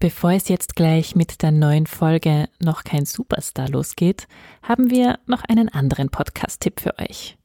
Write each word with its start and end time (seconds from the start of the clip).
Bevor 0.00 0.30
es 0.30 0.48
jetzt 0.48 0.76
gleich 0.76 1.16
mit 1.16 1.42
der 1.42 1.50
neuen 1.50 1.88
Folge 1.88 2.48
noch 2.60 2.84
kein 2.84 3.04
Superstar 3.04 3.68
losgeht, 3.68 4.28
haben 4.62 4.90
wir 4.90 5.18
noch 5.26 5.42
einen 5.42 5.68
anderen 5.68 6.08
Podcast-Tipp 6.08 6.80
für 6.80 6.96
euch. 7.00 7.36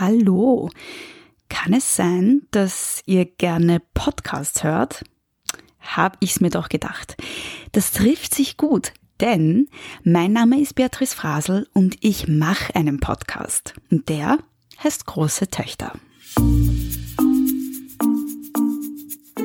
Hallo, 0.00 0.68
kann 1.48 1.74
es 1.74 1.94
sein, 1.94 2.42
dass 2.50 3.02
ihr 3.06 3.24
gerne 3.24 3.80
Podcasts 3.94 4.64
hört? 4.64 5.04
Hab 5.78 6.16
ich's 6.18 6.40
mir 6.40 6.50
doch 6.50 6.68
gedacht. 6.68 7.16
Das 7.70 7.92
trifft 7.92 8.34
sich 8.34 8.56
gut, 8.56 8.92
denn 9.20 9.68
mein 10.02 10.32
Name 10.32 10.60
ist 10.60 10.74
Beatrice 10.74 11.14
Frasel 11.14 11.68
und 11.72 11.98
ich 12.00 12.26
mache 12.26 12.74
einen 12.74 12.98
Podcast. 12.98 13.74
Und 13.92 14.08
der 14.08 14.38
heißt 14.82 15.06
Große 15.06 15.48
Töchter. 15.48 15.92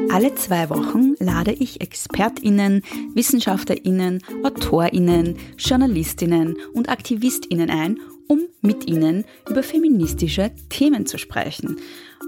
Alle 0.10 0.36
zwei 0.36 0.70
Wochen 0.70 1.16
lade 1.20 1.52
ich 1.52 1.82
ExpertInnen, 1.82 2.84
WissenschaftlerInnen, 3.14 4.22
AutorInnen, 4.44 5.38
JournalistInnen 5.58 6.58
und 6.73 6.90
AktivistInnen 6.90 7.70
ein, 7.70 8.00
um 8.27 8.41
mit 8.62 8.88
ihnen 8.88 9.26
über 9.50 9.63
feministische 9.63 10.52
Themen 10.70 11.05
zu 11.05 11.18
sprechen. 11.18 11.77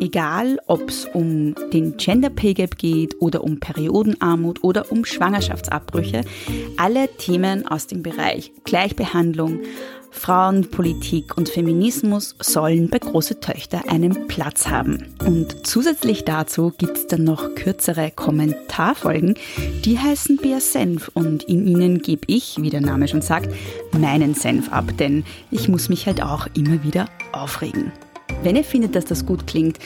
Egal, 0.01 0.59
ob 0.67 0.89
es 0.89 1.05
um 1.05 1.55
den 1.71 1.95
Gender 1.95 2.29
Pay 2.29 2.53
Gap 2.53 2.77
geht 2.77 3.15
oder 3.21 3.43
um 3.43 3.59
Periodenarmut 3.59 4.63
oder 4.63 4.91
um 4.91 5.05
Schwangerschaftsabbrüche, 5.05 6.21
alle 6.75 7.07
Themen 7.17 7.65
aus 7.65 7.87
dem 7.87 8.03
Bereich 8.03 8.51
Gleichbehandlung, 8.65 9.61
Frauenpolitik 10.15 11.37
und 11.37 11.49
Feminismus 11.49 12.35
sollen 12.39 12.89
bei 12.89 12.99
Große 12.99 13.41
Töchter 13.41 13.81
einen 13.89 14.27
Platz 14.27 14.67
haben. 14.67 15.13
Und 15.23 15.67
zusätzlich 15.67 16.25
dazu 16.25 16.73
gibt 16.75 16.97
es 16.97 17.05
dann 17.07 17.25
noch 17.25 17.53
kürzere 17.53 18.09
Kommentarfolgen, 18.11 19.35
die 19.83 19.99
heißen 19.99 20.37
Bär 20.37 20.61
Senf 20.61 21.11
und 21.13 21.43
in 21.43 21.67
ihnen 21.67 22.01
gebe 22.01 22.23
ich, 22.27 22.55
wie 22.59 22.71
der 22.71 22.81
Name 22.81 23.07
schon 23.07 23.21
sagt, 23.21 23.53
meinen 23.91 24.33
Senf 24.33 24.71
ab, 24.71 24.97
denn 24.97 25.23
ich 25.51 25.67
muss 25.67 25.89
mich 25.89 26.07
halt 26.07 26.23
auch 26.23 26.47
immer 26.55 26.83
wieder 26.83 27.07
aufregen. 27.31 27.91
Wenn 28.41 28.55
ihr 28.55 28.63
findet, 28.63 28.95
dass 28.95 29.05
das 29.05 29.23
gut 29.25 29.45
klingt, 29.45 29.77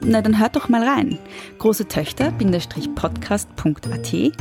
na 0.00 0.20
dann 0.20 0.38
hört 0.38 0.56
doch 0.56 0.68
mal 0.68 0.86
rein. 0.86 1.18
Große 1.58 1.88
Töchter-podcast.at 1.88 4.32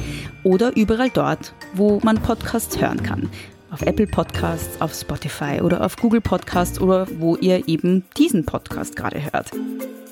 oder 0.43 0.75
überall 0.75 1.09
dort, 1.09 1.53
wo 1.73 2.01
man 2.03 2.21
Podcasts 2.21 2.81
hören 2.81 3.01
kann 3.03 3.29
auf 3.71 3.81
Apple 3.81 4.07
Podcasts, 4.07 4.81
auf 4.81 4.93
Spotify 4.93 5.61
oder 5.61 5.85
auf 5.85 5.95
Google 5.97 6.21
Podcasts 6.21 6.79
oder 6.79 7.07
wo 7.19 7.35
ihr 7.35 7.67
eben 7.67 8.03
diesen 8.17 8.45
Podcast 8.45 8.95
gerade 8.95 9.21
hört. 9.31 9.51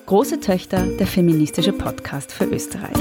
Große 0.05 0.39
Töchter, 0.39 0.85
der 0.85 1.07
feministische 1.07 1.73
Podcast 1.73 2.31
für 2.31 2.45
Österreich. 2.45 2.95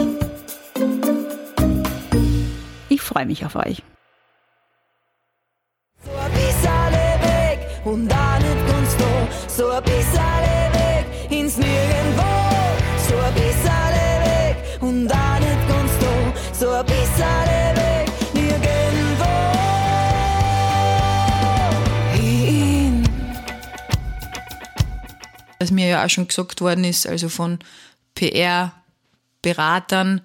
Ich 2.89 3.01
freue 3.01 3.27
mich 3.27 3.45
auf 3.45 3.55
euch. 3.57 3.83
So 6.05 6.11
ein 6.11 6.33
bisschen 6.33 6.93
weg 7.23 7.69
und 7.85 8.13
auch 8.13 8.39
nicht 8.39 8.69
ganz 8.69 8.97
da. 8.97 9.49
So 9.49 9.69
ein 9.69 9.83
bisschen 9.83 10.56
was 25.67 25.73
mir 25.73 25.89
ja 25.89 26.05
auch 26.05 26.11
schon 26.11 26.29
gesagt 26.29 26.61
worden 26.61 26.85
ist, 26.85 27.09
also 27.09 27.29
von 27.29 27.59
PR-Beratern, 28.15 30.21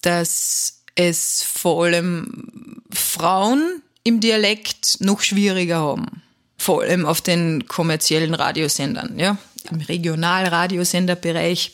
dass 0.00 0.80
es 0.94 1.42
vor 1.42 1.84
allem 1.84 2.80
Frauen 2.90 3.82
im 4.04 4.20
Dialekt 4.20 4.96
noch 5.00 5.20
schwieriger 5.20 5.80
haben. 5.80 6.22
Vor 6.56 6.80
allem 6.82 7.04
auf 7.04 7.20
den 7.20 7.66
kommerziellen 7.66 8.32
Radiosendern, 8.32 9.18
ja. 9.18 9.36
Im 9.70 9.82
Regionalradiosenderbereich 9.82 11.72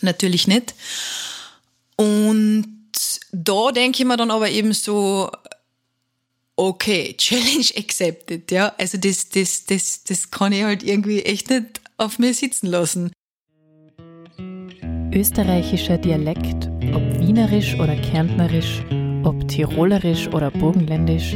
natürlich 0.00 0.46
nicht. 0.46 0.76
Und 1.96 2.68
da 3.32 3.72
denke 3.72 4.02
ich 4.02 4.06
mir 4.06 4.16
dann 4.16 4.30
aber 4.30 4.48
eben 4.48 4.72
so, 4.72 5.28
okay, 6.54 7.14
Challenge 7.18 7.66
accepted, 7.76 8.52
ja. 8.52 8.72
Also 8.78 8.96
das, 8.98 9.28
das, 9.28 9.66
das, 9.66 10.04
das 10.04 10.30
kann 10.30 10.52
ich 10.52 10.62
halt 10.62 10.84
irgendwie 10.84 11.22
echt 11.22 11.50
nicht 11.50 11.80
auf 11.98 12.18
mir 12.18 12.34
sitzen 12.34 12.66
lassen. 12.66 13.12
Österreichischer 15.12 15.96
Dialekt, 15.96 16.68
ob 16.94 17.20
wienerisch 17.20 17.74
oder 17.80 17.96
kärntnerisch, 17.96 18.82
ob 19.24 19.48
tirolerisch 19.48 20.28
oder 20.28 20.50
burgenländisch, 20.50 21.34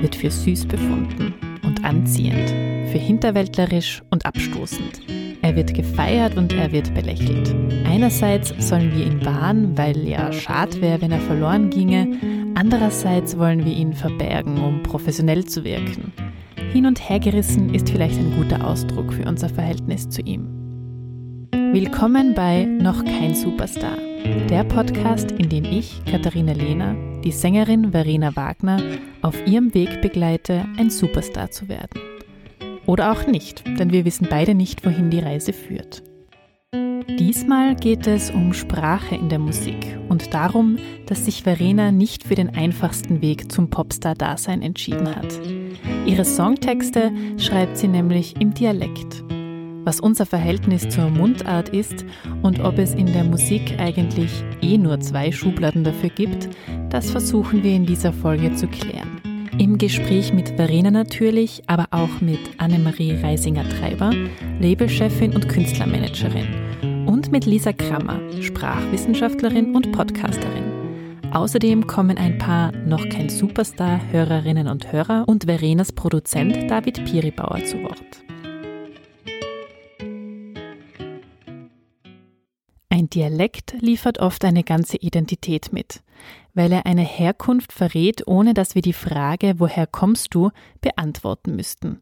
wird 0.00 0.14
für 0.14 0.30
süß 0.30 0.66
befunden 0.66 1.34
und 1.64 1.84
anziehend, 1.84 2.48
für 2.90 2.98
hinterwäldlerisch 2.98 4.02
und 4.10 4.24
abstoßend. 4.24 5.02
Er 5.42 5.56
wird 5.56 5.74
gefeiert 5.74 6.36
und 6.36 6.52
er 6.52 6.72
wird 6.72 6.94
belächelt. 6.94 7.54
Einerseits 7.84 8.52
sollen 8.58 8.94
wir 8.96 9.06
ihn 9.06 9.24
wahren, 9.24 9.76
weil 9.76 10.06
ja 10.06 10.32
schad 10.32 10.80
wäre, 10.80 11.00
wenn 11.00 11.12
er 11.12 11.20
verloren 11.20 11.70
ginge. 11.70 12.18
Andererseits 12.54 13.38
wollen 13.38 13.64
wir 13.64 13.72
ihn 13.72 13.92
verbergen, 13.92 14.58
um 14.58 14.82
professionell 14.82 15.44
zu 15.44 15.62
wirken. 15.64 16.12
Hin 16.56 16.86
und 16.86 17.08
her 17.08 17.20
gerissen 17.20 17.74
ist 17.74 17.90
vielleicht 17.90 18.18
ein 18.18 18.34
guter 18.36 18.66
Ausdruck 18.66 19.12
für 19.12 19.24
unser 19.24 19.48
Verhältnis 19.48 20.08
zu 20.08 20.22
ihm. 20.22 21.48
Willkommen 21.52 22.34
bei 22.34 22.64
Noch 22.64 23.04
kein 23.04 23.34
Superstar, 23.34 23.98
der 24.48 24.64
Podcast, 24.64 25.32
in 25.32 25.48
dem 25.48 25.64
ich, 25.64 26.02
Katharina 26.04 26.52
Lehner, 26.52 26.96
die 27.22 27.32
Sängerin 27.32 27.92
Verena 27.92 28.34
Wagner 28.36 28.80
auf 29.22 29.46
ihrem 29.46 29.74
Weg 29.74 30.00
begleite, 30.00 30.64
ein 30.78 30.90
Superstar 30.90 31.50
zu 31.50 31.68
werden. 31.68 32.00
Oder 32.86 33.12
auch 33.12 33.26
nicht, 33.26 33.64
denn 33.78 33.92
wir 33.92 34.04
wissen 34.04 34.26
beide 34.30 34.54
nicht, 34.54 34.84
wohin 34.86 35.10
die 35.10 35.20
Reise 35.20 35.52
führt. 35.52 36.02
Diesmal 37.08 37.76
geht 37.76 38.06
es 38.08 38.30
um 38.30 38.52
Sprache 38.52 39.14
in 39.14 39.28
der 39.28 39.38
Musik 39.38 39.96
und 40.08 40.34
darum, 40.34 40.76
dass 41.06 41.24
sich 41.24 41.44
Verena 41.44 41.92
nicht 41.92 42.24
für 42.24 42.34
den 42.34 42.50
einfachsten 42.50 43.22
Weg 43.22 43.50
zum 43.50 43.70
Popstar-Dasein 43.70 44.60
entschieden 44.60 45.14
hat. 45.14 45.38
Ihre 46.04 46.24
Songtexte 46.24 47.12
schreibt 47.38 47.76
sie 47.76 47.88
nämlich 47.88 48.40
im 48.40 48.54
Dialekt. 48.54 49.22
Was 49.84 50.00
unser 50.00 50.26
Verhältnis 50.26 50.88
zur 50.88 51.08
Mundart 51.08 51.68
ist 51.68 52.04
und 52.42 52.58
ob 52.58 52.76
es 52.78 52.92
in 52.92 53.06
der 53.06 53.22
Musik 53.22 53.76
eigentlich 53.78 54.32
eh 54.60 54.76
nur 54.76 54.98
zwei 54.98 55.30
Schubladen 55.30 55.84
dafür 55.84 56.10
gibt, 56.10 56.48
das 56.90 57.10
versuchen 57.10 57.62
wir 57.62 57.72
in 57.72 57.86
dieser 57.86 58.12
Folge 58.12 58.52
zu 58.54 58.66
klären. 58.66 59.20
Im 59.58 59.78
Gespräch 59.78 60.32
mit 60.32 60.50
Verena 60.50 60.90
natürlich, 60.90 61.62
aber 61.68 61.86
auch 61.92 62.20
mit 62.20 62.40
Annemarie 62.58 63.12
Reisinger-Treiber, 63.12 64.12
Labelchefin 64.60 65.34
und 65.34 65.48
Künstlermanagerin. 65.48 66.65
Mit 67.30 67.44
Lisa 67.44 67.72
Krammer, 67.72 68.20
Sprachwissenschaftlerin 68.40 69.74
und 69.74 69.90
Podcasterin. 69.92 71.22
Außerdem 71.32 71.86
kommen 71.86 72.18
ein 72.18 72.38
paar 72.38 72.72
noch 72.72 73.08
kein 73.08 73.28
Superstar-Hörerinnen 73.28 74.68
und 74.68 74.92
Hörer 74.92 75.24
und 75.26 75.44
Verenas 75.44 75.92
Produzent 75.92 76.70
David 76.70 77.04
Piribauer 77.04 77.64
zu 77.64 77.82
Wort. 77.82 78.22
Ein 82.88 83.10
Dialekt 83.10 83.74
liefert 83.80 84.20
oft 84.20 84.44
eine 84.44 84.62
ganze 84.62 84.96
Identität 84.96 85.72
mit, 85.72 86.02
weil 86.54 86.72
er 86.72 86.86
eine 86.86 87.02
Herkunft 87.02 87.72
verrät, 87.72 88.26
ohne 88.26 88.54
dass 88.54 88.74
wir 88.74 88.82
die 88.82 88.92
Frage, 88.92 89.54
woher 89.58 89.86
kommst 89.86 90.34
du, 90.34 90.50
beantworten 90.80 91.56
müssten. 91.56 92.00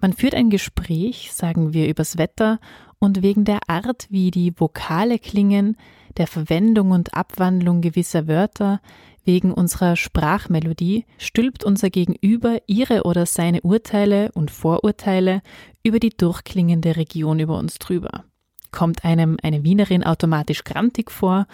Man 0.00 0.14
führt 0.14 0.34
ein 0.34 0.50
Gespräch, 0.50 1.30
sagen 1.32 1.72
wir 1.74 1.88
übers 1.88 2.18
Wetter, 2.18 2.58
und 3.02 3.20
wegen 3.20 3.44
der 3.44 3.68
Art, 3.68 4.06
wie 4.10 4.30
die 4.30 4.52
Vokale 4.60 5.18
klingen, 5.18 5.76
der 6.18 6.28
Verwendung 6.28 6.92
und 6.92 7.14
Abwandlung 7.14 7.80
gewisser 7.80 8.28
Wörter, 8.28 8.80
wegen 9.24 9.52
unserer 9.52 9.96
Sprachmelodie 9.96 11.04
stülpt 11.18 11.64
unser 11.64 11.90
Gegenüber 11.90 12.58
ihre 12.68 13.02
oder 13.02 13.26
seine 13.26 13.60
Urteile 13.62 14.30
und 14.34 14.52
Vorurteile 14.52 15.42
über 15.82 15.98
die 15.98 16.10
durchklingende 16.16 16.94
Region 16.94 17.40
über 17.40 17.58
uns 17.58 17.80
drüber. 17.80 18.22
Kommt 18.70 19.04
einem 19.04 19.36
eine 19.42 19.64
Wienerin 19.64 20.04
automatisch 20.04 20.62
grantig 20.62 21.10
vor 21.10 21.48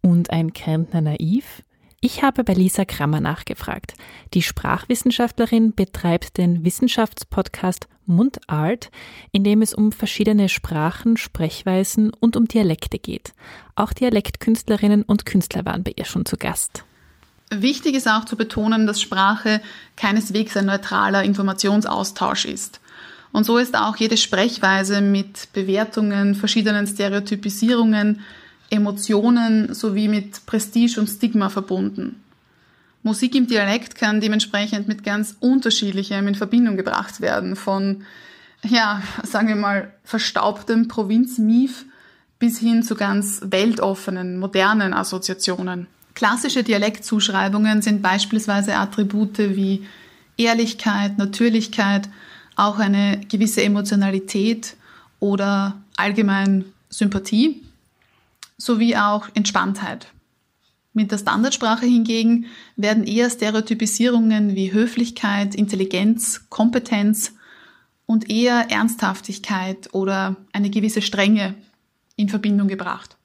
und 0.00 0.30
ein 0.30 0.52
Kärntner 0.52 1.00
naiv? 1.00 1.64
Ich 2.04 2.22
habe 2.22 2.44
bei 2.44 2.52
Lisa 2.52 2.84
Krammer 2.84 3.20
nachgefragt. 3.20 3.94
Die 4.34 4.42
Sprachwissenschaftlerin 4.42 5.74
betreibt 5.74 6.36
den 6.36 6.62
Wissenschaftspodcast 6.62 7.88
Mundart, 8.04 8.90
in 9.32 9.42
dem 9.42 9.62
es 9.62 9.72
um 9.72 9.90
verschiedene 9.90 10.50
Sprachen, 10.50 11.16
Sprechweisen 11.16 12.12
und 12.20 12.36
um 12.36 12.46
Dialekte 12.46 12.98
geht. 12.98 13.32
Auch 13.74 13.94
Dialektkünstlerinnen 13.94 15.04
und 15.04 15.24
Künstler 15.24 15.64
waren 15.64 15.82
bei 15.82 15.94
ihr 15.96 16.04
schon 16.04 16.26
zu 16.26 16.36
Gast. 16.36 16.84
Wichtig 17.48 17.94
ist 17.94 18.06
auch 18.06 18.26
zu 18.26 18.36
betonen, 18.36 18.86
dass 18.86 19.00
Sprache 19.00 19.62
keineswegs 19.96 20.58
ein 20.58 20.66
neutraler 20.66 21.24
Informationsaustausch 21.24 22.44
ist. 22.44 22.82
Und 23.32 23.44
so 23.44 23.56
ist 23.56 23.78
auch 23.78 23.96
jede 23.96 24.18
Sprechweise 24.18 25.00
mit 25.00 25.48
Bewertungen, 25.54 26.34
verschiedenen 26.34 26.86
Stereotypisierungen 26.86 28.20
Emotionen 28.74 29.74
sowie 29.74 30.08
mit 30.08 30.46
Prestige 30.46 31.00
und 31.00 31.08
Stigma 31.08 31.48
verbunden. 31.48 32.20
Musik 33.02 33.34
im 33.34 33.46
Dialekt 33.46 33.96
kann 33.96 34.20
dementsprechend 34.20 34.88
mit 34.88 35.04
ganz 35.04 35.36
unterschiedlichem 35.40 36.26
in 36.26 36.34
Verbindung 36.34 36.76
gebracht 36.76 37.20
werden, 37.20 37.54
von, 37.54 38.04
ja, 38.62 39.02
sagen 39.22 39.48
wir 39.48 39.56
mal, 39.56 39.92
verstaubtem 40.04 40.88
Provinzmief 40.88 41.84
bis 42.38 42.58
hin 42.58 42.82
zu 42.82 42.94
ganz 42.94 43.42
weltoffenen, 43.44 44.38
modernen 44.38 44.94
Assoziationen. 44.94 45.86
Klassische 46.14 46.62
Dialektzuschreibungen 46.62 47.82
sind 47.82 48.00
beispielsweise 48.00 48.76
Attribute 48.76 49.38
wie 49.38 49.86
Ehrlichkeit, 50.36 51.18
Natürlichkeit, 51.18 52.08
auch 52.56 52.78
eine 52.78 53.20
gewisse 53.28 53.62
Emotionalität 53.62 54.76
oder 55.20 55.82
allgemein 55.96 56.64
Sympathie 56.88 57.63
sowie 58.56 58.96
auch 58.96 59.28
Entspanntheit. 59.34 60.08
Mit 60.92 61.10
der 61.10 61.18
Standardsprache 61.18 61.86
hingegen 61.86 62.46
werden 62.76 63.04
eher 63.04 63.28
Stereotypisierungen 63.28 64.54
wie 64.54 64.72
Höflichkeit, 64.72 65.54
Intelligenz, 65.56 66.46
Kompetenz 66.50 67.34
und 68.06 68.30
eher 68.30 68.70
Ernsthaftigkeit 68.70 69.92
oder 69.92 70.36
eine 70.52 70.70
gewisse 70.70 71.02
Strenge 71.02 71.56
in 72.16 72.28
Verbindung 72.28 72.68
gebracht. 72.68 73.16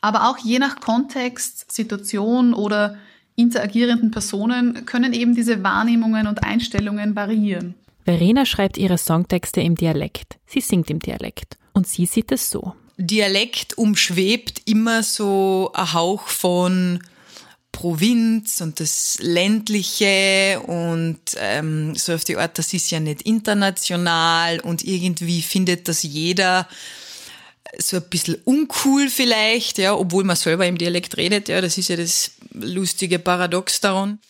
Aber 0.00 0.28
auch 0.28 0.38
je 0.38 0.58
nach 0.58 0.80
Kontext, 0.80 1.70
Situation 1.70 2.52
oder 2.52 2.98
interagierenden 3.36 4.10
Personen 4.10 4.84
können 4.84 5.12
eben 5.12 5.34
diese 5.34 5.62
Wahrnehmungen 5.62 6.26
und 6.26 6.42
Einstellungen 6.42 7.16
variieren. 7.16 7.74
Verena 8.04 8.44
schreibt 8.44 8.76
ihre 8.76 8.98
Songtexte 8.98 9.60
im 9.60 9.76
Dialekt. 9.76 10.38
Sie 10.46 10.60
singt 10.60 10.90
im 10.90 10.98
Dialekt. 10.98 11.58
Und 11.72 11.86
sie 11.86 12.06
sieht 12.06 12.32
es 12.32 12.50
so. 12.50 12.74
Dialekt 12.96 13.76
umschwebt 13.76 14.62
immer 14.66 15.02
so 15.02 15.70
ein 15.74 15.92
Hauch 15.92 16.28
von 16.28 17.00
Provinz 17.72 18.60
und 18.60 18.78
das 18.78 19.18
Ländliche 19.20 20.60
und 20.64 21.18
ähm, 21.38 21.96
so 21.96 22.14
auf 22.14 22.24
die 22.24 22.36
Art, 22.36 22.56
das 22.56 22.72
ist 22.72 22.90
ja 22.92 23.00
nicht 23.00 23.22
international 23.22 24.60
und 24.60 24.84
irgendwie 24.84 25.42
findet 25.42 25.88
das 25.88 26.04
jeder 26.04 26.68
so 27.78 27.96
ein 27.96 28.08
bisschen 28.08 28.36
uncool 28.44 29.08
vielleicht, 29.08 29.78
ja, 29.78 29.94
obwohl 29.96 30.22
man 30.22 30.36
selber 30.36 30.66
im 30.66 30.78
Dialekt 30.78 31.16
redet, 31.16 31.48
ja, 31.48 31.60
das 31.60 31.76
ist 31.76 31.88
ja 31.88 31.96
das 31.96 32.32
lustige 32.52 33.18
Paradox 33.18 33.80
daran. 33.80 34.20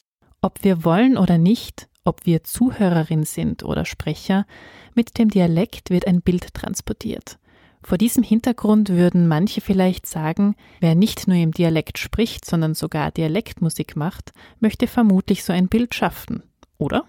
Ob 0.41 0.63
wir 0.63 0.83
wollen 0.83 1.19
oder 1.19 1.37
nicht, 1.37 1.87
ob 2.05 2.25
wir 2.25 2.45
Zuhörerin 2.45 3.25
sind 3.25 3.63
oder 3.63 3.85
Sprecher, 3.85 4.47
mit 4.95 5.19
dem 5.19 5.29
Dialekt 5.29 5.91
wird 5.91 6.07
ein 6.07 6.23
Bild 6.23 6.55
transportiert. 6.55 7.39
Vor 7.85 7.99
diesem 7.99 8.23
Hintergrund 8.23 8.89
würden 8.89 9.29
manche 9.29 9.61
vielleicht 9.61 10.07
sagen, 10.07 10.57
wer 10.81 10.95
nicht 10.95 11.29
nur 11.29 11.37
im 11.37 11.53
Dialekt 11.53 11.99
spricht, 11.99 12.47
sondern 12.47 12.75
sogar 12.75 13.11
Dialektmusik 13.11 13.95
macht, 13.95 14.33
möchte 14.59 14.87
vermutlich 14.87 15.45
so 15.45 15.53
ein 15.53 15.69
Bild 15.69 15.95
schaffen, 15.95 16.43
oder? 16.79 17.05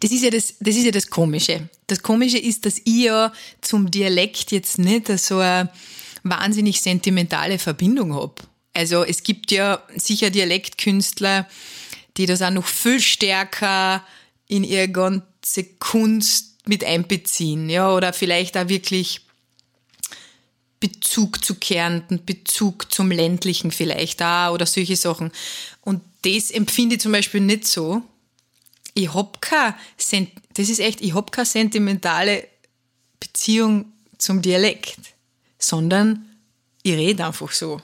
Das 0.00 0.10
ist 0.10 0.22
ja 0.22 0.30
das, 0.30 0.58
das 0.60 0.76
ist 0.76 0.84
ja 0.84 0.90
das 0.90 1.08
Komische. 1.08 1.68
Das 1.86 2.02
Komische 2.02 2.36
ist, 2.36 2.66
dass 2.66 2.78
ich 2.78 3.04
ja 3.04 3.32
zum 3.62 3.90
Dialekt 3.90 4.52
jetzt 4.52 4.78
nicht 4.78 5.08
so 5.18 5.38
eine 5.38 5.70
wahnsinnig 6.24 6.82
sentimentale 6.82 7.58
Verbindung 7.58 8.14
habe. 8.14 8.34
Also 8.74 9.02
es 9.02 9.22
gibt 9.22 9.50
ja 9.50 9.82
sicher 9.96 10.28
Dialektkünstler, 10.28 11.48
die 12.18 12.26
das 12.26 12.42
auch 12.42 12.50
noch 12.50 12.66
viel 12.66 13.00
stärker 13.00 14.04
in 14.46 14.62
ihre 14.62 14.90
ganze 14.90 15.64
Kunst 15.78 16.58
mit 16.66 16.84
einbeziehen, 16.84 17.70
ja, 17.70 17.94
oder 17.94 18.12
vielleicht 18.12 18.58
auch 18.58 18.68
wirklich 18.68 19.22
Bezug 20.80 21.44
zu 21.44 21.56
Kärnten, 21.56 22.24
Bezug 22.24 22.92
zum 22.92 23.10
ländlichen 23.10 23.70
vielleicht 23.70 24.22
auch 24.22 24.52
oder 24.52 24.66
solche 24.66 24.96
Sachen. 24.96 25.32
Und 25.82 26.02
das 26.22 26.50
empfinde 26.50 26.96
ich 26.96 27.00
zum 27.00 27.12
Beispiel 27.12 27.40
nicht 27.40 27.66
so. 27.66 28.02
Ich 28.94 29.12
hab 29.14 29.40
keine, 29.40 29.74
das 30.54 30.68
ist 30.68 30.80
echt, 30.80 31.00
ich 31.00 31.14
hab 31.14 31.32
keine 31.32 31.46
sentimentale 31.46 32.46
Beziehung 33.20 33.86
zum 34.18 34.42
Dialekt, 34.42 34.98
sondern 35.58 36.26
ich 36.82 36.94
rede 36.94 37.26
einfach 37.26 37.52
so. 37.52 37.80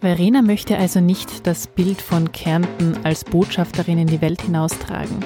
Verena 0.00 0.42
möchte 0.42 0.76
also 0.76 1.00
nicht 1.00 1.46
das 1.46 1.68
Bild 1.68 2.02
von 2.02 2.32
Kärnten 2.32 3.04
als 3.04 3.24
Botschafterin 3.24 3.98
in 3.98 4.08
die 4.08 4.20
Welt 4.20 4.42
hinaustragen. 4.42 5.24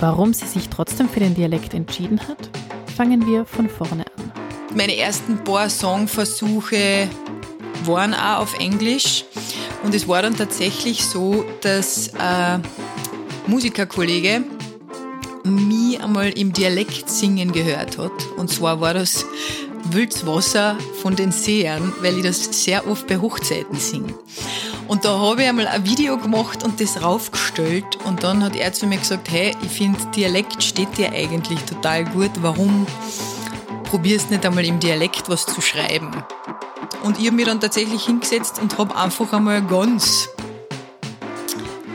Warum 0.00 0.32
sie 0.32 0.46
sich 0.46 0.68
trotzdem 0.68 1.08
für 1.08 1.20
den 1.20 1.34
Dialekt 1.34 1.74
entschieden 1.74 2.18
hat, 2.26 2.50
fangen 2.96 3.26
wir 3.26 3.44
von 3.44 3.68
vorne 3.68 4.04
an. 4.06 4.41
Meine 4.74 4.96
ersten 4.96 5.44
paar 5.44 5.68
Songversuche 5.68 7.08
waren 7.84 8.14
auch 8.14 8.40
auf 8.40 8.58
Englisch 8.58 9.24
und 9.82 9.94
es 9.94 10.08
war 10.08 10.22
dann 10.22 10.36
tatsächlich 10.36 11.04
so, 11.04 11.44
dass 11.60 12.10
ein 12.14 12.62
Musikerkollege 13.46 14.44
mich 15.44 16.00
einmal 16.00 16.30
im 16.30 16.52
Dialekt 16.52 17.10
singen 17.10 17.52
gehört 17.52 17.98
hat. 17.98 18.12
Und 18.36 18.48
zwar 18.48 18.80
war 18.80 18.94
das 18.94 19.26
Wülzwasser 19.90 20.78
von 21.02 21.16
den 21.16 21.32
Sehern, 21.32 21.92
weil 22.00 22.16
ich 22.16 22.22
das 22.24 22.64
sehr 22.64 22.86
oft 22.86 23.06
bei 23.06 23.18
Hochzeiten 23.18 23.78
singe. 23.78 24.14
Und 24.88 25.04
da 25.04 25.18
habe 25.18 25.42
ich 25.42 25.48
einmal 25.48 25.66
ein 25.66 25.84
Video 25.84 26.16
gemacht 26.16 26.64
und 26.64 26.80
das 26.80 27.02
raufgestellt 27.02 27.98
und 28.04 28.22
dann 28.22 28.42
hat 28.42 28.56
er 28.56 28.72
zu 28.72 28.86
mir 28.86 28.98
gesagt, 28.98 29.30
hey, 29.30 29.54
ich 29.62 29.70
finde 29.70 29.98
Dialekt 30.14 30.62
steht 30.62 30.96
dir 30.96 31.12
eigentlich 31.12 31.60
total 31.60 32.04
gut, 32.04 32.30
warum 32.40 32.86
probierst 33.92 34.30
nicht 34.30 34.46
einmal 34.46 34.64
im 34.64 34.80
Dialekt 34.80 35.28
was 35.28 35.44
zu 35.44 35.60
schreiben? 35.60 36.10
Und 37.02 37.18
ich 37.18 37.26
habe 37.26 37.36
mich 37.36 37.44
dann 37.44 37.60
tatsächlich 37.60 38.06
hingesetzt 38.06 38.58
und 38.58 38.78
habe 38.78 38.96
einfach 38.96 39.30
einmal 39.34 39.60
ganz 39.60 40.30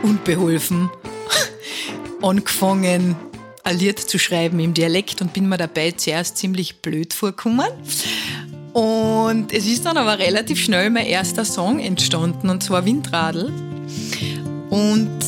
unbeholfen 0.04 0.90
angefangen, 2.22 3.16
ein 3.64 3.78
Lied 3.78 3.98
zu 3.98 4.16
schreiben 4.16 4.60
im 4.60 4.74
Dialekt 4.74 5.20
und 5.22 5.32
bin 5.32 5.48
mir 5.48 5.56
dabei 5.56 5.90
zuerst 5.90 6.36
ziemlich 6.36 6.82
blöd 6.82 7.12
vorgekommen. 7.12 7.66
Und 8.74 9.52
es 9.52 9.66
ist 9.66 9.84
dann 9.84 9.96
aber 9.96 10.20
relativ 10.20 10.62
schnell 10.62 10.90
mein 10.90 11.06
erster 11.06 11.44
Song 11.44 11.80
entstanden, 11.80 12.48
und 12.48 12.62
zwar 12.62 12.84
Windradl. 12.84 13.52
Und 14.70 15.18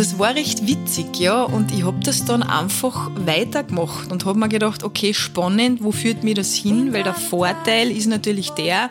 das 0.00 0.18
war 0.18 0.34
recht 0.34 0.66
witzig, 0.66 1.20
ja. 1.20 1.42
Und 1.42 1.72
ich 1.72 1.84
habe 1.84 2.00
das 2.02 2.24
dann 2.24 2.42
einfach 2.42 3.10
weitergemacht 3.16 4.10
und 4.10 4.24
habe 4.24 4.38
mir 4.38 4.48
gedacht, 4.48 4.82
okay, 4.82 5.12
spannend, 5.12 5.84
wo 5.84 5.92
führt 5.92 6.24
mir 6.24 6.34
das 6.34 6.54
hin? 6.54 6.94
Weil 6.94 7.02
der 7.02 7.12
Vorteil 7.12 7.90
ist 7.90 8.06
natürlich 8.06 8.48
der, 8.52 8.88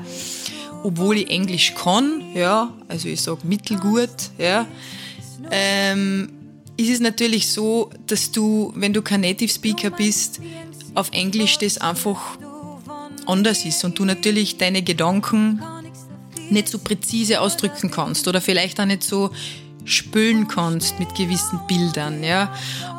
obwohl 0.84 1.18
ich 1.18 1.32
Englisch 1.32 1.74
kann, 1.74 2.22
ja, 2.36 2.72
also 2.88 3.08
ich 3.08 3.22
sage 3.22 3.40
mittelgut, 3.42 4.12
ja, 4.38 4.68
ähm, 5.50 6.30
ist 6.78 6.92
es 6.92 7.00
natürlich 7.00 7.52
so, 7.52 7.90
dass 8.06 8.32
du, 8.32 8.72
wenn 8.76 8.94
du 8.94 9.02
kein 9.02 9.22
Native 9.22 9.52
Speaker 9.52 9.90
bist, 9.90 10.40
auf 10.94 11.10
Englisch 11.12 11.58
das 11.58 11.80
einfach 11.80 12.38
anders 13.26 13.66
ist 13.66 13.84
und 13.84 13.98
du 13.98 14.06
natürlich 14.06 14.58
deine 14.58 14.84
Gedanken 14.84 15.60
nicht 16.52 16.68
so 16.68 16.78
präzise 16.78 17.42
ausdrücken 17.42 17.90
kannst 17.90 18.28
oder 18.28 18.42
vielleicht 18.42 18.80
auch 18.80 18.86
nicht 18.86 19.04
so 19.04 19.32
spülen 19.86 20.48
kannst 20.48 21.00
mit 21.00 21.16
gewissen 21.16 21.60
Bildern, 21.68 22.24
ja. 22.24 22.54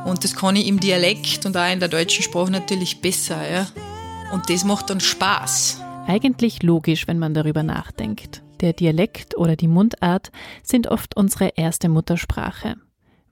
Und 0.04 0.24
das 0.24 0.34
kann 0.34 0.56
ich 0.56 0.66
im 0.66 0.80
Dialekt 0.80 1.46
und 1.46 1.56
auch 1.56 1.72
in 1.72 1.80
der 1.80 1.88
deutschen 1.88 2.22
Sprache 2.22 2.50
natürlich 2.50 3.00
besser, 3.00 3.50
ja. 3.50 3.66
Und 4.32 4.50
das 4.50 4.64
macht 4.64 4.90
dann 4.90 5.00
Spaß. 5.00 5.80
Eigentlich 6.06 6.62
logisch, 6.62 7.06
wenn 7.06 7.18
man 7.18 7.34
darüber 7.34 7.62
nachdenkt. 7.62 8.42
Der 8.60 8.72
Dialekt 8.72 9.36
oder 9.36 9.56
die 9.56 9.68
Mundart 9.68 10.30
sind 10.62 10.88
oft 10.88 11.16
unsere 11.16 11.52
erste 11.56 11.88
Muttersprache. 11.88 12.76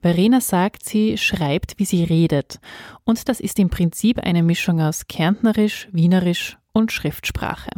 Verena 0.00 0.40
sagt, 0.40 0.84
sie 0.84 1.18
schreibt, 1.18 1.78
wie 1.78 1.84
sie 1.84 2.04
redet. 2.04 2.60
Und 3.04 3.28
das 3.28 3.40
ist 3.40 3.58
im 3.58 3.68
Prinzip 3.68 4.18
eine 4.20 4.42
Mischung 4.42 4.80
aus 4.80 5.08
Kärntnerisch, 5.08 5.88
Wienerisch 5.92 6.56
und 6.72 6.92
Schriftsprache. 6.92 7.70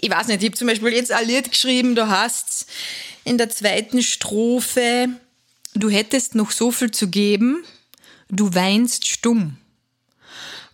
Ich 0.00 0.10
weiß 0.10 0.28
nicht, 0.28 0.42
ich 0.42 0.48
habe 0.48 0.56
zum 0.56 0.68
Beispiel 0.68 0.92
jetzt 0.92 1.10
ein 1.10 1.26
Lied 1.26 1.50
geschrieben, 1.50 1.94
du 1.94 2.08
hast 2.08 2.66
in 3.24 3.36
der 3.36 3.50
zweiten 3.50 4.02
Strophe, 4.02 5.08
du 5.74 5.90
hättest 5.90 6.34
noch 6.34 6.50
so 6.52 6.70
viel 6.70 6.90
zu 6.90 7.08
geben, 7.08 7.64
du 8.28 8.54
weinst 8.54 9.06
stumm. 9.08 9.56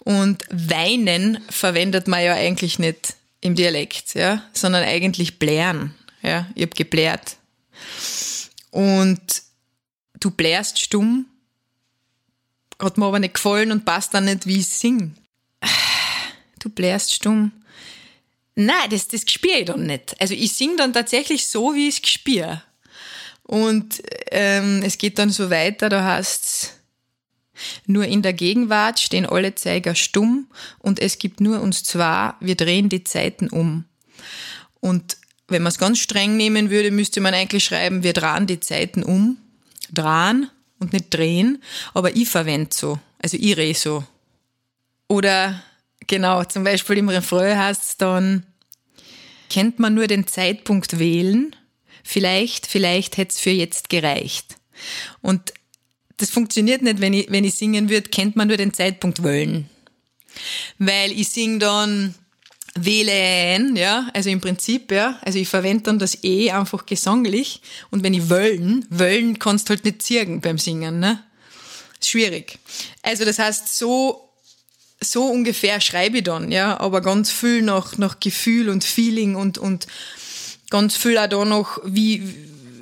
Und 0.01 0.45
weinen 0.51 1.43
verwendet 1.49 2.07
man 2.07 2.23
ja 2.23 2.35
eigentlich 2.35 2.79
nicht 2.79 3.15
im 3.41 3.55
Dialekt, 3.55 4.15
ja, 4.15 4.43
sondern 4.53 4.85
eigentlich 4.85 5.39
blären. 5.39 5.95
Ja, 6.23 6.47
ich 6.55 6.63
habe 6.63 6.75
geblärt. 6.75 7.37
Und 8.71 9.43
du 10.21 10.31
blärst 10.31 10.81
stumm, 10.81 11.27
hat 12.79 12.99
mir 12.99 13.07
aber 13.07 13.21
nicht 13.21 13.35
gefallen 13.35 13.73
und 13.73 13.87
passt 13.87 14.13
dann 14.13 14.27
nicht, 14.27 14.47
wie 14.47 14.59
ich 14.59 14.67
sing. 14.67 15.15
Du 16.59 16.69
blärst 16.69 17.15
stumm. 17.15 17.53
Nein, 18.57 18.91
das, 18.91 19.09
das 19.09 19.23
spüre 19.29 19.59
ich 19.59 19.65
dann 19.65 19.87
nicht. 19.87 20.21
Also 20.21 20.35
ich 20.35 20.53
sing 20.53 20.77
dann 20.77 20.93
tatsächlich 20.93 21.47
so, 21.47 21.75
wie 21.75 21.89
ich 21.89 22.03
es 22.03 22.11
spüre. 22.11 22.63
Und 23.43 24.03
ähm, 24.31 24.83
es 24.85 24.97
geht 24.97 25.19
dann 25.19 25.31
so 25.31 25.51
weiter, 25.51 25.89
da 25.89 26.05
heißt 26.05 26.73
Nur 27.87 28.05
in 28.07 28.23
der 28.23 28.33
Gegenwart 28.33 29.01
stehen 29.01 29.27
alle 29.27 29.55
Zeiger 29.55 29.95
stumm 29.95 30.49
und 30.79 30.99
es 30.99 31.19
gibt 31.19 31.41
nur 31.41 31.61
uns 31.61 31.85
zwei, 31.85 32.35
wir 32.41 32.55
drehen 32.55 32.89
die 32.89 33.05
Zeiten 33.05 33.49
um. 33.49 33.85
Und 34.81 35.19
wenn 35.49 35.63
man 35.63 35.71
es 35.71 35.79
ganz 35.79 35.99
streng 35.99 36.37
nehmen 36.37 36.71
würde, 36.71 36.91
müsste 36.91 37.21
man 37.21 37.35
eigentlich 37.35 37.65
schreiben, 37.65 38.03
wir 38.03 38.13
drehen 38.13 38.47
die 38.47 38.61
Zeiten 38.61 39.03
um. 39.03 39.37
Drehen 39.93 40.51
und 40.79 40.93
nicht 40.93 41.13
drehen, 41.13 41.63
aber 41.93 42.17
ich 42.17 42.29
verwende 42.29 42.71
so. 42.75 42.99
Also 43.21 43.37
ich 43.39 43.57
rede 43.57 43.79
so. 43.79 44.05
Oder 45.09 45.63
genau, 46.07 46.45
zum 46.45 46.65
Beispiel 46.65 46.99
im 46.99 47.09
Refrain 47.09 47.59
heißt 47.59 47.83
es 47.83 47.97
dann, 47.97 48.47
kennt 49.51 49.79
man 49.79 49.95
nur 49.95 50.07
den 50.07 50.27
Zeitpunkt 50.27 50.99
wählen, 50.99 51.55
vielleicht, 52.03 52.67
vielleicht 52.67 53.17
hätte 53.17 53.33
es 53.33 53.41
für 53.41 53.51
jetzt 53.51 53.89
gereicht. 53.89 54.57
Und 55.21 55.53
das 56.17 56.31
funktioniert 56.31 56.83
nicht, 56.83 57.01
wenn 57.01 57.13
ich, 57.13 57.31
wenn 57.31 57.45
ich 57.45 57.55
singen 57.55 57.89
würde, 57.89 58.11
kennt 58.11 58.37
man 58.37 58.49
nur 58.49 58.57
den 58.57 58.73
Zeitpunkt 58.73 59.23
wollen. 59.23 59.69
Weil 60.79 61.13
ich 61.13 61.29
sing 61.29 61.59
dann 61.59 62.15
wählen, 62.77 63.77
ja, 63.77 64.09
also 64.15 64.31
im 64.31 64.41
Prinzip, 64.41 64.91
ja, 64.91 65.19
also 65.23 65.39
ich 65.39 65.49
verwende 65.49 65.85
dann 65.85 65.99
das 65.99 66.25
E 66.25 66.51
einfach 66.51 66.87
gesanglich 66.87 67.61
und 67.91 68.03
wenn 68.03 68.15
ich 68.15 68.29
wollen, 68.29 68.85
wollen 68.91 69.39
kannst 69.39 69.69
du 69.69 69.75
halt 69.75 69.85
nicht 69.85 70.03
zirgen 70.03 70.41
beim 70.41 70.59
Singen, 70.59 70.99
ne? 70.99 71.23
Schwierig. 72.03 72.59
Also 73.03 73.25
das 73.25 73.39
heißt, 73.39 73.79
so, 73.79 74.24
so 75.05 75.27
ungefähr 75.27 75.81
schreibe 75.81 76.19
ich 76.19 76.25
dann, 76.25 76.51
ja, 76.51 76.81
aber 76.81 77.01
ganz 77.01 77.31
viel 77.31 77.63
nach, 77.63 77.99
nach 77.99 78.21
Gefühl 78.21 78.69
und 78.69 78.85
Feeling 78.85 79.37
und, 79.37 79.59
und 79.59 79.87
ganz 80.71 80.97
viel 80.97 81.19
auch 81.19 81.29
da 81.29 81.45
noch, 81.45 81.79
wie, 81.85 82.23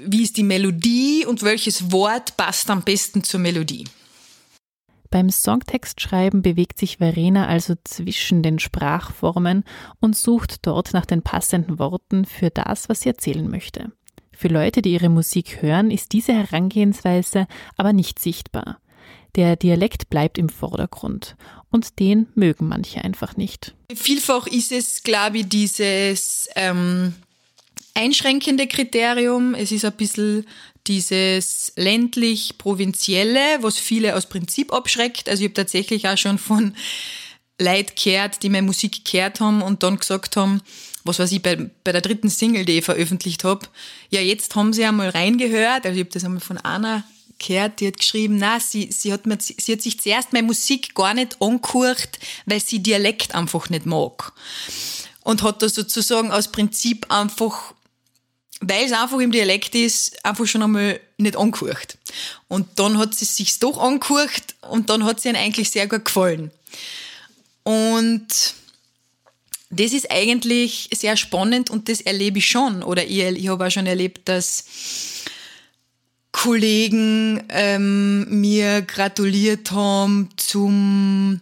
wie 0.07 0.23
ist 0.23 0.37
die 0.37 0.43
Melodie 0.43 1.25
und 1.26 1.43
welches 1.43 1.93
Wort 1.93 2.37
passt 2.37 2.71
am 2.71 2.83
besten 2.83 3.23
zur 3.25 3.41
Melodie. 3.41 3.85
Beim 5.11 5.29
Songtextschreiben 5.29 6.41
bewegt 6.41 6.79
sich 6.79 6.97
Verena 6.97 7.47
also 7.47 7.75
zwischen 7.85 8.43
den 8.43 8.59
Sprachformen 8.59 9.64
und 10.00 10.17
sucht 10.17 10.67
dort 10.67 10.95
nach 10.95 11.05
den 11.05 11.21
passenden 11.21 11.79
Worten 11.79 12.25
für 12.25 12.49
das, 12.49 12.88
was 12.88 13.02
sie 13.02 13.11
erzählen 13.11 13.49
möchte. 13.49 13.93
Für 14.33 14.49
Leute, 14.49 14.81
die 14.81 14.93
ihre 14.95 15.11
Musik 15.11 15.61
hören, 15.61 15.91
ist 15.91 16.12
diese 16.12 16.33
Herangehensweise 16.33 17.47
aber 17.76 17.93
nicht 17.93 18.19
sichtbar. 18.19 18.79
Der 19.35 19.57
Dialekt 19.57 20.11
bleibt 20.11 20.37
im 20.37 20.51
Vordergrund 20.51 21.37
und 21.71 21.99
den 21.99 22.27
mögen 22.35 22.69
manche 22.69 23.03
einfach 23.03 23.37
nicht. 23.37 23.75
Vielfach 23.95 24.47
ist 24.47 24.73
es, 24.73 25.03
glaube 25.03 25.39
ich, 25.39 25.49
dieses 25.49 26.49
ähm, 26.55 27.15
einschränkende 27.95 28.67
Kriterium. 28.67 29.55
Es 29.55 29.73
ist 29.73 29.87
ein 29.87 29.93
bisschen 29.93 30.47
dieses 30.87 31.73
ländlich-provinzielle, 31.77 33.62
was 33.62 33.79
viele 33.79 34.17
aus 34.17 34.27
Prinzip 34.27 34.73
abschreckt. 34.73 35.29
Also 35.29 35.43
ich 35.43 35.49
habe 35.49 35.55
tatsächlich 35.55 36.09
auch 36.09 36.19
schon 36.19 36.39
von 36.39 36.75
Leuten 37.59 37.93
gehört, 38.03 38.43
die 38.43 38.49
meine 38.51 38.67
Musik 38.67 39.05
gehört 39.05 39.41
haben 39.41 39.62
und 39.62 39.83
dann 39.83 39.99
gesagt 39.99 40.37
haben, 40.37 40.61
was 41.05 41.19
weiß 41.19 41.33
ich, 41.33 41.43
bei, 41.43 41.71
bei 41.85 41.93
der 41.93 42.01
dritten 42.01 42.29
Single, 42.29 42.65
die 42.65 42.79
ich 42.79 42.85
veröffentlicht 42.85 43.45
habe, 43.45 43.67
ja, 44.11 44.21
jetzt 44.21 44.55
haben 44.55 44.73
sie 44.73 44.85
einmal 44.85 45.09
reingehört, 45.09 45.85
also 45.85 45.99
ich 45.99 46.05
habe 46.05 46.12
das 46.12 46.25
einmal 46.25 46.41
von 46.41 46.59
Anna 46.59 47.05
gehört, 47.46 47.80
die 47.80 47.88
hat 47.88 47.99
geschrieben, 47.99 48.38
na, 48.38 48.61
sie, 48.61 48.90
sie, 48.90 49.12
hat 49.12 49.26
mir, 49.26 49.38
sie 49.40 49.72
hat 49.72 49.82
sich 49.82 50.00
zuerst 50.00 50.32
meine 50.32 50.46
Musik 50.46 50.94
gar 50.94 51.14
nicht 51.14 51.37
angehört, 51.40 52.18
weil 52.46 52.61
sie 52.61 52.82
Dialekt 52.82 53.34
einfach 53.34 53.68
nicht 53.70 53.87
mag. 53.87 54.32
Und 55.22 55.42
hat 55.42 55.62
da 55.62 55.68
sozusagen 55.68 56.32
aus 56.32 56.49
Prinzip 56.49 57.11
einfach 57.11 57.75
weil 58.64 58.84
es 58.84 58.92
einfach 58.92 59.18
im 59.18 59.32
Dialekt 59.32 59.75
ist, 59.75 60.25
einfach 60.25 60.46
schon 60.46 60.62
einmal 60.62 61.00
nicht 61.18 61.37
angehört. 61.37 61.99
Und 62.46 62.68
dann 62.76 62.96
hat 62.96 63.14
sie 63.14 63.25
sich 63.25 63.58
doch 63.58 63.76
angehört 63.78 64.54
und 64.70 64.88
dann 64.88 65.04
hat 65.04 65.20
sie 65.20 65.30
ihnen 65.30 65.37
eigentlich 65.37 65.70
sehr 65.70 65.88
gut 65.88 66.04
gefallen. 66.04 66.52
Und 67.64 68.54
das 69.70 69.92
ist 69.92 70.11
eigentlich 70.11 70.90
sehr 70.94 71.16
spannend 71.16 71.70
und 71.70 71.88
das 71.88 72.00
erlebe 72.02 72.38
ich 72.38 72.46
schon. 72.46 72.82
Oder 72.82 73.04
ich, 73.04 73.18
ich 73.18 73.49
habe 73.49 73.66
auch 73.66 73.70
schon 73.70 73.87
erlebt, 73.87 74.28
dass 74.28 74.64
Kollegen 76.33 77.43
ähm, 77.51 78.41
mir 78.41 78.83
gratuliert 78.83 79.71
haben 79.71 80.31
zum 80.37 81.41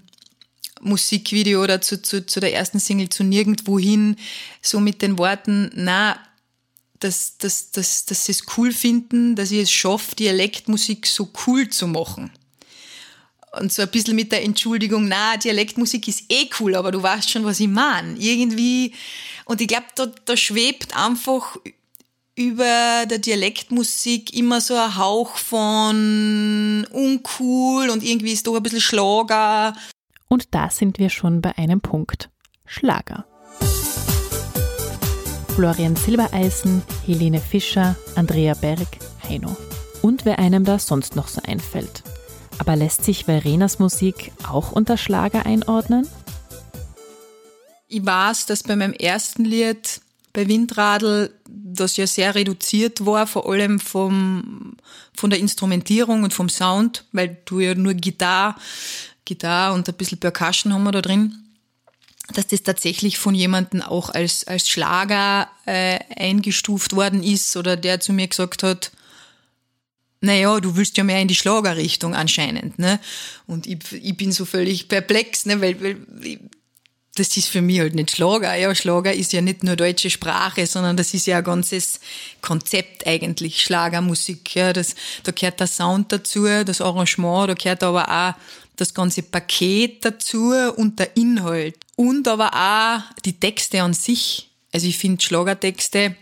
Musikvideo 0.81 1.63
oder 1.63 1.81
zu, 1.81 2.03
zu, 2.03 2.27
zu 2.27 2.41
der 2.41 2.55
ersten 2.55 2.81
Single 2.81 3.09
zu 3.09 3.23
nirgendwohin, 3.23 4.17
so 4.61 4.81
mit 4.81 5.01
den 5.03 5.17
Worten, 5.19 5.71
na, 5.75 6.19
dass, 6.99 7.39
dass, 7.39 7.71
dass, 7.71 8.05
dass 8.05 8.27
sie 8.27 8.33
es 8.33 8.45
cool 8.57 8.73
finden, 8.73 9.37
dass 9.37 9.51
ich 9.51 9.61
es 9.61 9.73
schaffe, 9.73 10.15
Dialektmusik 10.17 11.07
so 11.07 11.31
cool 11.47 11.69
zu 11.69 11.87
machen. 11.87 12.31
Und 13.59 13.73
so 13.73 13.83
ein 13.83 13.91
bisschen 13.91 14.15
mit 14.15 14.31
der 14.33 14.45
Entschuldigung, 14.45 15.09
na, 15.09 15.37
Dialektmusik 15.37 16.07
ist 16.09 16.25
eh 16.29 16.49
cool, 16.61 16.75
aber 16.75 16.93
du 16.93 17.03
weißt 17.03 17.31
schon, 17.31 17.45
was 17.45 17.59
ich 17.59 17.69
meine. 17.69 18.17
Irgendwie, 18.19 18.95
und 19.45 19.61
ich 19.61 19.69
glaube, 19.69 19.87
da, 19.97 20.07
da 20.25 20.37
schwebt 20.37 20.97
einfach 20.97 21.57
über 22.41 23.05
der 23.05 23.19
Dialektmusik 23.19 24.35
immer 24.35 24.63
so 24.63 24.75
ein 24.75 24.97
Hauch 24.97 25.37
von 25.37 26.87
uncool 26.91 27.91
und 27.91 28.03
irgendwie 28.03 28.33
ist 28.33 28.47
doch 28.47 28.57
ein 28.57 28.63
bisschen 28.63 28.81
Schlager. 28.81 29.75
Und 30.27 30.55
da 30.55 30.71
sind 30.71 30.99
wir 30.99 31.11
schon 31.11 31.43
bei 31.43 31.59
einem 31.59 31.83
Punkt. 31.83 32.31
Schlager. 32.65 33.27
Florian 35.55 35.97
Silbereisen, 35.97 36.83
Helene 37.05 37.41
Fischer, 37.41 37.95
Andrea 38.15 38.55
Berg, 38.55 38.89
Heino. 39.23 39.55
Und 40.01 40.25
wer 40.25 40.39
einem 40.39 40.65
da 40.65 40.79
sonst 40.79 41.17
noch 41.17 41.29
so 41.29 41.43
einfällt. 41.47 42.03
Aber 42.59 42.75
lässt 42.75 43.05
sich 43.05 43.27
Verenas 43.27 43.79
Musik 43.79 44.33
auch 44.49 44.73
unter 44.73 44.97
Schlager 44.97 45.45
einordnen? 45.45 46.09
Ich 47.89 48.07
weiß, 48.07 48.47
dass 48.47 48.63
bei 48.63 48.77
meinem 48.77 48.95
ersten 48.95 49.45
Lied 49.45 50.01
bei 50.33 50.49
Windradl 50.49 51.35
das 51.81 51.97
ja 51.97 52.07
sehr 52.07 52.35
reduziert 52.35 53.05
war, 53.05 53.27
vor 53.27 53.51
allem 53.51 53.81
vom, 53.81 54.77
von 55.15 55.31
der 55.31 55.39
Instrumentierung 55.39 56.23
und 56.23 56.33
vom 56.33 56.49
Sound, 56.49 57.05
weil 57.13 57.39
du 57.45 57.61
ja 57.61 57.75
nur 57.75 57.95
Gitarre, 57.95 58.55
Gitarre 59.25 59.75
und 59.75 59.89
ein 59.89 59.95
bisschen 59.95 60.19
Percussion 60.19 60.73
haben 60.73 60.85
wir 60.85 60.93
da 60.93 61.03
drin 61.03 61.41
dass 62.35 62.47
das 62.47 62.63
tatsächlich 62.63 63.19
von 63.19 63.35
jemandem 63.35 63.83
auch 63.83 64.11
als, 64.11 64.45
als 64.47 64.69
Schlager 64.69 65.49
äh, 65.67 65.99
eingestuft 66.17 66.95
worden 66.95 67.23
ist 67.23 67.57
oder 67.57 67.77
der 67.77 68.01
zu 68.01 68.13
mir 68.13 68.29
gesagt 68.29 68.63
hat, 68.63 68.93
naja, 70.21 70.61
du 70.61 70.77
willst 70.77 70.97
ja 70.97 71.05
mehr 71.05 71.21
in 71.21 71.29
die 71.29 71.35
Schlagerrichtung 71.35 72.15
anscheinend, 72.15 72.79
ne? 72.79 73.01
Und 73.47 73.67
ich, 73.67 73.79
ich 73.93 74.17
bin 74.17 74.33
so 74.33 74.45
völlig 74.45 74.89
perplex, 74.89 75.47
ne? 75.47 75.61
Weil, 75.63 75.81
weil 75.81 75.97
das 77.17 77.37
ist 77.37 77.49
für 77.49 77.61
mich 77.61 77.81
halt 77.81 77.95
nicht 77.95 78.13
Schlager. 78.13 78.55
Ja, 78.55 78.75
Schlager 78.75 79.13
ist 79.13 79.33
ja 79.33 79.41
nicht 79.41 79.65
nur 79.65 79.77
deutsche 79.77 80.11
Sprache, 80.11 80.67
sondern 80.67 80.97
das 80.97 81.13
ist 81.13 81.27
ja 81.27 81.39
ein 81.39 81.45
ganzes 81.45 82.01
Konzept 82.41 83.07
eigentlich, 83.07 83.63
Schlagermusik. 83.63 84.55
Ja, 84.55 84.73
das, 84.73 84.95
da 85.25 85.33
gehört 85.33 85.61
der 85.61 85.67
Sound 85.67 86.13
dazu, 86.13 86.47
das 86.65 86.81
Arrangement, 86.81 87.51
da 87.51 87.55
gehört 87.55 87.83
aber 87.83 88.09
auch 88.09 88.35
das 88.77 88.95
ganze 88.95 89.23
Paket 89.23 90.05
dazu 90.05 90.53
und 90.77 90.99
der 90.99 91.17
Inhalt. 91.17 91.77
Und 91.97 92.27
aber 92.29 92.55
auch 92.55 93.21
die 93.25 93.39
Texte 93.39 93.83
an 93.83 93.93
sich. 93.93 94.49
Also 94.73 94.87
ich 94.87 94.97
finde 94.97 95.23
Schlagertexte 95.23 96.15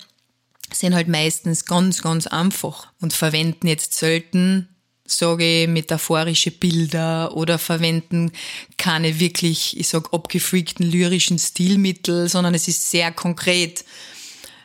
sind 0.72 0.94
halt 0.94 1.08
meistens 1.08 1.64
ganz, 1.64 2.02
ganz 2.02 2.26
einfach 2.26 2.88
und 3.00 3.12
verwenden 3.12 3.68
jetzt 3.68 3.94
selten, 3.94 4.68
sage 5.10 5.62
ich, 5.62 5.68
metaphorische 5.68 6.50
Bilder 6.50 7.36
oder 7.36 7.58
verwenden 7.58 8.32
keine 8.76 9.20
wirklich, 9.20 9.78
ich 9.78 9.88
sag, 9.88 10.12
abgefreakten 10.12 10.90
lyrischen 10.90 11.38
Stilmittel, 11.38 12.28
sondern 12.28 12.54
es 12.54 12.68
ist 12.68 12.90
sehr 12.90 13.12
konkret. 13.12 13.84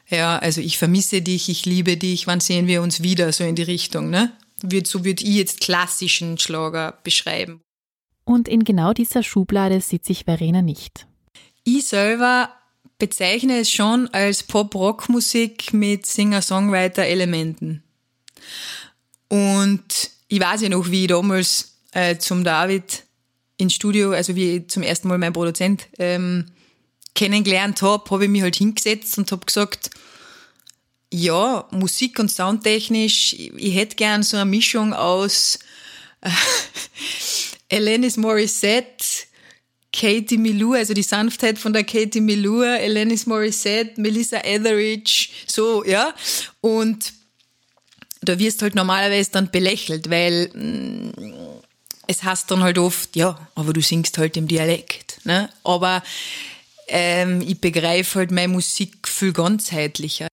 Ja, 0.09 0.37
also 0.37 0.61
ich 0.61 0.77
vermisse 0.77 1.21
dich, 1.21 1.49
ich 1.49 1.65
liebe 1.65 1.97
dich, 1.97 2.27
wann 2.27 2.39
sehen 2.39 2.67
wir 2.67 2.81
uns 2.81 3.01
wieder, 3.01 3.31
so 3.31 3.43
in 3.43 3.55
die 3.55 3.63
Richtung, 3.63 4.09
ne? 4.09 4.31
So 4.85 5.03
würde 5.03 5.23
ich 5.23 5.35
jetzt 5.35 5.59
klassischen 5.59 6.37
Schlager 6.37 6.99
beschreiben. 7.03 7.61
Und 8.23 8.47
in 8.47 8.63
genau 8.63 8.93
dieser 8.93 9.23
Schublade 9.23 9.81
sieht 9.81 10.05
sich 10.05 10.23
Verena 10.23 10.61
nicht. 10.61 11.05
Ich 11.65 11.87
selber 11.87 12.49
bezeichne 12.97 13.59
es 13.59 13.71
schon 13.71 14.07
als 14.09 14.43
Pop-Rock-Musik 14.43 15.73
mit 15.73 16.05
Singer-Songwriter-Elementen. 16.05 17.83
Und 19.29 20.11
ich 20.33 20.39
weiß 20.39 20.61
ja 20.61 20.69
noch, 20.69 20.89
wie 20.89 21.03
ich 21.03 21.09
damals 21.09 21.75
äh, 21.91 22.17
zum 22.17 22.43
David 22.43 23.03
ins 23.57 23.75
Studio, 23.75 24.13
also 24.13 24.35
wie 24.35 24.57
ich 24.57 24.67
zum 24.67 24.81
ersten 24.81 25.07
Mal 25.07 25.19
meinen 25.19 25.31
Produzent 25.31 25.85
ähm, 25.99 26.47
kennengelernt 27.13 27.83
habe, 27.83 28.09
habe 28.09 28.23
ich 28.23 28.31
mich 28.31 28.41
halt 28.41 28.55
hingesetzt 28.55 29.15
und 29.19 29.31
habe 29.31 29.45
gesagt, 29.45 29.91
ja, 31.11 31.67
Musik- 31.69 32.17
und 32.17 32.31
Soundtechnisch, 32.31 33.33
ich, 33.33 33.53
ich 33.53 33.75
hätte 33.75 33.95
gern 33.95 34.23
so 34.23 34.37
eine 34.37 34.49
Mischung 34.49 34.93
aus 34.93 35.59
äh, 36.21 36.31
Alanis 37.71 38.17
Morissette, 38.17 39.05
Katie 39.95 40.39
Milou, 40.39 40.73
also 40.73 40.95
die 40.95 41.03
Sanftheit 41.03 41.59
von 41.59 41.73
der 41.73 41.83
Katie 41.83 42.21
Milou, 42.21 42.61
Alanis 42.63 43.27
Morissette, 43.27 44.01
Melissa 44.01 44.37
Etheridge, 44.37 45.29
so, 45.45 45.85
ja. 45.85 46.11
Und 46.59 47.13
da 48.23 48.39
wirst 48.39 48.61
halt 48.61 48.75
normalerweise 48.75 49.31
dann 49.31 49.51
belächelt, 49.51 50.09
weil, 50.09 50.49
mm, 50.53 51.11
es 52.07 52.23
heißt 52.23 52.49
dann 52.51 52.63
halt 52.63 52.77
oft, 52.77 53.15
ja, 53.15 53.47
aber 53.55 53.73
du 53.73 53.81
singst 53.81 54.17
halt 54.17 54.37
im 54.37 54.47
Dialekt. 54.47 55.21
Ne? 55.25 55.49
Aber 55.63 56.03
ähm, 56.87 57.41
ich 57.41 57.59
begreife 57.59 58.19
halt 58.19 58.31
meine 58.31 58.49
Musik 58.49 59.07
viel 59.07 59.33
ganzheitlicher. 59.33 60.27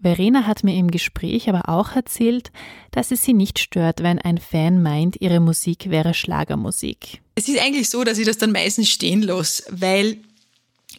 Verena 0.00 0.46
hat 0.46 0.62
mir 0.62 0.76
im 0.76 0.90
Gespräch 0.90 1.48
aber 1.48 1.68
auch 1.68 1.96
erzählt, 1.96 2.52
dass 2.92 3.10
es 3.10 3.24
sie 3.24 3.32
nicht 3.32 3.58
stört, 3.58 4.02
wenn 4.02 4.20
ein 4.20 4.38
Fan 4.38 4.80
meint, 4.80 5.20
ihre 5.20 5.40
Musik 5.40 5.90
wäre 5.90 6.14
Schlagermusik. 6.14 7.20
Es 7.34 7.48
ist 7.48 7.58
eigentlich 7.58 7.88
so, 7.88 8.04
dass 8.04 8.18
ich 8.18 8.26
das 8.26 8.38
dann 8.38 8.52
meistens 8.52 8.88
stehen 8.88 9.22
lasse, 9.22 9.64
weil 9.70 10.18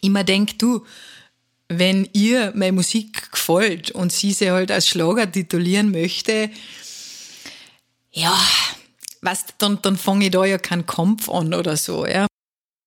ich 0.02 0.10
mir 0.10 0.24
denke, 0.24 0.54
du, 0.58 0.84
wenn 1.70 2.08
ihr 2.12 2.52
meine 2.56 2.72
Musik 2.72 3.30
gefällt 3.30 3.92
und 3.92 4.10
sie 4.10 4.32
sie 4.32 4.50
halt 4.50 4.72
als 4.72 4.88
Schlager 4.88 5.30
titulieren 5.30 5.92
möchte, 5.92 6.50
ja, 8.10 8.36
was, 9.22 9.44
dann, 9.58 9.78
dann 9.80 9.96
fange 9.96 10.26
ich 10.26 10.30
da 10.32 10.44
ja 10.44 10.58
keinen 10.58 10.84
Kampf 10.84 11.28
an 11.28 11.54
oder 11.54 11.76
so, 11.76 12.04
ja. 12.04 12.26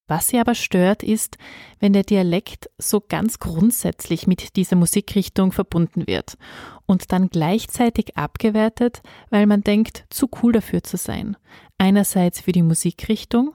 Was 0.07 0.27
sie 0.27 0.37
aber 0.37 0.53
stört, 0.53 1.01
ist, 1.01 1.37
wenn 1.79 1.93
der 1.93 2.03
Dialekt 2.03 2.69
so 2.77 2.99
ganz 2.99 3.39
grundsätzlich 3.39 4.27
mit 4.27 4.57
dieser 4.57 4.75
Musikrichtung 4.75 5.53
verbunden 5.53 6.05
wird 6.05 6.37
und 6.85 7.13
dann 7.13 7.29
gleichzeitig 7.29 8.17
abgewertet, 8.17 9.01
weil 9.29 9.47
man 9.47 9.61
denkt, 9.61 10.03
zu 10.09 10.29
cool 10.41 10.51
dafür 10.51 10.83
zu 10.83 10.97
sein. 10.97 11.37
Einerseits 11.77 12.41
für 12.41 12.51
die 12.51 12.63
Musikrichtung. 12.63 13.53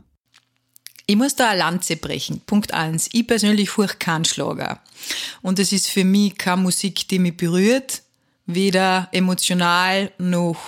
Ich 1.09 1.17
muss 1.17 1.35
da 1.35 1.49
eine 1.49 1.59
Lanze 1.59 1.97
brechen. 1.97 2.43
Punkt 2.47 2.73
eins. 2.73 3.09
Ich 3.13 3.27
persönlich 3.27 3.77
höre 3.77 3.89
keinen 3.89 4.25
Schlager. 4.25 4.81
Und 5.43 5.59
es 5.59 5.73
ist 5.73 5.89
für 5.89 6.05
mich 6.05 6.37
keine 6.37 6.63
Musik, 6.63 7.09
die 7.09 7.19
mich 7.19 7.37
berührt, 7.37 8.03
weder 8.47 9.09
emotional 9.11 10.13
noch 10.19 10.59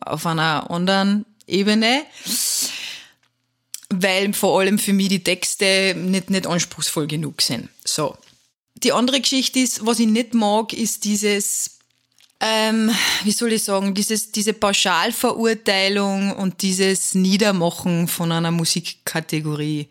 auf 0.00 0.24
einer 0.24 0.70
anderen 0.70 1.26
Ebene 1.46 2.04
weil 3.90 4.32
vor 4.34 4.60
allem 4.60 4.78
für 4.78 4.92
mich 4.92 5.08
die 5.08 5.22
Texte 5.22 5.94
nicht, 5.96 6.30
nicht 6.30 6.46
anspruchsvoll 6.46 7.06
genug 7.06 7.42
sind. 7.42 7.68
So. 7.84 8.16
Die 8.74 8.92
andere 8.92 9.20
Geschichte 9.20 9.58
ist, 9.60 9.84
was 9.86 9.98
ich 9.98 10.06
nicht 10.06 10.34
mag, 10.34 10.72
ist 10.72 11.04
dieses, 11.04 11.77
ähm, 12.40 12.90
wie 13.24 13.32
soll 13.32 13.52
ich 13.52 13.64
sagen, 13.64 13.94
dieses, 13.94 14.30
diese 14.30 14.52
Pauschalverurteilung 14.52 16.32
und 16.32 16.62
dieses 16.62 17.14
Niedermachen 17.14 18.06
von 18.06 18.30
einer 18.30 18.52
Musikkategorie. 18.52 19.88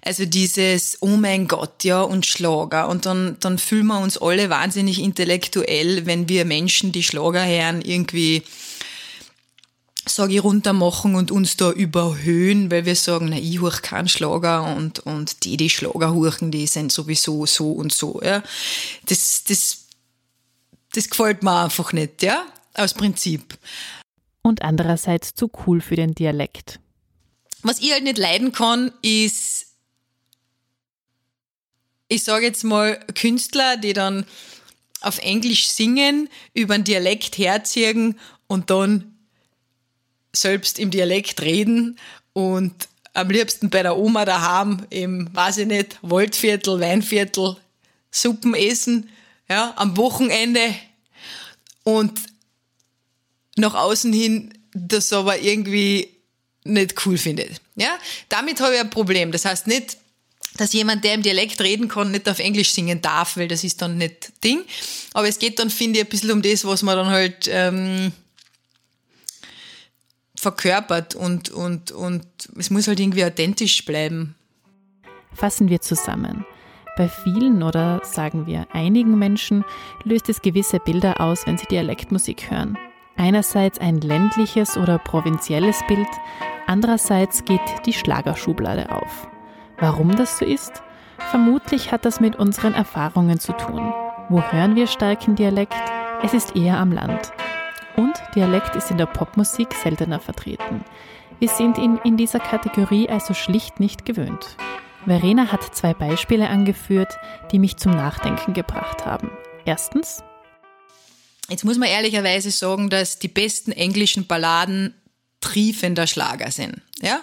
Also 0.00 0.24
dieses, 0.24 0.98
oh 1.00 1.16
mein 1.16 1.48
Gott, 1.48 1.82
ja, 1.82 2.02
und 2.02 2.26
Schlager. 2.26 2.88
Und 2.88 3.06
dann, 3.06 3.36
dann 3.40 3.58
fühlen 3.58 3.86
wir 3.86 3.98
uns 3.98 4.18
alle 4.18 4.50
wahnsinnig 4.50 5.00
intellektuell, 5.00 6.06
wenn 6.06 6.28
wir 6.28 6.44
Menschen, 6.44 6.92
die 6.92 7.02
Schlager 7.02 7.44
hören, 7.44 7.82
irgendwie 7.82 8.42
sage 10.06 10.34
ich, 10.34 10.44
runtermachen 10.44 11.14
und 11.14 11.30
uns 11.30 11.56
da 11.56 11.70
überhöhen, 11.70 12.70
weil 12.70 12.84
wir 12.84 12.94
sagen, 12.94 13.28
na, 13.30 13.38
ich 13.38 13.60
huch 13.60 13.82
keinen 13.82 14.08
Schlager 14.08 14.76
und, 14.76 15.00
und 15.00 15.44
die, 15.44 15.56
die 15.56 15.70
Schlager 15.70 16.12
huchen, 16.12 16.50
die 16.50 16.66
sind 16.66 16.92
sowieso 16.92 17.46
so 17.46 17.72
und 17.72 17.92
so, 17.92 18.20
ja. 18.22 18.42
Das, 19.06 19.44
das, 19.48 19.83
das 20.96 21.08
gefällt 21.08 21.42
mir 21.42 21.64
einfach 21.64 21.92
nicht, 21.92 22.22
ja, 22.22 22.46
aus 22.74 22.94
Prinzip. 22.94 23.58
Und 24.42 24.62
andererseits 24.62 25.34
zu 25.34 25.50
cool 25.66 25.80
für 25.80 25.96
den 25.96 26.14
Dialekt. 26.14 26.80
Was 27.62 27.80
ich 27.80 27.92
halt 27.92 28.04
nicht 28.04 28.18
leiden 28.18 28.52
kann, 28.52 28.92
ist, 29.02 29.66
ich 32.08 32.22
sage 32.22 32.46
jetzt 32.46 32.62
mal, 32.62 33.00
Künstler, 33.14 33.76
die 33.76 33.94
dann 33.94 34.26
auf 35.00 35.18
Englisch 35.18 35.68
singen, 35.68 36.28
über 36.52 36.74
einen 36.74 36.84
Dialekt 36.84 37.38
herziehen 37.38 38.18
und 38.46 38.70
dann 38.70 39.16
selbst 40.32 40.78
im 40.78 40.90
Dialekt 40.90 41.40
reden 41.42 41.98
und 42.32 42.88
am 43.14 43.30
liebsten 43.30 43.70
bei 43.70 43.82
der 43.82 43.96
Oma 43.96 44.24
daheim 44.24 44.86
im, 44.90 45.34
weiß 45.34 45.58
ich 45.58 45.66
nicht, 45.66 45.98
Waldviertel, 46.02 46.80
Weinviertel, 46.80 47.56
Suppen 48.10 48.54
essen, 48.54 49.08
ja, 49.48 49.72
am 49.76 49.96
Wochenende 49.96 50.74
und 51.82 52.20
nach 53.56 53.74
außen 53.74 54.12
hin 54.12 54.52
das 54.72 55.12
aber 55.12 55.38
irgendwie 55.38 56.08
nicht 56.64 57.06
cool 57.06 57.18
findet. 57.18 57.60
Ja, 57.76 57.98
damit 58.28 58.60
habe 58.60 58.74
ich 58.74 58.80
ein 58.80 58.90
Problem. 58.90 59.30
Das 59.32 59.44
heißt 59.44 59.66
nicht, 59.66 59.98
dass 60.56 60.72
jemand, 60.72 61.04
der 61.04 61.14
im 61.14 61.22
Dialekt 61.22 61.60
reden 61.60 61.88
kann, 61.88 62.10
nicht 62.10 62.28
auf 62.28 62.38
Englisch 62.38 62.72
singen 62.72 63.00
darf, 63.00 63.36
weil 63.36 63.48
das 63.48 63.64
ist 63.64 63.82
dann 63.82 63.98
nicht 63.98 64.32
Ding. 64.42 64.64
Aber 65.12 65.28
es 65.28 65.38
geht 65.38 65.58
dann, 65.58 65.70
finde 65.70 65.98
ich, 65.98 66.06
ein 66.06 66.08
bisschen 66.08 66.30
um 66.30 66.42
das, 66.42 66.64
was 66.64 66.82
man 66.82 66.96
dann 66.96 67.08
halt 67.08 67.48
ähm, 67.48 68.12
verkörpert 70.36 71.14
und, 71.14 71.50
und, 71.50 71.90
und 71.92 72.26
es 72.56 72.70
muss 72.70 72.86
halt 72.86 73.00
irgendwie 73.00 73.24
authentisch 73.24 73.84
bleiben. 73.84 74.34
Fassen 75.34 75.68
wir 75.68 75.80
zusammen. 75.80 76.46
Bei 76.96 77.08
vielen 77.08 77.64
oder 77.64 78.00
sagen 78.04 78.46
wir 78.46 78.68
einigen 78.72 79.18
Menschen 79.18 79.64
löst 80.04 80.28
es 80.28 80.42
gewisse 80.42 80.78
Bilder 80.78 81.20
aus, 81.20 81.44
wenn 81.44 81.58
sie 81.58 81.66
Dialektmusik 81.66 82.52
hören. 82.52 82.78
Einerseits 83.16 83.80
ein 83.80 84.00
ländliches 84.00 84.76
oder 84.76 84.98
provinzielles 84.98 85.82
Bild, 85.88 86.06
andererseits 86.68 87.44
geht 87.44 87.60
die 87.84 87.92
Schlagerschublade 87.92 88.92
auf. 88.92 89.26
Warum 89.78 90.14
das 90.14 90.38
so 90.38 90.44
ist? 90.44 90.84
Vermutlich 91.30 91.90
hat 91.90 92.04
das 92.04 92.20
mit 92.20 92.36
unseren 92.36 92.74
Erfahrungen 92.74 93.40
zu 93.40 93.52
tun. 93.54 93.92
Wo 94.28 94.40
hören 94.42 94.76
wir 94.76 94.86
starken 94.86 95.34
Dialekt? 95.34 95.74
Es 96.22 96.32
ist 96.32 96.54
eher 96.54 96.78
am 96.78 96.92
Land. 96.92 97.32
Und 97.96 98.14
Dialekt 98.36 98.76
ist 98.76 98.92
in 98.92 98.98
der 98.98 99.06
Popmusik 99.06 99.74
seltener 99.74 100.20
vertreten. 100.20 100.84
Wir 101.40 101.48
sind 101.48 101.76
ihn 101.76 101.98
in 102.04 102.16
dieser 102.16 102.38
Kategorie 102.38 103.08
also 103.08 103.34
schlicht 103.34 103.80
nicht 103.80 104.04
gewöhnt. 104.04 104.56
Verena 105.06 105.52
hat 105.52 105.74
zwei 105.74 105.92
Beispiele 105.92 106.48
angeführt, 106.48 107.18
die 107.52 107.58
mich 107.58 107.76
zum 107.76 107.92
Nachdenken 107.92 108.54
gebracht 108.54 109.04
haben. 109.04 109.30
Erstens. 109.64 110.22
Jetzt 111.48 111.64
muss 111.64 111.78
man 111.78 111.88
ehrlicherweise 111.88 112.50
sagen, 112.50 112.88
dass 112.88 113.18
die 113.18 113.28
besten 113.28 113.72
englischen 113.72 114.26
Balladen 114.26 114.94
triefender 115.40 116.06
Schlager 116.06 116.50
sind. 116.50 116.80
Ja? 117.02 117.20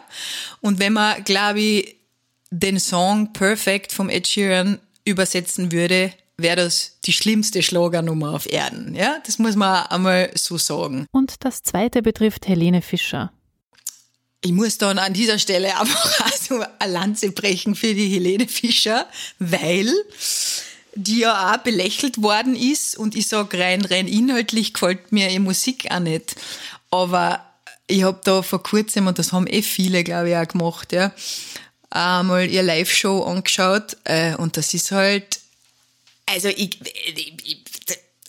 Und 0.61 0.79
wenn 0.79 0.93
man, 0.93 1.23
glaube 1.23 1.59
ich, 1.59 1.95
den 2.51 2.79
Song 2.79 3.33
Perfect 3.33 3.91
vom 3.91 4.09
Ed 4.09 4.27
Sheeran 4.27 4.79
übersetzen 5.05 5.71
würde, 5.71 6.13
wäre 6.37 6.57
das 6.57 6.99
die 7.05 7.13
schlimmste 7.13 7.63
Schlagernummer 7.63 8.33
auf 8.33 8.51
Erden. 8.51 8.93
Ja, 8.93 9.17
das 9.25 9.39
muss 9.39 9.55
man 9.55 9.85
einmal 9.87 10.31
so 10.35 10.57
sagen. 10.57 11.07
Und 11.11 11.43
das 11.45 11.63
zweite 11.63 12.01
betrifft 12.01 12.47
Helene 12.47 12.81
Fischer. 12.81 13.31
Ich 14.43 14.51
muss 14.51 14.77
dann 14.79 14.97
an 14.97 15.13
dieser 15.13 15.37
Stelle 15.37 15.79
einfach 15.79 16.19
so 16.51 16.65
eine 16.79 16.93
Lanze 16.93 17.31
brechen 17.31 17.75
für 17.75 17.93
die 17.93 18.09
Helene 18.09 18.47
Fischer, 18.47 19.07
weil 19.39 19.91
die 20.93 21.19
ja 21.19 21.53
auch 21.53 21.57
belächelt 21.57 22.21
worden 22.21 22.55
ist 22.55 22.97
und 22.97 23.15
ich 23.15 23.27
sage 23.27 23.59
rein, 23.59 23.85
rein 23.85 24.07
inhaltlich 24.07 24.73
gefällt 24.73 25.11
mir 25.11 25.29
ihre 25.29 25.39
Musik 25.39 25.89
auch 25.89 25.99
nicht. 25.99 26.35
Aber 26.89 27.45
ich 27.87 28.03
habe 28.03 28.19
da 28.23 28.41
vor 28.41 28.61
kurzem, 28.61 29.07
und 29.07 29.17
das 29.17 29.31
haben 29.31 29.47
eh 29.47 29.61
viele, 29.61 30.03
glaube 30.03 30.29
ich, 30.29 30.35
auch 30.35 30.47
gemacht, 30.47 30.91
ja, 30.91 31.13
einmal 31.89 32.49
ihr 32.49 32.63
Live-Show 32.63 33.23
angeschaut 33.23 33.97
äh, 34.03 34.35
und 34.35 34.57
das 34.57 34.73
ist 34.73 34.91
halt 34.91 35.41
also 36.31 36.47
ich, 36.47 36.79
ich, 36.81 37.63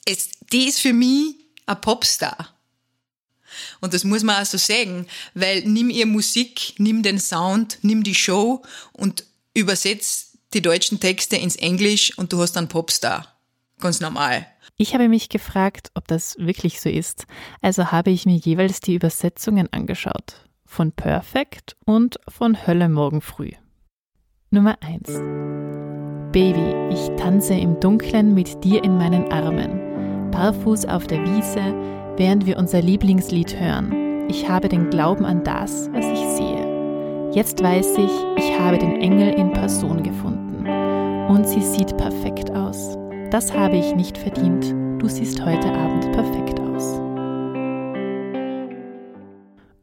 es, 0.05 0.31
die 0.53 0.69
ist 0.69 0.81
für 0.81 0.93
mich 0.93 1.37
ein 1.67 1.81
Popstar. 1.81 2.52
Und 3.83 3.93
das 3.93 4.05
muss 4.05 4.23
man 4.23 4.41
auch 4.41 4.47
so 4.47 4.57
sagen, 4.57 5.07
weil 5.35 5.63
nimm 5.65 5.91
ihr 5.91 6.07
Musik, 6.07 6.75
nimm 6.79 7.03
den 7.03 7.19
Sound, 7.19 7.79
nimm 7.83 8.05
die 8.05 8.15
Show 8.15 8.63
und 8.93 9.25
übersetz 9.55 10.39
die 10.55 10.63
deutschen 10.63 11.01
Texte 11.01 11.37
ins 11.37 11.57
Englisch 11.57 12.17
und 12.17 12.33
du 12.33 12.41
hast 12.41 12.57
einen 12.57 12.69
Popstar. 12.69 13.27
Ganz 13.81 14.01
normal. 14.01 14.47
Ich 14.77 14.95
habe 14.95 15.09
mich 15.09 15.29
gefragt, 15.29 15.91
ob 15.95 16.07
das 16.07 16.37
wirklich 16.39 16.81
so 16.81 16.89
ist. 16.89 17.27
Also 17.61 17.91
habe 17.91 18.11
ich 18.11 18.25
mir 18.25 18.37
jeweils 18.37 18.81
die 18.81 18.95
Übersetzungen 18.95 19.69
angeschaut. 19.73 20.47
Von 20.65 20.93
Perfect 20.93 21.77
und 21.85 22.19
von 22.29 22.67
Hölle 22.67 22.89
morgen 22.89 23.21
früh. 23.21 23.51
Nummer 24.51 24.79
1. 24.81 25.09
Baby, 26.33 26.95
ich 26.95 27.21
tanze 27.21 27.55
im 27.55 27.81
Dunkeln 27.81 28.33
mit 28.33 28.63
dir 28.63 28.85
in 28.85 28.97
meinen 28.97 29.31
Armen. 29.33 30.31
Barfuß 30.31 30.87
auf 30.87 31.07
der 31.07 31.23
Wiese, 31.25 32.02
während 32.17 32.47
wir 32.47 32.59
unser 32.59 32.83
Lieblingslied 32.83 33.59
hören. 33.59 34.29
Ich 34.29 34.49
habe 34.49 34.69
den 34.69 34.91
Glauben 34.91 35.25
an 35.25 35.45
das, 35.45 35.91
was 35.93 36.07
ich 36.07 36.27
sehe. 36.37 37.31
Jetzt 37.33 37.63
weiß 37.63 37.99
ich, 37.99 38.11
ich 38.37 38.59
habe 38.59 38.79
den 38.79 39.01
Engel 39.01 39.35
in 39.35 39.53
Person 39.53 40.03
gefunden. 40.03 40.67
Und 41.29 41.49
sie 41.49 41.63
sieht 41.63 41.97
perfekt 41.97 42.51
aus. 42.51 42.97
Das 43.31 43.57
habe 43.57 43.77
ich 43.77 43.95
nicht 43.95 44.19
verdient. 44.19 44.75
Du 45.01 45.09
siehst 45.09 45.45
heute 45.45 45.73
Abend 45.73 46.13
perfekt 46.13 46.61
aus. 46.61 47.01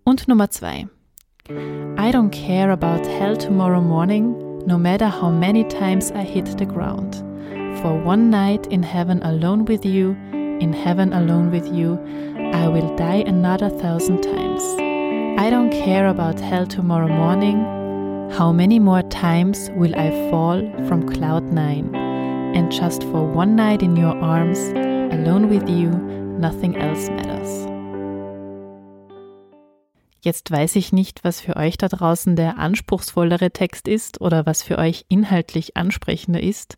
Und 0.03 0.27
Nummer 0.27 0.49
zwei. 0.49 0.87
I 1.49 2.11
don't 2.11 2.29
care 2.29 2.71
about 2.71 3.07
hell 3.19 3.35
tomorrow 3.35 3.81
morning 3.81 4.35
no 4.67 4.77
matter 4.77 5.09
how 5.09 5.31
many 5.31 5.63
times 5.63 6.11
I 6.11 6.23
hit 6.23 6.45
the 6.59 6.65
ground. 6.65 7.23
For 7.81 7.93
one 8.03 8.29
night 8.29 8.67
in 8.67 8.83
heaven 8.83 9.21
alone 9.23 9.65
with 9.65 9.83
you, 9.83 10.15
in 10.59 10.73
heaven 10.73 11.13
alone 11.13 11.51
with 11.51 11.67
you, 11.73 11.97
I 12.53 12.67
will 12.67 12.95
die 12.95 13.23
another 13.25 13.69
thousand 13.69 14.21
times. 14.21 14.63
I 15.39 15.49
don't 15.49 15.71
care 15.71 16.07
about 16.07 16.39
hell 16.39 16.67
tomorrow 16.67 17.07
morning. 17.07 17.63
How 18.31 18.51
many 18.51 18.79
more 18.79 19.03
times 19.03 19.69
will 19.75 19.95
I 19.95 20.11
fall 20.29 20.61
from 20.87 21.07
cloud 21.07 21.43
nine? 21.51 21.95
And 22.55 22.71
just 22.71 23.03
for 23.03 23.25
one 23.25 23.55
night 23.55 23.81
in 23.81 23.95
your 23.95 24.15
arms, 24.17 24.59
alone 25.13 25.49
with 25.49 25.69
you, 25.69 25.89
nothing 26.37 26.75
else 26.75 27.09
matters. 27.09 27.67
Jetzt 30.21 30.51
weiß 30.51 30.75
ich 30.75 30.91
nicht, 30.91 31.23
was 31.23 31.39
für 31.39 31.55
euch 31.55 31.77
da 31.77 31.87
draußen 31.87 32.35
der 32.35 32.57
anspruchsvollere 32.57 33.51
Text 33.51 33.87
ist 33.87 34.19
oder 34.19 34.45
was 34.45 34.61
für 34.61 34.77
euch 34.77 35.05
inhaltlich 35.07 35.77
ansprechender 35.77 36.43
ist. 36.43 36.77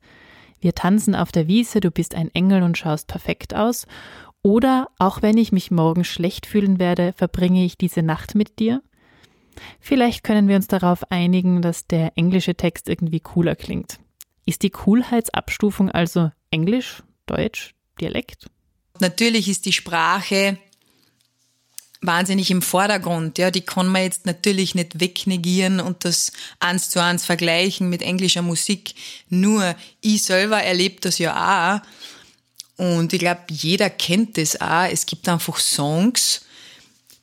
Wir 0.62 0.74
tanzen 0.74 1.16
auf 1.16 1.32
der 1.32 1.48
Wiese, 1.48 1.80
du 1.80 1.92
bist 1.92 2.16
ein 2.16 2.34
Engel 2.34 2.64
und 2.64 2.78
schaust 2.78 3.08
perfekt 3.08 3.54
aus. 3.54 3.88
Oder 4.44 4.88
auch 4.98 5.22
wenn 5.22 5.38
ich 5.38 5.52
mich 5.52 5.72
morgen 5.72 6.04
schlecht 6.04 6.46
fühlen 6.46 6.80
werde, 6.80 7.14
verbringe 7.18 7.66
ich 7.66 7.78
diese 7.78 8.02
Nacht 8.04 8.36
mit 8.36 8.60
dir. 8.60 8.82
Vielleicht 9.80 10.24
können 10.24 10.48
wir 10.48 10.56
uns 10.56 10.68
darauf 10.68 11.12
einigen, 11.12 11.62
dass 11.62 11.88
der 11.88 12.14
englische 12.16 12.56
Text 12.56 12.88
irgendwie 12.88 13.20
cooler 13.20 13.56
klingt. 13.56 14.00
Ist 14.46 14.64
die 14.64 14.70
Coolheitsabstufung 14.70 15.90
also 15.90 16.32
Englisch, 16.52 17.04
Deutsch, 17.26 17.76
Dialekt? 18.00 18.48
Natürlich 19.00 19.50
ist 19.50 19.66
die 19.66 19.74
Sprache 19.74 20.58
wahnsinnig 22.02 22.50
im 22.52 22.62
Vordergrund. 22.62 23.38
Ja, 23.38 23.52
die 23.52 23.62
kann 23.62 23.88
man 23.88 24.04
jetzt 24.04 24.26
natürlich 24.26 24.76
nicht 24.76 25.00
wegnegieren 25.00 25.80
und 25.80 26.04
das 26.04 26.32
eins 26.60 26.90
zu 26.90 27.02
eins 27.02 27.26
vergleichen 27.26 27.90
mit 27.90 28.02
englischer 28.02 28.42
Musik. 28.42 28.96
Nur 29.30 29.76
ich 30.02 30.24
selber 30.24 30.62
erlebe 30.62 31.00
das 31.02 31.20
ja 31.20 31.80
auch. 31.80 31.82
Und 32.84 33.14
ich 33.14 33.20
glaube, 33.20 33.42
jeder 33.50 33.90
kennt 33.92 34.38
das 34.38 34.60
auch. 34.60 34.88
Es 34.92 35.06
gibt 35.06 35.30
einfach 35.30 35.60
Songs, 35.60 36.42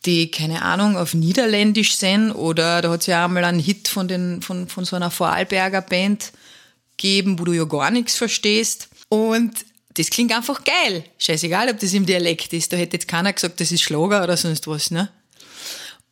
die, 0.04 0.30
keine 0.30 0.62
Ahnung, 0.62 0.96
auf 0.96 1.14
Niederländisch 1.14 1.96
sind 1.96 2.30
oder 2.30 2.80
da 2.80 2.90
hat 2.90 3.00
es 3.00 3.06
ja 3.06 3.24
einmal 3.24 3.44
einen 3.44 3.58
Hit 3.58 3.88
von, 3.88 4.06
den, 4.06 4.40
von, 4.42 4.68
von 4.68 4.84
so 4.84 4.94
einer 4.94 5.10
Vorarlberger 5.10 5.82
Band 5.82 6.32
gegeben, 6.96 7.38
wo 7.40 7.44
du 7.44 7.52
ja 7.52 7.64
gar 7.64 7.90
nichts 7.90 8.16
verstehst. 8.16 8.88
Und 9.08 9.64
das 9.94 10.10
klingt 10.10 10.32
einfach 10.32 10.62
geil. 10.64 11.04
Scheißegal, 11.18 11.70
ob 11.70 11.78
das 11.80 11.92
im 11.92 12.06
Dialekt 12.06 12.52
ist. 12.52 12.72
Da 12.72 12.76
hätte 12.76 12.96
jetzt 12.96 13.08
keiner 13.08 13.32
gesagt, 13.32 13.60
das 13.60 13.72
ist 13.72 13.82
Schlager 13.82 14.22
oder 14.22 14.36
sonst 14.36 14.66
was, 14.66 14.90
ne? 14.90 15.10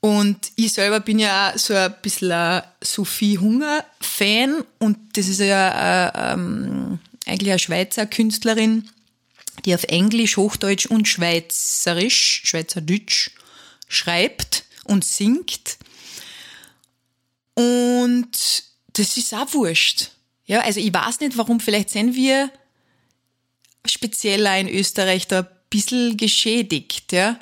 Und 0.01 0.53
ich 0.57 0.73
selber 0.73 1.01
bin 1.01 1.19
ja 1.19 1.53
auch 1.53 1.59
so 1.59 1.75
ein 1.75 1.95
bisschen 2.03 2.31
ein 2.31 2.62
Sophie 2.83 3.39
Hunger-Fan 3.39 4.62
und 4.79 4.99
das 5.15 5.27
ist 5.27 5.41
ja 5.41 6.07
äh, 6.07 6.33
ähm, 6.35 7.01
eigentlich 7.27 7.51
eine 7.51 7.59
Schweizer 7.59 8.07
Künstlerin, 8.07 8.89
die 9.65 9.75
auf 9.75 9.85
Englisch, 9.85 10.37
Hochdeutsch 10.37 10.87
und 10.87 11.09
Schweizerisch, 11.09 12.43
Schweizerdeutsch 12.45 13.31
schreibt 13.89 14.65
und 14.85 15.05
singt. 15.05 15.79
Und 17.55 18.62
das 18.93 19.17
ist 19.17 19.35
auch 19.35 19.53
wurscht. 19.55 20.11
Ja, 20.45 20.61
also 20.61 20.79
ich 20.79 20.93
weiß 20.93 21.21
nicht, 21.21 21.37
warum, 21.37 21.59
vielleicht 21.59 21.91
sind 21.91 22.15
wir 22.15 22.51
spezieller 23.90 24.59
in 24.59 24.68
Österreich 24.68 25.27
da 25.27 25.40
ein 25.40 25.46
bisschen 25.70 26.16
geschädigt, 26.16 27.12
ja. 27.12 27.38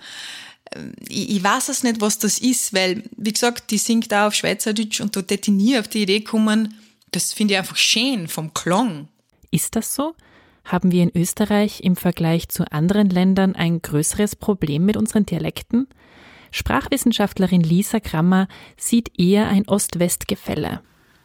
Ich, 1.09 1.37
ich 1.37 1.45
weiß 1.45 1.69
es 1.69 1.83
nicht, 1.83 2.01
was 2.01 2.19
das 2.19 2.39
ist, 2.39 2.75
weil, 2.75 3.05
wie 3.17 3.33
gesagt, 3.33 3.71
die 3.71 3.79
singt 3.79 4.13
auch 4.13 4.29
auf 4.29 4.35
Schweizerdeutsch 4.35 5.01
und 5.01 5.15
da 5.15 5.21
hätte 5.21 5.35
ich 5.35 5.49
nie 5.49 5.79
auf 5.79 5.89
die 5.89 6.03
Idee 6.03 6.21
kommen, 6.21 6.75
das 7.13 7.33
finde 7.33 7.55
ich 7.55 7.59
einfach 7.59 7.77
schön 7.77 8.27
vom 8.27 8.53
Klang. 8.55 9.09
Ist 9.51 9.77
das 9.77 9.95
so? 9.95 10.15
Haben 10.65 10.91
wir 10.91 11.03
in 11.03 11.13
Österreich 11.15 11.81
im 11.83 11.95
Vergleich 11.95 12.49
zu 12.49 12.71
anderen 12.73 13.11
Ländern 13.11 13.55
ein 13.55 13.83
größeres 13.83 14.35
Problem 14.35 14.85
mit 14.85 14.97
unseren 14.97 15.27
Dialekten? 15.27 15.87
Sprachwissenschaftlerin 16.51 17.63
Lisa 17.63 18.01
Krammer 18.01 18.49
sieht 18.77 19.19
eher 19.19 19.49
ein 19.49 19.69
Ost-West-Gefälle. 19.69 20.81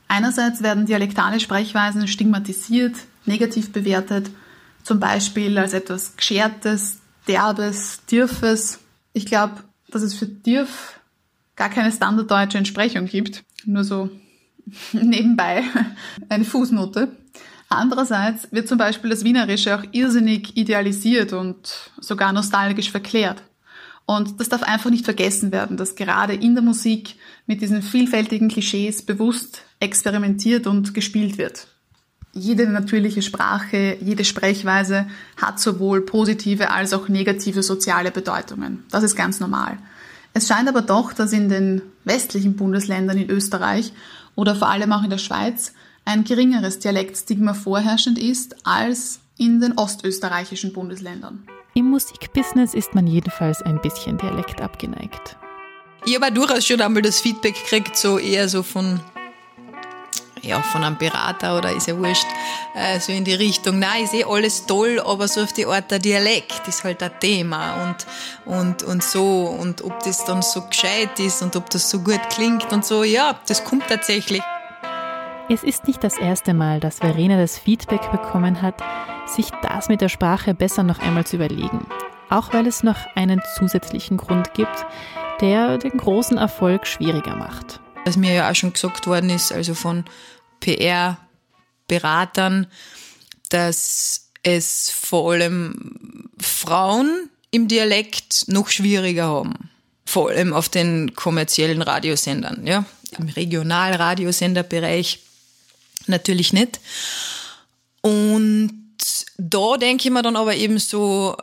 Einerseits 0.07 0.61
werden 0.63 0.87
dialektale 0.87 1.39
Sprechweisen 1.39 2.07
stigmatisiert, 2.07 2.95
negativ 3.25 3.71
bewertet 3.71 4.29
zum 4.89 4.99
Beispiel 4.99 5.55
als 5.59 5.73
etwas 5.73 6.17
Geschertes, 6.17 6.97
Derbes, 7.27 8.01
Dirfes. 8.09 8.79
Ich 9.13 9.27
glaube, 9.27 9.63
dass 9.87 10.01
es 10.01 10.15
für 10.15 10.25
Dirf 10.25 10.99
gar 11.55 11.69
keine 11.69 11.91
standarddeutsche 11.91 12.57
Entsprechung 12.57 13.05
gibt. 13.05 13.43
Nur 13.65 13.83
so 13.83 14.09
nebenbei 14.93 15.61
eine 16.29 16.43
Fußnote. 16.43 17.15
Andererseits 17.69 18.51
wird 18.51 18.67
zum 18.67 18.79
Beispiel 18.79 19.11
das 19.11 19.23
Wienerische 19.23 19.77
auch 19.77 19.83
irrsinnig 19.91 20.57
idealisiert 20.57 21.33
und 21.33 21.91
sogar 21.99 22.33
nostalgisch 22.33 22.89
verklärt. 22.89 23.43
Und 24.07 24.39
das 24.39 24.49
darf 24.49 24.63
einfach 24.63 24.89
nicht 24.89 25.05
vergessen 25.05 25.51
werden, 25.51 25.77
dass 25.77 25.97
gerade 25.97 26.33
in 26.33 26.55
der 26.55 26.63
Musik 26.63 27.13
mit 27.45 27.61
diesen 27.61 27.83
vielfältigen 27.83 28.47
Klischees 28.47 29.05
bewusst 29.05 29.61
experimentiert 29.79 30.65
und 30.65 30.95
gespielt 30.95 31.37
wird 31.37 31.67
jede 32.33 32.67
natürliche 32.67 33.21
Sprache, 33.21 33.97
jede 34.01 34.23
Sprechweise 34.23 35.07
hat 35.37 35.59
sowohl 35.59 36.01
positive 36.01 36.69
als 36.71 36.93
auch 36.93 37.09
negative 37.09 37.63
soziale 37.63 38.11
Bedeutungen. 38.11 38.83
Das 38.91 39.03
ist 39.03 39.15
ganz 39.15 39.39
normal. 39.39 39.77
Es 40.33 40.47
scheint 40.47 40.69
aber 40.69 40.81
doch, 40.81 41.13
dass 41.13 41.33
in 41.33 41.49
den 41.49 41.81
westlichen 42.05 42.55
Bundesländern 42.55 43.17
in 43.17 43.29
Österreich 43.29 43.93
oder 44.35 44.55
vor 44.55 44.69
allem 44.69 44.93
auch 44.93 45.03
in 45.03 45.09
der 45.09 45.17
Schweiz 45.17 45.73
ein 46.05 46.23
geringeres 46.23 46.79
Dialektstigma 46.79 47.53
vorherrschend 47.53 48.19
ist 48.19 48.55
als 48.65 49.19
in 49.37 49.59
den 49.59 49.77
ostösterreichischen 49.77 50.73
Bundesländern. 50.73 51.43
Im 51.73 51.89
Musikbusiness 51.89 52.73
ist 52.73 52.93
man 52.93 53.07
jedenfalls 53.07 53.61
ein 53.61 53.81
bisschen 53.81 54.17
Dialekt 54.17 54.61
abgeneigt. 54.61 55.37
Ich 56.05 56.15
habe 56.15 56.31
durchaus 56.31 56.65
schon 56.65 56.81
einmal 56.81 57.01
das 57.01 57.19
Feedback 57.19 57.55
gekriegt, 57.55 57.97
so 57.97 58.17
eher 58.17 58.49
so 58.49 58.63
von 58.63 58.99
ja, 60.41 60.61
von 60.61 60.83
einem 60.83 60.97
Berater 60.97 61.57
oder 61.57 61.71
ist 61.71 61.87
ja 61.87 61.97
wurscht, 61.97 62.27
äh, 62.75 62.99
so 62.99 63.11
in 63.11 63.23
die 63.23 63.33
Richtung, 63.33 63.79
nein, 63.79 64.03
ist 64.03 64.13
eh 64.13 64.23
alles 64.23 64.65
toll, 64.65 65.01
aber 65.03 65.27
so 65.27 65.41
auf 65.41 65.53
die 65.53 65.65
Art 65.65 65.91
der 65.91 65.99
Dialekt 65.99 66.67
ist 66.67 66.83
halt 66.83 67.01
ein 67.03 67.11
Thema 67.19 67.83
und, 67.83 68.53
und, 68.53 68.83
und 68.83 69.03
so 69.03 69.45
und 69.45 69.83
ob 69.83 69.99
das 70.03 70.25
dann 70.25 70.41
so 70.41 70.61
gescheit 70.61 71.19
ist 71.19 71.41
und 71.41 71.55
ob 71.55 71.69
das 71.69 71.89
so 71.89 71.99
gut 71.99 72.21
klingt 72.29 72.71
und 72.71 72.85
so, 72.85 73.03
ja, 73.03 73.39
das 73.47 73.63
kommt 73.63 73.87
tatsächlich. 73.87 74.41
Es 75.49 75.63
ist 75.63 75.87
nicht 75.87 76.03
das 76.03 76.17
erste 76.17 76.53
Mal, 76.53 76.79
dass 76.79 76.99
Verena 76.99 77.37
das 77.37 77.57
Feedback 77.57 78.11
bekommen 78.11 78.61
hat, 78.61 78.83
sich 79.25 79.49
das 79.63 79.89
mit 79.89 80.01
der 80.01 80.09
Sprache 80.09 80.53
besser 80.53 80.83
noch 80.83 80.99
einmal 80.99 81.25
zu 81.25 81.37
überlegen. 81.37 81.87
Auch 82.29 82.53
weil 82.53 82.67
es 82.67 82.83
noch 82.83 82.97
einen 83.15 83.41
zusätzlichen 83.57 84.17
Grund 84.17 84.53
gibt, 84.53 84.85
der 85.41 85.79
den 85.79 85.97
großen 85.97 86.37
Erfolg 86.37 86.85
schwieriger 86.85 87.35
macht 87.35 87.79
was 88.09 88.17
mir 88.17 88.33
ja 88.33 88.49
auch 88.49 88.55
schon 88.55 88.73
gesagt 88.73 89.05
worden 89.05 89.29
ist, 89.29 89.51
also 89.51 89.75
von 89.75 90.03
PR-Beratern, 90.61 92.65
dass 93.49 94.31
es 94.41 94.89
vor 94.89 95.33
allem 95.33 96.31
Frauen 96.39 97.29
im 97.51 97.67
Dialekt 97.67 98.47
noch 98.47 98.69
schwieriger 98.69 99.27
haben. 99.27 99.69
Vor 100.05 100.29
allem 100.29 100.53
auf 100.53 100.69
den 100.69 101.13
kommerziellen 101.13 101.83
Radiosendern, 101.83 102.65
ja. 102.65 102.85
Im 103.17 103.29
Regionalradiosenderbereich 103.29 105.19
natürlich 106.07 106.51
nicht. 106.51 106.79
Und 108.01 108.73
da 109.37 109.77
denke 109.77 110.07
ich 110.07 110.13
mir 110.13 110.23
dann 110.23 110.35
aber 110.35 110.55
eben 110.55 110.79
so, 110.79 111.37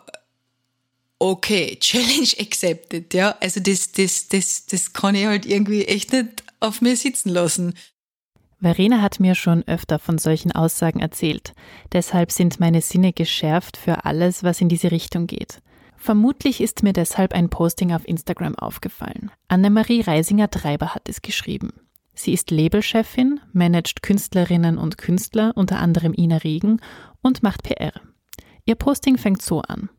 okay, 1.20 1.76
Challenge 1.80 2.32
accepted, 2.40 3.14
ja. 3.14 3.36
Also 3.40 3.60
das, 3.60 3.92
das, 3.92 4.26
das, 4.28 4.66
das 4.66 4.92
kann 4.92 5.14
ich 5.14 5.26
halt 5.26 5.46
irgendwie 5.46 5.84
echt 5.84 6.12
nicht 6.12 6.42
auf 6.60 6.80
mir 6.80 6.96
sitzen 6.96 7.30
lassen. 7.30 7.74
Verena 8.60 9.02
hat 9.02 9.20
mir 9.20 9.34
schon 9.34 9.62
öfter 9.68 9.98
von 9.98 10.18
solchen 10.18 10.52
Aussagen 10.52 11.00
erzählt. 11.00 11.52
Deshalb 11.92 12.32
sind 12.32 12.58
meine 12.58 12.80
Sinne 12.80 13.12
geschärft 13.12 13.76
für 13.76 14.04
alles, 14.04 14.42
was 14.42 14.60
in 14.60 14.68
diese 14.68 14.90
Richtung 14.90 15.26
geht. 15.26 15.60
Vermutlich 15.96 16.60
ist 16.60 16.82
mir 16.82 16.92
deshalb 16.92 17.32
ein 17.32 17.50
Posting 17.50 17.92
auf 17.92 18.06
Instagram 18.06 18.54
aufgefallen. 18.54 19.30
Annemarie 19.48 20.02
Reisinger-Treiber 20.02 20.94
hat 20.94 21.08
es 21.08 21.22
geschrieben. 21.22 21.72
Sie 22.14 22.32
ist 22.32 22.50
Labelchefin, 22.50 23.40
managt 23.52 24.02
Künstlerinnen 24.02 24.78
und 24.78 24.96
Künstler, 24.96 25.52
unter 25.54 25.78
anderem 25.78 26.14
Ina 26.16 26.38
Regen, 26.38 26.80
und 27.22 27.42
macht 27.42 27.62
PR. 27.62 27.92
Ihr 28.64 28.74
Posting 28.74 29.18
fängt 29.18 29.42
so 29.42 29.60
an. 29.60 29.90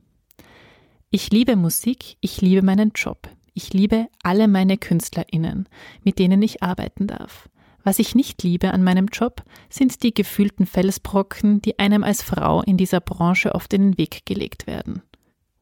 Ich 1.09 1.31
liebe 1.31 1.55
Musik, 1.55 2.17
ich 2.21 2.41
liebe 2.41 2.63
meinen 2.63 2.91
Job. 2.95 3.29
Ich 3.57 3.73
liebe 3.73 4.05
alle 4.21 4.47
meine 4.47 4.77
KünstlerInnen, 4.77 5.67
mit 6.03 6.19
denen 6.19 6.43
ich 6.43 6.61
arbeiten 6.61 7.07
darf. 7.07 7.49
Was 7.83 7.97
ich 7.97 8.13
nicht 8.13 8.43
liebe 8.43 8.71
an 8.71 8.83
meinem 8.83 9.07
Job, 9.07 9.41
sind 9.67 10.03
die 10.03 10.13
gefühlten 10.13 10.67
Felsbrocken, 10.67 11.59
die 11.63 11.79
einem 11.79 12.03
als 12.03 12.21
Frau 12.21 12.61
in 12.61 12.77
dieser 12.77 12.99
Branche 12.99 13.55
oft 13.55 13.73
in 13.73 13.81
den 13.81 13.97
Weg 13.97 14.27
gelegt 14.27 14.67
werden. 14.67 15.01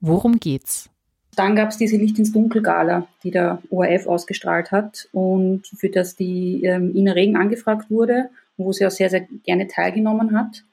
Worum 0.02 0.42
geht's? 0.42 0.90
Dann 1.38 1.56
gab 1.56 1.70
es 1.70 1.78
diese 1.78 1.96
Licht 1.96 2.20
ins 2.20 2.34
Dunkel 2.34 2.62
Gala, 2.62 3.08
die 3.24 3.32
der 3.32 3.62
ORF 3.70 4.08
ausgestrahlt 4.08 4.72
hat 4.74 5.08
und 5.14 5.66
für 5.66 5.90
das 5.90 6.18
die 6.18 6.66
ähm, 6.66 6.94
Ina 6.94 7.14
Regen 7.14 7.38
angefragt 7.38 7.90
wurde, 7.90 8.30
wo 8.58 8.74
sie 8.74 8.86
auch 8.86 8.92
sehr, 8.92 9.10
sehr 9.10 9.22
gerne 9.46 9.70
teilgenommen 9.70 10.38
hat. 10.38 10.66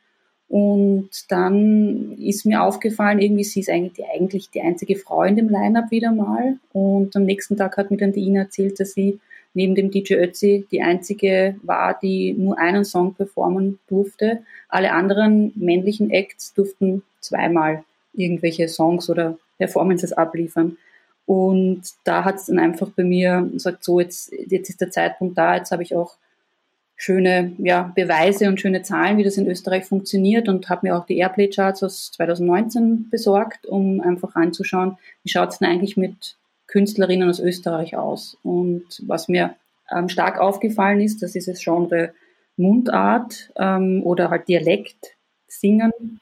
Und 0.52 1.08
dann 1.28 2.18
ist 2.18 2.44
mir 2.44 2.62
aufgefallen, 2.62 3.20
irgendwie 3.20 3.42
sie 3.42 3.60
ist 3.60 3.70
eigentlich 3.70 3.94
die, 3.94 4.04
eigentlich 4.04 4.50
die 4.50 4.60
einzige 4.60 4.96
Frau 4.96 5.22
in 5.22 5.34
dem 5.34 5.48
Line-Up 5.48 5.90
wieder 5.90 6.12
mal. 6.12 6.58
Und 6.74 7.16
am 7.16 7.24
nächsten 7.24 7.56
Tag 7.56 7.78
hat 7.78 7.90
mir 7.90 7.96
dann 7.96 8.12
die 8.12 8.20
Ina 8.20 8.42
erzählt, 8.42 8.78
dass 8.78 8.92
sie 8.92 9.18
neben 9.54 9.74
dem 9.74 9.90
DJ 9.90 10.16
Ötzi 10.16 10.66
die 10.70 10.82
einzige 10.82 11.56
war, 11.62 11.98
die 11.98 12.34
nur 12.34 12.58
einen 12.58 12.84
Song 12.84 13.14
performen 13.14 13.78
durfte. 13.88 14.42
Alle 14.68 14.92
anderen 14.92 15.52
männlichen 15.54 16.10
Acts 16.10 16.52
durften 16.52 17.02
zweimal 17.20 17.82
irgendwelche 18.12 18.68
Songs 18.68 19.08
oder 19.08 19.38
Performances 19.56 20.12
abliefern. 20.12 20.76
Und 21.24 21.80
da 22.04 22.26
hat 22.26 22.34
es 22.34 22.46
dann 22.46 22.58
einfach 22.58 22.90
bei 22.90 23.04
mir 23.04 23.48
gesagt, 23.50 23.84
so 23.84 24.00
jetzt, 24.00 24.30
jetzt 24.48 24.68
ist 24.68 24.82
der 24.82 24.90
Zeitpunkt 24.90 25.38
da, 25.38 25.56
jetzt 25.56 25.72
habe 25.72 25.82
ich 25.82 25.96
auch 25.96 26.16
schöne 26.96 27.52
ja, 27.59 27.92
Beweise 27.94 28.48
und 28.48 28.61
schöne 28.61 28.83
Zahlen, 28.83 29.18
wie 29.18 29.24
das 29.24 29.37
in 29.37 29.48
Österreich 29.48 29.85
funktioniert 29.85 30.48
und 30.48 30.68
habe 30.68 30.87
mir 30.87 30.96
auch 30.96 31.07
die 31.07 31.18
Airplay-Charts 31.18 31.83
aus 31.83 32.12
2019 32.12 33.11
besorgt, 33.11 33.66
um 33.66 34.00
einfach 34.00 34.35
anzuschauen, 34.37 34.98
wie 35.24 35.31
schaut 35.31 35.50
es 35.50 35.59
denn 35.59 35.68
eigentlich 35.68 35.96
mit 35.96 36.37
Künstlerinnen 36.68 37.28
aus 37.28 37.40
Österreich 37.40 37.96
aus. 37.96 38.38
Und 38.42 38.85
was 39.07 39.28
mir 39.28 39.57
ähm, 39.90 40.09
stark 40.09 40.38
aufgefallen 40.40 41.00
ist, 41.00 41.22
dass 41.22 41.33
dieses 41.33 41.62
Genre 41.62 42.12
Mundart 42.57 43.50
ähm, 43.57 44.02
oder 44.05 44.31
halt 44.31 44.48
Dialekt 44.48 45.16
singen 45.48 46.20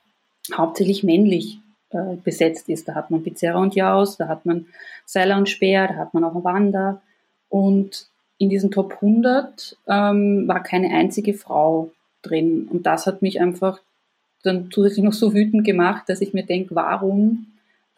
hauptsächlich 0.56 1.04
männlich 1.04 1.58
äh, 1.90 2.16
besetzt 2.24 2.68
ist. 2.68 2.88
Da 2.88 2.94
hat 2.94 3.10
man 3.10 3.22
Pizarra 3.22 3.60
und 3.60 3.74
Jaus, 3.74 4.16
da 4.16 4.28
hat 4.28 4.46
man 4.46 4.66
Seiler 5.06 5.36
und 5.36 5.48
Speer, 5.48 5.88
da 5.88 5.96
hat 5.96 6.14
man 6.14 6.24
auch 6.24 6.42
Wanda. 6.44 7.02
Und 7.48 8.09
in 8.40 8.48
diesen 8.48 8.70
Top 8.70 8.94
100 8.94 9.76
ähm, 9.86 10.48
war 10.48 10.62
keine 10.62 10.88
einzige 10.94 11.34
Frau 11.34 11.90
drin. 12.22 12.68
Und 12.70 12.86
das 12.86 13.06
hat 13.06 13.20
mich 13.20 13.38
einfach 13.38 13.80
dann 14.42 14.70
zusätzlich 14.70 15.04
noch 15.04 15.12
so 15.12 15.34
wütend 15.34 15.62
gemacht, 15.62 16.08
dass 16.08 16.22
ich 16.22 16.32
mir 16.32 16.44
denke, 16.44 16.74
warum 16.74 17.48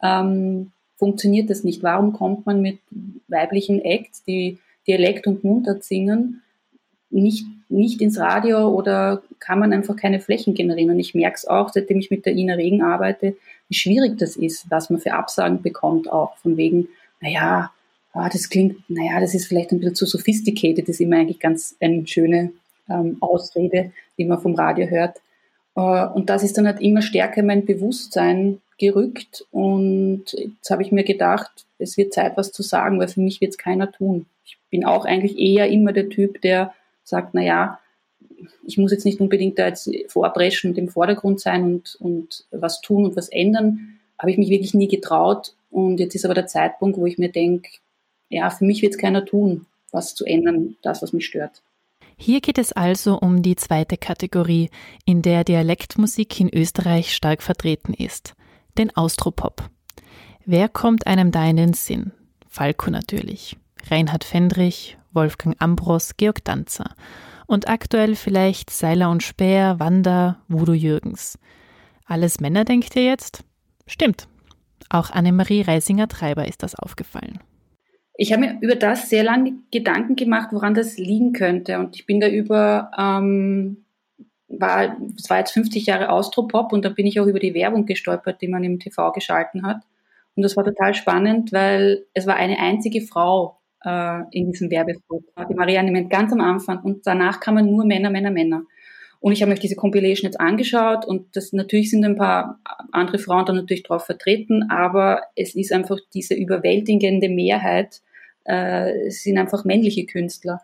ähm, 0.01 0.73
funktioniert 0.97 1.49
das 1.49 1.63
nicht? 1.63 1.81
Warum 1.81 2.11
kommt 2.11 2.45
man 2.45 2.61
mit 2.61 2.79
weiblichen 3.29 3.79
Acts, 3.85 4.25
die 4.25 4.59
Dialekt 4.85 5.27
und 5.27 5.45
Mundart 5.45 5.85
singen, 5.85 6.41
nicht, 7.09 7.45
nicht 7.69 8.01
ins 8.01 8.19
Radio 8.19 8.67
oder 8.67 9.23
kann 9.39 9.59
man 9.59 9.71
einfach 9.71 9.95
keine 9.95 10.19
Flächen 10.19 10.55
generieren? 10.55 10.91
Und 10.91 10.99
ich 10.99 11.15
merke 11.15 11.37
es 11.37 11.47
auch, 11.47 11.69
seitdem 11.69 11.99
ich 11.99 12.11
mit 12.11 12.25
der 12.25 12.35
Ina 12.35 12.55
Regen 12.55 12.81
arbeite, 12.81 13.37
wie 13.69 13.75
schwierig 13.75 14.17
das 14.17 14.35
ist, 14.35 14.69
was 14.69 14.89
man 14.89 14.99
für 14.99 15.13
Absagen 15.13 15.61
bekommt, 15.61 16.11
auch 16.11 16.35
von 16.35 16.57
wegen, 16.57 16.89
naja, 17.21 17.71
oh, 18.13 18.27
das 18.31 18.49
klingt, 18.49 18.89
naja, 18.89 19.19
das 19.19 19.33
ist 19.33 19.47
vielleicht 19.47 19.71
ein 19.71 19.79
bisschen 19.79 19.95
zu 19.95 20.05
sophisticated, 20.05 20.87
das 20.87 20.95
ist 20.95 21.01
immer 21.01 21.17
eigentlich 21.17 21.39
ganz 21.39 21.75
eine 21.79 22.05
schöne 22.07 22.53
ähm, 22.89 23.17
Ausrede, 23.19 23.91
die 24.17 24.25
man 24.25 24.41
vom 24.41 24.55
Radio 24.55 24.87
hört. 24.87 25.21
Äh, 25.75 26.05
und 26.07 26.29
das 26.29 26.43
ist 26.43 26.57
dann 26.57 26.67
halt 26.67 26.81
immer 26.81 27.01
stärker 27.01 27.41
in 27.41 27.47
mein 27.47 27.65
Bewusstsein 27.65 28.59
gerückt 28.79 29.45
und 29.51 30.25
jetzt 30.33 30.69
habe 30.69 30.81
ich 30.81 30.91
mir 30.91 31.03
gedacht, 31.03 31.65
es 31.77 31.95
wird 31.97 32.13
Zeit, 32.13 32.37
was 32.37 32.51
zu 32.51 32.63
sagen, 32.63 32.99
weil 32.99 33.07
für 33.07 33.21
mich 33.21 33.39
wird 33.39 33.51
es 33.51 33.57
keiner 33.57 33.91
tun. 33.91 34.25
Ich 34.45 34.57
bin 34.71 34.83
auch 34.83 35.05
eigentlich 35.05 35.37
eher 35.37 35.69
immer 35.69 35.93
der 35.93 36.09
Typ, 36.09 36.41
der 36.41 36.73
sagt, 37.03 37.33
naja, 37.33 37.79
ich 38.65 38.77
muss 38.77 38.91
jetzt 38.91 39.05
nicht 39.05 39.19
unbedingt 39.19 39.59
da 39.59 39.67
jetzt 39.67 39.89
vorpreschen 40.07 40.71
und 40.71 40.77
im 40.77 40.89
Vordergrund 40.89 41.39
sein 41.39 41.63
und, 41.63 41.95
und 41.99 42.45
was 42.51 42.81
tun 42.81 43.05
und 43.05 43.15
was 43.15 43.29
ändern, 43.29 43.99
habe 44.17 44.31
ich 44.31 44.37
mich 44.37 44.49
wirklich 44.49 44.73
nie 44.73 44.87
getraut. 44.87 45.53
Und 45.69 45.99
jetzt 45.99 46.15
ist 46.15 46.25
aber 46.25 46.33
der 46.33 46.47
Zeitpunkt, 46.47 46.97
wo 46.97 47.05
ich 47.05 47.17
mir 47.17 47.29
denke, 47.29 47.69
ja, 48.29 48.49
für 48.49 48.65
mich 48.65 48.81
wird 48.81 48.93
es 48.93 48.99
keiner 48.99 49.25
tun, 49.25 49.65
was 49.91 50.15
zu 50.15 50.25
ändern, 50.25 50.75
das, 50.81 51.01
was 51.01 51.13
mich 51.13 51.25
stört. 51.25 51.61
Hier 52.17 52.41
geht 52.41 52.57
es 52.57 52.71
also 52.71 53.17
um 53.17 53.41
die 53.41 53.55
zweite 53.55 53.97
Kategorie, 53.97 54.69
in 55.05 55.21
der 55.21 55.43
Dialektmusik 55.43 56.39
in 56.39 56.49
Österreich 56.53 57.13
stark 57.13 57.41
vertreten 57.41 57.93
ist, 57.93 58.35
den 58.77 58.95
Austropop. 58.95 59.69
Wer 60.45 60.69
kommt 60.69 61.07
einem 61.07 61.31
da 61.31 61.45
in 61.45 61.57
den 61.57 61.73
Sinn? 61.73 62.11
Falco 62.47 62.91
natürlich, 62.91 63.57
Reinhard 63.89 64.23
Fendrich, 64.23 64.97
Wolfgang 65.11 65.55
Ambros, 65.59 66.17
Georg 66.17 66.43
Danzer 66.43 66.95
und 67.47 67.67
aktuell 67.67 68.15
vielleicht 68.15 68.69
Seiler 68.69 69.09
und 69.09 69.23
Speer, 69.23 69.79
Wanda, 69.79 70.41
Voodoo 70.47 70.73
Jürgens. 70.73 71.39
Alles 72.05 72.39
Männer, 72.39 72.65
denkt 72.65 72.95
ihr 72.95 73.05
jetzt? 73.05 73.43
Stimmt. 73.87 74.27
Auch 74.89 75.09
Annemarie 75.09 75.61
Reisinger-Treiber 75.61 76.47
ist 76.47 76.63
das 76.63 76.75
aufgefallen. 76.75 77.39
Ich 78.15 78.31
habe 78.31 78.41
mir 78.41 78.57
über 78.61 78.75
das 78.75 79.09
sehr 79.09 79.23
lange 79.23 79.53
Gedanken 79.71 80.15
gemacht, 80.15 80.49
woran 80.51 80.73
das 80.73 80.97
liegen 80.97 81.33
könnte. 81.33 81.79
Und 81.79 81.95
ich 81.95 82.05
bin 82.05 82.19
da 82.19 82.27
über, 82.27 82.91
ähm, 82.97 83.85
war, 84.47 84.97
es 85.17 85.29
war 85.29 85.39
jetzt 85.39 85.51
50 85.51 85.87
Jahre 85.87 86.09
Austropop 86.09 86.73
und 86.73 86.85
da 86.85 86.89
bin 86.89 87.07
ich 87.07 87.19
auch 87.19 87.25
über 87.25 87.39
die 87.39 87.55
Werbung 87.55 87.85
gestolpert, 87.85 88.41
die 88.41 88.47
man 88.47 88.63
im 88.63 88.79
TV 88.79 89.11
geschalten 89.11 89.65
hat. 89.65 89.81
Und 90.35 90.43
das 90.43 90.55
war 90.55 90.63
total 90.63 90.93
spannend, 90.93 91.51
weil 91.51 92.05
es 92.13 92.27
war 92.27 92.35
eine 92.35 92.59
einzige 92.59 93.01
Frau 93.01 93.59
äh, 93.83 94.21
in 94.31 94.51
diesem 94.51 94.69
Werbespot, 94.69 95.23
die 95.49 95.55
Marianne 95.55 95.91
Ment 95.91 96.09
ganz 96.09 96.31
am 96.31 96.41
Anfang. 96.41 96.79
Und 96.79 97.05
danach 97.05 97.39
kamen 97.39 97.69
nur 97.69 97.85
Männer, 97.85 98.09
Männer, 98.09 98.31
Männer. 98.31 98.63
Und 99.23 99.31
ich 99.31 99.41
habe 99.41 99.53
mir 99.53 99.57
diese 99.57 99.77
Compilation 99.77 100.29
jetzt 100.29 100.41
angeschaut 100.41 101.05
und 101.05 101.33
das 101.37 101.53
natürlich 101.53 101.89
sind 101.89 102.03
ein 102.03 102.17
paar 102.17 102.59
andere 102.91 103.19
Frauen 103.19 103.45
da 103.45 103.53
natürlich 103.53 103.83
drauf 103.83 104.05
vertreten, 104.05 104.69
aber 104.69 105.21
es 105.37 105.55
ist 105.55 105.71
einfach 105.71 105.97
diese 106.13 106.33
überwältigende 106.33 107.29
Mehrheit, 107.29 108.01
äh, 108.43 109.09
sind 109.11 109.37
einfach 109.37 109.63
männliche 109.63 110.05
Künstler. 110.05 110.59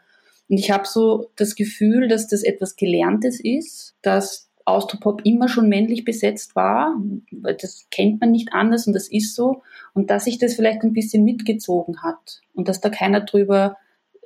Und 0.50 0.58
ich 0.58 0.72
habe 0.72 0.86
so 0.86 1.32
das 1.38 1.56
Gefühl, 1.56 2.10
dass 2.10 2.28
das 2.28 2.44
etwas 2.44 2.76
Gelerntes 2.76 3.40
ist, 3.40 3.96
dass 4.02 4.50
Austropop 4.66 5.22
immer 5.24 5.48
schon 5.48 5.70
männlich 5.70 6.04
besetzt 6.04 6.54
war. 6.58 7.02
Das 7.32 7.88
kennt 7.92 8.20
man 8.20 8.32
nicht 8.32 8.52
anders 8.52 8.88
und 8.88 8.94
das 8.94 9.08
ist 9.08 9.36
so. 9.36 9.62
Und 9.94 10.10
dass 10.10 10.26
sich 10.26 10.38
das 10.38 10.56
vielleicht 10.56 10.82
ein 10.84 10.92
bisschen 10.92 11.24
mitgezogen 11.24 12.04
hat 12.04 12.42
und 12.54 12.68
dass 12.68 12.82
da 12.82 12.90
keiner 12.90 13.22
drüber 13.22 13.78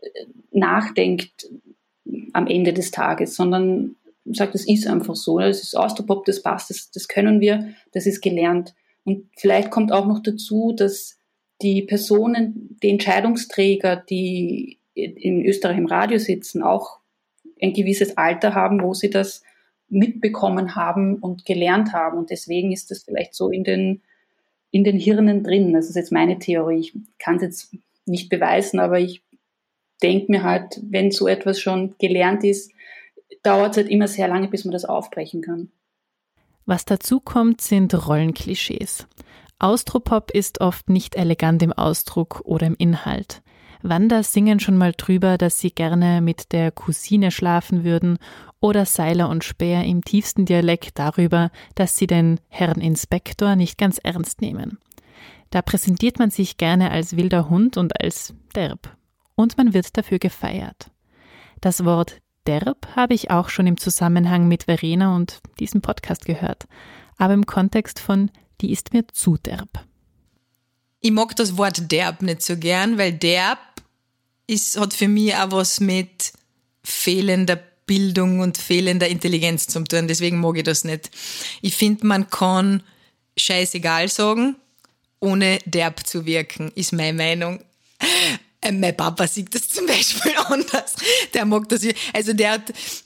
äh, 0.02 0.08
nachdenkt 0.50 1.48
am 2.34 2.48
Ende 2.48 2.74
des 2.74 2.90
Tages, 2.90 3.36
sondern 3.36 3.96
sagt, 4.26 4.54
das 4.54 4.68
ist 4.68 4.88
einfach 4.88 5.16
so. 5.16 5.40
Das 5.40 5.62
ist 5.62 5.76
Austropop, 5.76 6.26
das 6.26 6.42
passt, 6.42 6.70
das, 6.70 6.92
das 6.92 7.08
können 7.08 7.42
wir, 7.42 7.70
das 7.92 8.06
ist 8.06 8.22
gelernt. 8.22 8.74
Und 9.04 9.26
vielleicht 9.38 9.70
kommt 9.70 9.92
auch 9.92 10.06
noch 10.06 10.22
dazu, 10.22 10.74
dass 10.76 11.18
die 11.62 11.82
Personen, 11.82 12.78
die 12.82 12.90
Entscheidungsträger, 12.90 13.98
die 13.98 14.80
in 14.96 15.46
Österreich 15.46 15.78
im 15.78 15.88
Radio 15.88 16.20
sitzen, 16.20 16.62
auch 16.62 17.00
ein 17.62 17.74
gewisses 17.74 18.18
Alter 18.18 18.54
haben, 18.54 18.82
wo 18.82 18.94
sie 18.94 19.10
das 19.10 19.44
mitbekommen 19.90 20.76
haben 20.76 21.18
und 21.18 21.46
gelernt 21.46 21.94
haben. 21.94 22.18
Und 22.18 22.30
deswegen 22.30 22.72
ist 22.72 22.92
das 22.92 23.04
vielleicht 23.04 23.34
so 23.34 23.50
in 23.50 23.64
den, 23.64 24.02
in 24.72 24.84
den 24.84 24.98
Hirnen 24.98 25.44
drin. 25.44 25.74
Das 25.74 25.90
ist 25.90 25.96
jetzt 25.96 26.12
meine 26.12 26.40
Theorie. 26.40 26.80
Ich 26.80 26.94
kann 27.20 27.38
es 27.38 27.42
jetzt 27.42 27.78
nicht 28.06 28.30
beweisen, 28.30 28.80
aber 28.80 29.00
ich 29.00 29.22
denke 30.02 30.32
mir 30.32 30.44
halt, 30.44 30.82
wenn 30.84 31.12
so 31.12 31.28
etwas 31.28 31.60
schon 31.60 31.96
gelernt 32.00 32.44
ist, 32.44 32.72
dauert 33.42 33.72
es 33.72 33.78
halt 33.78 33.90
immer 33.90 34.08
sehr 34.08 34.28
lange, 34.28 34.48
bis 34.48 34.66
man 34.66 34.72
das 34.72 34.86
aufbrechen 34.86 35.42
kann. 35.42 35.72
Was 36.66 36.86
dazu 36.86 37.20
kommt, 37.20 37.62
sind 37.62 37.94
Rollenklischees. 38.08 39.08
Austropop 39.60 40.32
ist 40.32 40.62
oft 40.62 40.90
nicht 40.90 41.16
elegant 41.16 41.62
im 41.62 41.74
Ausdruck 41.74 42.42
oder 42.46 42.68
im 42.68 42.76
Inhalt. 42.78 43.42
Wanda 43.82 44.24
singen 44.24 44.62
schon 44.62 44.78
mal 44.78 44.94
drüber, 44.96 45.38
dass 45.38 45.60
sie 45.60 45.72
gerne 45.72 46.22
mit 46.22 46.54
der 46.54 46.72
Cousine 46.72 47.32
schlafen 47.32 47.84
würden 47.84 48.18
oder 48.62 48.86
Seiler 48.86 49.28
und 49.28 49.44
Speer 49.44 49.84
im 49.84 50.06
tiefsten 50.06 50.46
Dialekt 50.46 50.98
darüber, 51.00 51.52
dass 51.76 51.98
sie 51.98 52.08
den 52.08 52.40
Herrn 52.48 52.80
Inspektor 52.80 53.58
nicht 53.58 53.78
ganz 53.78 54.00
ernst 54.02 54.40
nehmen. 54.40 54.80
Da 55.50 55.62
präsentiert 55.62 56.18
man 56.18 56.32
sich 56.32 56.58
gerne 56.58 56.92
als 56.92 57.18
wilder 57.18 57.50
Hund 57.50 57.76
und 57.76 58.02
als 58.02 58.34
derb. 58.56 58.96
Und 59.36 59.58
man 59.58 59.74
wird 59.74 59.98
dafür 59.98 60.18
gefeiert. 60.18 60.90
Das 61.60 61.84
Wort 61.84 62.22
derb 62.48 62.88
habe 62.96 63.14
ich 63.14 63.32
auch 63.32 63.50
schon 63.50 63.68
im 63.68 63.78
Zusammenhang 63.78 64.48
mit 64.48 64.64
Verena 64.64 65.16
und 65.16 65.42
diesem 65.60 65.82
Podcast 65.82 66.26
gehört, 66.26 66.66
aber 67.18 67.34
im 67.34 67.46
Kontext 67.46 68.00
von 68.00 68.32
die 68.62 68.72
ist 68.72 68.94
mir 68.94 69.08
zu 69.12 69.38
derb. 69.38 69.86
Ich 71.00 71.12
mag 71.12 71.36
das 71.36 71.58
Wort 71.58 71.92
derb 71.92 72.22
nicht 72.22 72.42
so 72.42 72.56
gern, 72.56 72.98
weil 72.98 73.14
derb 73.14 73.60
ist, 74.48 74.80
hat 74.80 74.94
für 74.94 75.08
mich 75.08 75.36
auch 75.36 75.52
was 75.52 75.80
mit 75.80 76.32
fehlender 76.84 77.60
Bildung 77.86 78.40
und 78.40 78.58
fehlender 78.58 79.08
Intelligenz 79.08 79.68
zu 79.68 79.84
tun. 79.84 80.08
Deswegen 80.08 80.40
mag 80.40 80.58
ich 80.58 80.64
das 80.64 80.84
nicht. 80.84 81.12
Ich 81.62 81.76
finde, 81.76 82.08
man 82.08 82.30
kann 82.30 82.84
scheißegal 83.38 84.08
sagen, 84.08 84.56
ohne 85.20 85.60
derb 85.66 86.06
zu 86.06 86.26
wirken, 86.26 86.72
ist 86.76 86.94
meine 86.94 87.18
Meinung. 87.18 87.64
Äh, 88.64 88.72
mein 88.72 88.96
Papa 88.96 89.28
sieht 89.28 89.54
das 89.54 89.70
zum 89.70 89.86
Beispiel 89.86 90.32
anders. 90.46 90.96
Der 91.34 91.46
mag 91.46 91.68
das, 91.70 91.82
also 92.14 92.34
der, 92.34 92.62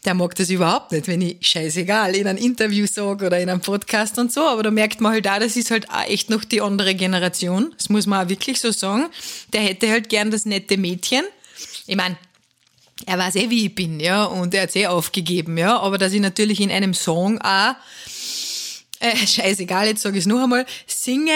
der 0.05 0.13
mag 0.13 0.35
das 0.35 0.49
überhaupt 0.49 0.91
nicht, 0.91 1.07
wenn 1.07 1.21
ich 1.21 1.37
scheißegal 1.41 2.15
in 2.15 2.27
einem 2.27 2.37
Interview 2.37 2.85
sage 2.85 3.25
oder 3.25 3.39
in 3.39 3.49
einem 3.49 3.61
Podcast 3.61 4.19
und 4.19 4.31
so. 4.31 4.41
Aber 4.41 4.63
da 4.63 4.71
merkt 4.71 5.01
man 5.01 5.13
halt 5.13 5.27
auch, 5.27 5.39
das 5.39 5.55
ist 5.55 5.71
halt 5.71 5.89
auch 5.89 6.05
echt 6.07 6.29
noch 6.29 6.43
die 6.43 6.61
andere 6.61 6.95
Generation. 6.95 7.73
Das 7.77 7.89
muss 7.89 8.05
man 8.05 8.25
auch 8.25 8.29
wirklich 8.29 8.59
so 8.59 8.71
sagen. 8.71 9.07
Der 9.53 9.61
hätte 9.61 9.89
halt 9.89 10.09
gern 10.09 10.31
das 10.31 10.45
nette 10.45 10.77
Mädchen. 10.77 11.23
Ich 11.87 11.95
meine, 11.95 12.17
er 13.05 13.17
weiß 13.17 13.35
eh, 13.35 13.49
wie 13.49 13.65
ich 13.65 13.75
bin, 13.75 13.99
ja, 13.99 14.25
und 14.25 14.53
er 14.53 14.63
hat 14.63 14.75
eh 14.75 14.87
aufgegeben, 14.87 15.57
ja, 15.57 15.79
aber 15.79 15.97
dass 15.97 16.13
ich 16.13 16.19
natürlich 16.19 16.59
in 16.59 16.71
einem 16.71 16.93
Song 16.93 17.39
auch 17.41 17.75
äh, 18.99 19.15
scheißegal, 19.27 19.87
jetzt 19.87 20.01
sage 20.01 20.17
ich 20.17 20.23
es 20.23 20.27
noch 20.27 20.43
einmal, 20.43 20.65
singe 20.87 21.31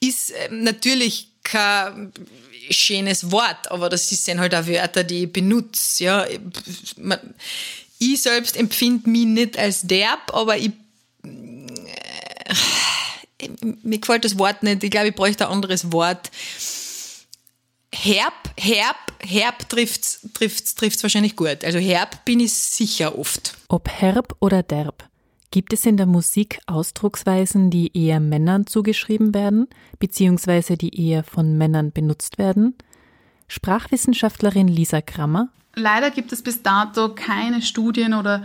ist 0.00 0.30
äh, 0.30 0.48
natürlich 0.50 1.28
kein 1.42 2.12
schönes 2.70 3.30
Wort, 3.30 3.70
aber 3.70 3.88
das 3.88 4.08
sind 4.08 4.40
halt 4.40 4.54
auch 4.54 4.66
Wörter, 4.66 5.04
die 5.04 5.24
ich 5.24 5.32
benutze. 5.32 6.04
Ja. 6.04 6.26
Ich 7.98 8.22
selbst 8.22 8.56
empfinde 8.56 9.08
mich 9.08 9.26
nicht 9.26 9.58
als 9.58 9.82
derb, 9.82 10.34
aber 10.34 10.56
ich, 10.56 10.72
äh, 11.24 11.28
mir 13.82 13.98
gefällt 13.98 14.24
das 14.24 14.38
Wort 14.38 14.62
nicht. 14.62 14.82
Ich 14.82 14.90
glaube, 14.90 15.08
ich 15.08 15.14
bräuchte 15.14 15.46
ein 15.46 15.52
anderes 15.52 15.92
Wort. 15.92 16.30
Herb, 17.94 18.34
herb, 18.58 18.96
herb 19.20 19.68
trifft's, 19.68 20.20
trifft's, 20.34 20.74
trifft's 20.74 21.02
wahrscheinlich 21.02 21.36
gut. 21.36 21.64
Also 21.64 21.78
herb 21.78 22.24
bin 22.24 22.40
ich 22.40 22.52
sicher 22.52 23.18
oft. 23.18 23.54
Ob 23.68 23.88
herb 23.88 24.34
oder 24.40 24.62
derb. 24.62 25.08
Gibt 25.52 25.74
es 25.74 25.84
in 25.84 25.98
der 25.98 26.06
Musik 26.06 26.60
Ausdrucksweisen, 26.66 27.68
die 27.68 27.94
eher 27.94 28.20
Männern 28.20 28.66
zugeschrieben 28.66 29.34
werden, 29.34 29.68
beziehungsweise 29.98 30.78
die 30.78 30.98
eher 30.98 31.24
von 31.24 31.58
Männern 31.58 31.92
benutzt 31.92 32.38
werden? 32.38 32.74
Sprachwissenschaftlerin 33.48 34.66
Lisa 34.66 35.02
Krammer. 35.02 35.50
Leider 35.74 36.10
gibt 36.10 36.32
es 36.32 36.40
bis 36.40 36.62
dato 36.62 37.14
keine 37.14 37.60
Studien 37.60 38.14
oder 38.14 38.44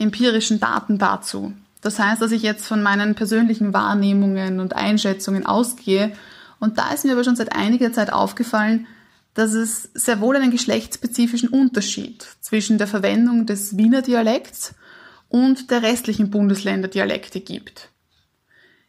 empirischen 0.00 0.58
Daten 0.58 0.98
dazu. 0.98 1.52
Das 1.80 2.00
heißt, 2.00 2.20
dass 2.20 2.32
ich 2.32 2.42
jetzt 2.42 2.66
von 2.66 2.82
meinen 2.82 3.14
persönlichen 3.14 3.72
Wahrnehmungen 3.72 4.58
und 4.58 4.74
Einschätzungen 4.74 5.46
ausgehe. 5.46 6.10
Und 6.58 6.76
da 6.76 6.90
ist 6.92 7.04
mir 7.04 7.12
aber 7.12 7.22
schon 7.22 7.36
seit 7.36 7.54
einiger 7.54 7.92
Zeit 7.92 8.12
aufgefallen, 8.12 8.88
dass 9.34 9.52
es 9.52 9.90
sehr 9.94 10.20
wohl 10.20 10.34
einen 10.34 10.50
geschlechtsspezifischen 10.50 11.50
Unterschied 11.50 12.26
zwischen 12.40 12.78
der 12.78 12.88
Verwendung 12.88 13.46
des 13.46 13.76
Wiener 13.76 14.02
Dialekts 14.02 14.74
und 15.32 15.70
der 15.70 15.82
restlichen 15.82 16.28
Bundesländer 16.30 16.88
Dialekte 16.88 17.40
gibt. 17.40 17.88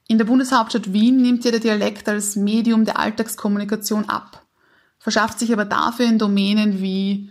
In 0.09 0.17
der 0.17 0.25
Bundeshauptstadt 0.25 0.91
Wien 0.91 1.21
nimmt 1.21 1.45
ja 1.45 1.51
der 1.51 1.61
Dialekt 1.61 2.09
als 2.09 2.35
Medium 2.35 2.83
der 2.83 2.99
Alltagskommunikation 2.99 4.09
ab, 4.09 4.45
verschafft 4.99 5.39
sich 5.39 5.53
aber 5.53 5.63
dafür 5.63 6.05
in 6.05 6.19
Domänen 6.19 6.81
wie 6.81 7.29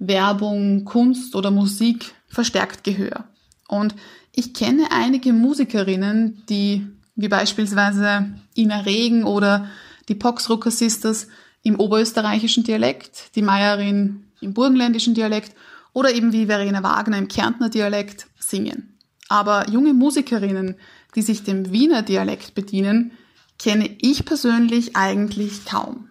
Werbung, 0.00 0.84
Kunst 0.84 1.36
oder 1.36 1.52
Musik 1.52 2.14
verstärkt 2.26 2.82
Gehör. 2.82 3.28
Und 3.68 3.94
ich 4.34 4.54
kenne 4.54 4.88
einige 4.90 5.32
Musikerinnen, 5.32 6.42
die 6.48 6.84
wie 7.14 7.28
beispielsweise 7.28 8.26
Ina 8.56 8.80
Regen 8.80 9.22
oder 9.22 9.68
die 10.08 10.16
Poxrucker 10.16 10.72
Sisters 10.72 11.28
im 11.62 11.78
oberösterreichischen 11.78 12.64
Dialekt, 12.64 13.36
die 13.36 13.42
Meierin 13.42 14.24
im 14.40 14.52
burgenländischen 14.52 15.14
Dialekt 15.14 15.54
oder 15.92 16.12
eben 16.12 16.32
wie 16.32 16.46
Verena 16.46 16.82
Wagner 16.82 17.18
im 17.18 17.28
Kärntner 17.28 17.68
Dialekt 17.68 18.26
singen. 18.48 18.96
Aber 19.28 19.68
junge 19.68 19.94
Musikerinnen, 19.94 20.76
die 21.14 21.22
sich 21.22 21.44
dem 21.44 21.70
Wiener 21.72 22.02
Dialekt 22.02 22.54
bedienen, 22.54 23.12
kenne 23.58 23.90
ich 24.00 24.24
persönlich 24.24 24.96
eigentlich 24.96 25.64
kaum. 25.64 26.08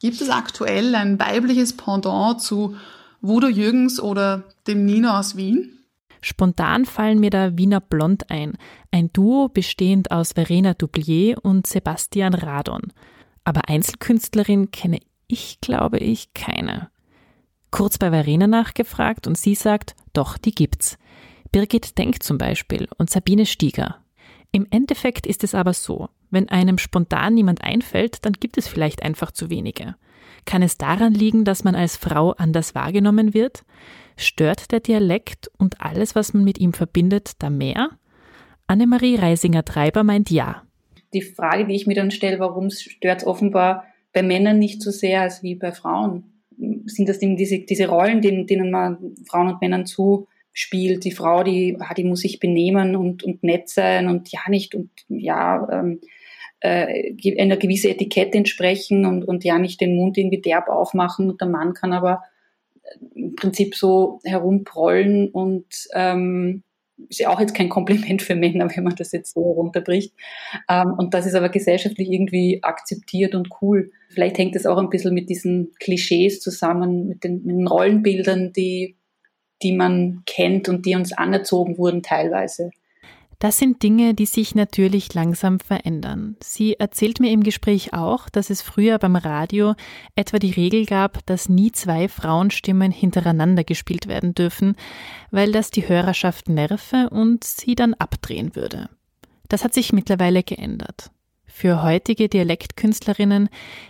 Gibt 0.00 0.20
es 0.20 0.30
aktuell 0.30 0.94
ein 0.94 1.18
weibliches 1.18 1.76
Pendant 1.76 2.40
zu 2.40 2.76
Wudo 3.20 3.48
Jürgens 3.48 4.00
oder 4.00 4.44
dem 4.66 4.84
Nino 4.84 5.10
aus 5.10 5.36
Wien? 5.36 5.78
Spontan 6.20 6.84
fallen 6.84 7.18
mir 7.18 7.30
da 7.30 7.56
Wiener 7.56 7.80
Blond 7.80 8.30
ein, 8.30 8.56
ein 8.92 9.12
Duo 9.12 9.48
bestehend 9.48 10.10
aus 10.10 10.32
Verena 10.32 10.74
Dublier 10.74 11.36
und 11.42 11.66
Sebastian 11.66 12.34
Radon. 12.34 12.92
Aber 13.44 13.68
Einzelkünstlerin 13.68 14.70
kenne 14.70 15.00
ich, 15.26 15.60
glaube 15.60 15.98
ich, 15.98 16.32
keine. 16.32 16.90
Kurz 17.72 17.98
bei 17.98 18.10
Verena 18.10 18.46
nachgefragt 18.46 19.26
und 19.26 19.36
sie 19.36 19.54
sagt, 19.54 19.96
doch, 20.12 20.38
die 20.38 20.54
gibt's. 20.54 20.96
Birgit 21.52 21.98
Denk 21.98 22.22
zum 22.22 22.38
Beispiel 22.38 22.88
und 22.96 23.10
Sabine 23.10 23.44
Stieger. 23.44 23.98
Im 24.52 24.66
Endeffekt 24.70 25.26
ist 25.26 25.44
es 25.44 25.54
aber 25.54 25.74
so, 25.74 26.08
wenn 26.30 26.48
einem 26.48 26.78
spontan 26.78 27.34
niemand 27.34 27.62
einfällt, 27.62 28.24
dann 28.24 28.32
gibt 28.32 28.56
es 28.56 28.68
vielleicht 28.68 29.02
einfach 29.02 29.32
zu 29.32 29.50
wenige. 29.50 29.94
Kann 30.46 30.62
es 30.62 30.78
daran 30.78 31.12
liegen, 31.12 31.44
dass 31.44 31.62
man 31.62 31.74
als 31.74 31.98
Frau 31.98 32.30
anders 32.32 32.74
wahrgenommen 32.74 33.34
wird? 33.34 33.64
Stört 34.16 34.72
der 34.72 34.80
Dialekt 34.80 35.50
und 35.58 35.80
alles, 35.82 36.14
was 36.14 36.32
man 36.32 36.42
mit 36.42 36.58
ihm 36.58 36.72
verbindet, 36.72 37.32
da 37.38 37.50
mehr? 37.50 37.90
Annemarie 38.66 39.16
Reisinger-Treiber 39.16 40.04
meint 40.04 40.30
ja. 40.30 40.62
Die 41.12 41.20
Frage, 41.22 41.66
die 41.66 41.74
ich 41.74 41.86
mir 41.86 41.94
dann 41.94 42.10
stelle, 42.10 42.38
warum 42.40 42.70
stört 42.70 43.20
es 43.20 43.26
offenbar 43.26 43.84
bei 44.14 44.22
Männern 44.22 44.58
nicht 44.58 44.80
so 44.80 44.90
sehr 44.90 45.20
als 45.20 45.42
wie 45.42 45.54
bei 45.54 45.72
Frauen? 45.72 46.24
Sind 46.86 47.10
das 47.10 47.20
eben 47.20 47.36
diese, 47.36 47.58
diese 47.58 47.88
Rollen, 47.88 48.22
denen, 48.22 48.46
denen 48.46 48.70
man 48.70 49.14
Frauen 49.26 49.48
und 49.48 49.60
Männern 49.60 49.84
zu 49.84 50.28
spielt. 50.52 51.04
Die 51.04 51.12
Frau, 51.12 51.42
die, 51.42 51.76
ah, 51.80 51.94
die 51.94 52.04
muss 52.04 52.20
sich 52.20 52.40
benehmen 52.40 52.96
und, 52.96 53.22
und 53.22 53.42
nett 53.42 53.68
sein 53.68 54.08
und 54.08 54.30
ja 54.30 54.40
nicht 54.48 54.74
und 54.74 54.90
ja 55.08 55.68
ähm, 55.70 56.00
äh, 56.60 57.40
einer 57.40 57.56
gewissen 57.56 57.90
Etikette 57.90 58.38
entsprechen 58.38 59.04
und, 59.04 59.24
und 59.24 59.44
ja 59.44 59.58
nicht 59.58 59.80
den 59.80 59.96
Mund 59.96 60.16
irgendwie 60.16 60.40
derb 60.40 60.68
aufmachen. 60.68 61.30
Und 61.30 61.40
der 61.40 61.48
Mann 61.48 61.74
kann 61.74 61.92
aber 61.92 62.22
äh, 62.82 63.20
im 63.20 63.34
Prinzip 63.34 63.74
so 63.74 64.20
herumprollen 64.24 65.28
und 65.30 65.66
ähm, 65.94 66.62
ist 67.08 67.20
ja 67.20 67.30
auch 67.30 67.40
jetzt 67.40 67.54
kein 67.54 67.68
Kompliment 67.68 68.22
für 68.22 68.36
Männer, 68.36 68.70
wenn 68.74 68.84
man 68.84 68.94
das 68.94 69.12
jetzt 69.12 69.34
so 69.34 69.40
runterbricht. 69.40 70.14
Ähm, 70.68 70.94
und 70.96 71.14
das 71.14 71.26
ist 71.26 71.34
aber 71.34 71.48
gesellschaftlich 71.48 72.10
irgendwie 72.10 72.62
akzeptiert 72.62 73.34
und 73.34 73.48
cool. 73.60 73.90
Vielleicht 74.08 74.38
hängt 74.38 74.54
es 74.54 74.66
auch 74.66 74.78
ein 74.78 74.90
bisschen 74.90 75.14
mit 75.14 75.30
diesen 75.30 75.72
Klischees 75.80 76.40
zusammen, 76.40 77.08
mit 77.08 77.24
den, 77.24 77.44
mit 77.44 77.56
den 77.56 77.66
Rollenbildern, 77.66 78.52
die 78.52 78.96
die 79.62 79.72
man 79.72 80.22
kennt 80.26 80.68
und 80.68 80.86
die 80.86 80.94
uns 80.94 81.12
anerzogen 81.12 81.78
wurden 81.78 82.02
teilweise. 82.02 82.70
Das 83.42 83.58
sind 83.58 83.82
Dinge, 83.82 84.14
die 84.14 84.26
sich 84.26 84.54
natürlich 84.54 85.14
langsam 85.14 85.58
verändern. 85.58 86.36
Sie 86.40 86.74
erzählt 86.74 87.18
mir 87.18 87.32
im 87.32 87.42
Gespräch 87.42 87.92
auch, 87.92 88.28
dass 88.28 88.50
es 88.50 88.62
früher 88.62 89.00
beim 89.00 89.16
Radio 89.16 89.74
etwa 90.14 90.38
die 90.38 90.52
Regel 90.52 90.86
gab, 90.86 91.26
dass 91.26 91.48
nie 91.48 91.72
zwei 91.72 92.06
Frauenstimmen 92.06 92.92
hintereinander 92.92 93.64
gespielt 93.64 94.06
werden 94.06 94.36
dürfen, 94.36 94.76
weil 95.32 95.50
das 95.50 95.72
die 95.72 95.88
Hörerschaft 95.88 96.48
nerve 96.48 97.10
und 97.10 97.42
sie 97.42 97.74
dann 97.74 97.94
abdrehen 97.94 98.54
würde. 98.54 98.88
Das 99.48 99.64
hat 99.64 99.74
sich 99.74 99.92
mittlerweile 99.92 100.44
geändert. 100.44 101.10
Für 101.44 101.82
heutige 101.82 102.28
Dialektkünstlerinnen 102.28 103.48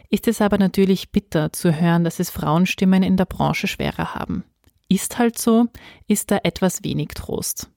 ist 0.08 0.28
es 0.28 0.40
aber 0.40 0.56
natürlich 0.56 1.12
bitter 1.12 1.52
zu 1.52 1.78
hören, 1.78 2.04
dass 2.04 2.20
es 2.20 2.30
Frauenstimmen 2.30 3.02
in 3.02 3.18
der 3.18 3.26
Branche 3.26 3.66
schwerer 3.66 4.14
haben 4.14 4.44
ist 4.92 5.18
halt 5.18 5.38
so, 5.38 5.66
ist 6.06 6.30
da 6.30 6.40
etwas 6.42 6.84
wenig 6.84 7.08
Trost. 7.08 7.70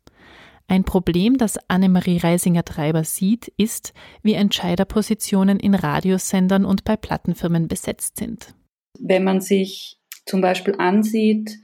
Ein 0.68 0.84
Problem, 0.84 1.38
das 1.38 1.58
Annemarie 1.70 2.18
Reisinger-Treiber 2.18 3.04
sieht, 3.04 3.50
ist, 3.58 3.94
wie 4.24 4.34
Entscheiderpositionen 4.34 5.60
in 5.60 5.76
Radiosendern 5.76 6.66
und 6.66 6.84
bei 6.84 6.98
Plattenfirmen 6.98 7.68
besetzt 7.68 8.18
sind. 8.18 8.56
Wenn 9.00 9.24
man 9.24 9.42
sich 9.42 10.00
zum 10.26 10.42
Beispiel 10.42 10.76
ansieht, 10.78 11.60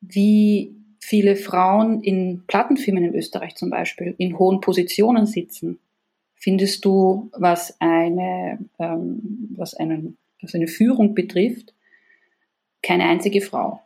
wie 0.00 0.76
viele 1.00 1.36
Frauen 1.36 2.02
in 2.02 2.42
Plattenfirmen 2.46 3.04
in 3.04 3.14
Österreich 3.14 3.54
zum 3.56 3.70
Beispiel 3.70 4.14
in 4.18 4.38
hohen 4.38 4.60
Positionen 4.60 5.26
sitzen, 5.26 5.78
findest 6.34 6.84
du, 6.84 7.30
was 7.32 7.80
eine, 7.80 8.58
ähm, 8.78 9.48
was, 9.56 9.74
einen, 9.74 10.18
was 10.42 10.54
eine 10.54 10.68
Führung 10.68 11.14
betrifft, 11.14 11.72
keine 12.82 13.04
einzige 13.04 13.40
Frau. 13.40 13.80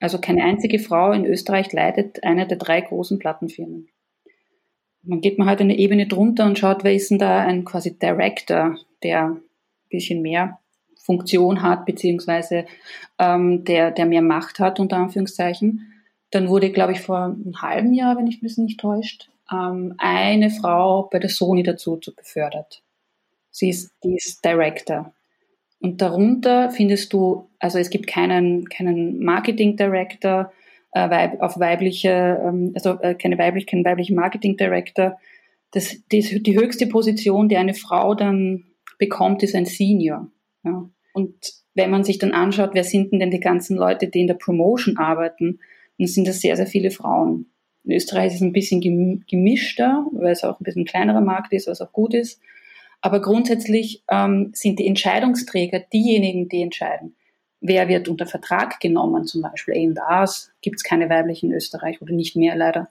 Also 0.00 0.20
keine 0.20 0.44
einzige 0.44 0.78
Frau 0.78 1.12
in 1.12 1.24
Österreich 1.24 1.72
leitet 1.72 2.22
eine 2.22 2.46
der 2.46 2.58
drei 2.58 2.80
großen 2.80 3.18
Plattenfirmen. 3.18 3.88
Man 5.02 5.20
geht 5.20 5.38
mal 5.38 5.46
halt 5.46 5.60
eine 5.60 5.78
Ebene 5.78 6.06
drunter 6.06 6.44
und 6.44 6.58
schaut, 6.58 6.84
wer 6.84 6.94
ist 6.94 7.10
denn 7.10 7.18
da 7.18 7.40
ein 7.40 7.64
quasi 7.64 7.98
Director, 7.98 8.76
der 9.02 9.24
ein 9.26 9.42
bisschen 9.90 10.22
mehr 10.22 10.58
Funktion 11.02 11.62
hat, 11.62 11.86
beziehungsweise 11.86 12.66
ähm, 13.18 13.64
der, 13.64 13.90
der 13.90 14.06
mehr 14.06 14.22
Macht 14.22 14.58
hat, 14.58 14.78
unter 14.78 14.98
Anführungszeichen. 14.98 15.92
Dann 16.30 16.48
wurde, 16.48 16.70
glaube 16.70 16.92
ich, 16.92 17.00
vor 17.00 17.24
einem 17.24 17.62
halben 17.62 17.94
Jahr, 17.94 18.16
wenn 18.16 18.26
ich 18.26 18.42
mich 18.42 18.58
nicht 18.58 18.78
täuscht, 18.78 19.30
ähm, 19.50 19.94
eine 19.96 20.50
Frau 20.50 21.08
bei 21.10 21.18
der 21.18 21.30
Sony 21.30 21.62
dazu 21.62 21.98
befördert. 22.14 22.82
Sie 23.50 23.70
ist, 23.70 23.92
die 24.04 24.16
ist 24.16 24.44
Director. 24.44 25.14
Und 25.80 26.00
darunter 26.00 26.70
findest 26.70 27.12
du, 27.12 27.48
also 27.58 27.78
es 27.78 27.90
gibt 27.90 28.06
keinen, 28.06 28.68
keinen 28.68 29.22
Marketing 29.22 29.76
Director 29.76 30.52
äh, 30.92 31.08
weib, 31.08 31.40
auf 31.40 31.58
weibliche, 31.58 32.40
ähm, 32.44 32.72
also 32.74 33.00
äh, 33.00 33.14
keine 33.14 33.38
weiblich, 33.38 33.66
keinen 33.66 33.84
weiblichen 33.84 34.16
Marketing 34.16 34.56
Director. 34.56 35.18
Das, 35.70 35.96
die, 36.10 36.42
die 36.42 36.58
höchste 36.58 36.86
Position, 36.86 37.48
die 37.48 37.56
eine 37.56 37.74
Frau 37.74 38.14
dann 38.14 38.64
bekommt, 38.98 39.42
ist 39.42 39.54
ein 39.54 39.66
Senior. 39.66 40.28
Ja. 40.64 40.88
Und 41.12 41.34
wenn 41.74 41.90
man 41.90 42.04
sich 42.04 42.18
dann 42.18 42.32
anschaut, 42.32 42.70
wer 42.72 42.84
sind 42.84 43.12
denn 43.12 43.30
die 43.30 43.40
ganzen 43.40 43.76
Leute, 43.76 44.08
die 44.08 44.20
in 44.20 44.26
der 44.26 44.34
Promotion 44.34 44.96
arbeiten, 44.96 45.60
dann 45.98 46.06
sind 46.06 46.26
das 46.26 46.40
sehr, 46.40 46.56
sehr 46.56 46.66
viele 46.66 46.90
Frauen. 46.90 47.46
In 47.84 47.92
Österreich 47.92 48.28
ist 48.28 48.36
es 48.36 48.40
ein 48.40 48.52
bisschen 48.52 48.80
gemischter, 49.28 50.06
weil 50.12 50.32
es 50.32 50.44
auch 50.44 50.60
ein 50.60 50.64
bisschen 50.64 50.84
kleinerer 50.84 51.20
Markt 51.20 51.52
ist, 51.52 51.68
was 51.68 51.80
auch 51.80 51.92
gut 51.92 52.14
ist. 52.14 52.40
Aber 53.00 53.20
grundsätzlich 53.20 54.02
ähm, 54.10 54.50
sind 54.54 54.78
die 54.78 54.86
Entscheidungsträger 54.86 55.80
diejenigen, 55.80 56.48
die 56.48 56.62
entscheiden. 56.62 57.14
wer 57.60 57.88
wird 57.88 58.08
unter 58.08 58.26
Vertrag 58.26 58.78
genommen, 58.80 59.24
zum 59.24 59.42
Beispiel 59.42 59.74
das, 59.94 60.52
gibt 60.60 60.76
es 60.76 60.84
keine 60.84 61.10
weiblichen 61.10 61.50
in 61.50 61.56
Österreich 61.56 62.00
oder 62.00 62.12
nicht 62.12 62.36
mehr 62.36 62.54
leider. 62.56 62.88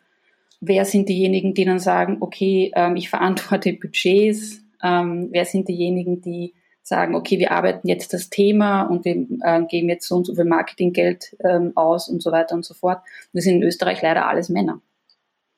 Wer 0.59 0.85
sind 0.85 1.07
diejenigen, 1.07 1.53
die 1.53 1.65
dann 1.65 1.79
sagen, 1.79 2.17
okay, 2.19 2.71
ähm, 2.75 2.95
ich 2.95 3.09
verantworte 3.09 3.73
Budgets, 3.73 4.61
ähm, 4.83 5.29
wer 5.31 5.45
sind 5.45 5.67
diejenigen, 5.67 6.21
die 6.21 6.53
sagen, 6.87 7.15
okay, 7.15 7.37
wir 7.37 7.51
arbeiten 7.51 7.87
jetzt 7.87 8.13
das 8.13 8.29
Thema 8.29 8.83
und 8.83 9.03
wir 9.03 9.15
äh, 9.41 9.63
geben 9.65 9.89
jetzt 9.89 10.07
so 10.07 10.15
und 10.15 10.25
so 10.25 10.35
viel 10.35 10.45
Marketinggeld 10.45 11.35
ähm, 11.43 11.73
aus 11.75 12.07
und 12.07 12.21
so 12.23 12.31
weiter 12.31 12.55
und 12.55 12.63
so 12.63 12.73
fort. 12.73 13.01
das 13.33 13.43
sind 13.43 13.55
in 13.55 13.63
Österreich 13.63 14.01
leider 14.01 14.27
alles 14.27 14.49
Männer. 14.49 14.81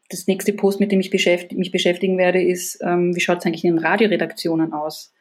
Das 0.10 0.28
nächste 0.28 0.54
Post, 0.54 0.80
mit 0.80 0.92
dem 0.92 1.00
ich 1.00 1.12
beschäft 1.12 1.52
mich 1.52 1.72
beschäftigen 1.72 2.18
werde, 2.18 2.42
ist, 2.42 2.80
ähm, 2.82 3.16
wie 3.16 3.20
schaut 3.20 3.40
es 3.40 3.46
eigentlich 3.46 3.64
in 3.64 3.76
den 3.76 3.86
Radioredaktionen 3.86 4.74
aus? 4.74 5.14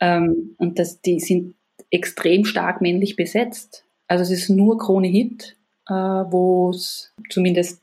Ähm, 0.00 0.54
und 0.58 0.78
das, 0.78 1.00
die 1.00 1.20
sind 1.20 1.54
extrem 1.90 2.44
stark 2.44 2.80
männlich 2.80 3.16
besetzt. 3.16 3.84
Also 4.06 4.22
es 4.22 4.30
ist 4.30 4.48
nur 4.48 4.78
Krone 4.78 5.08
Hit, 5.08 5.56
äh, 5.88 5.92
wo 5.92 6.70
es 6.70 7.12
zumindest 7.30 7.82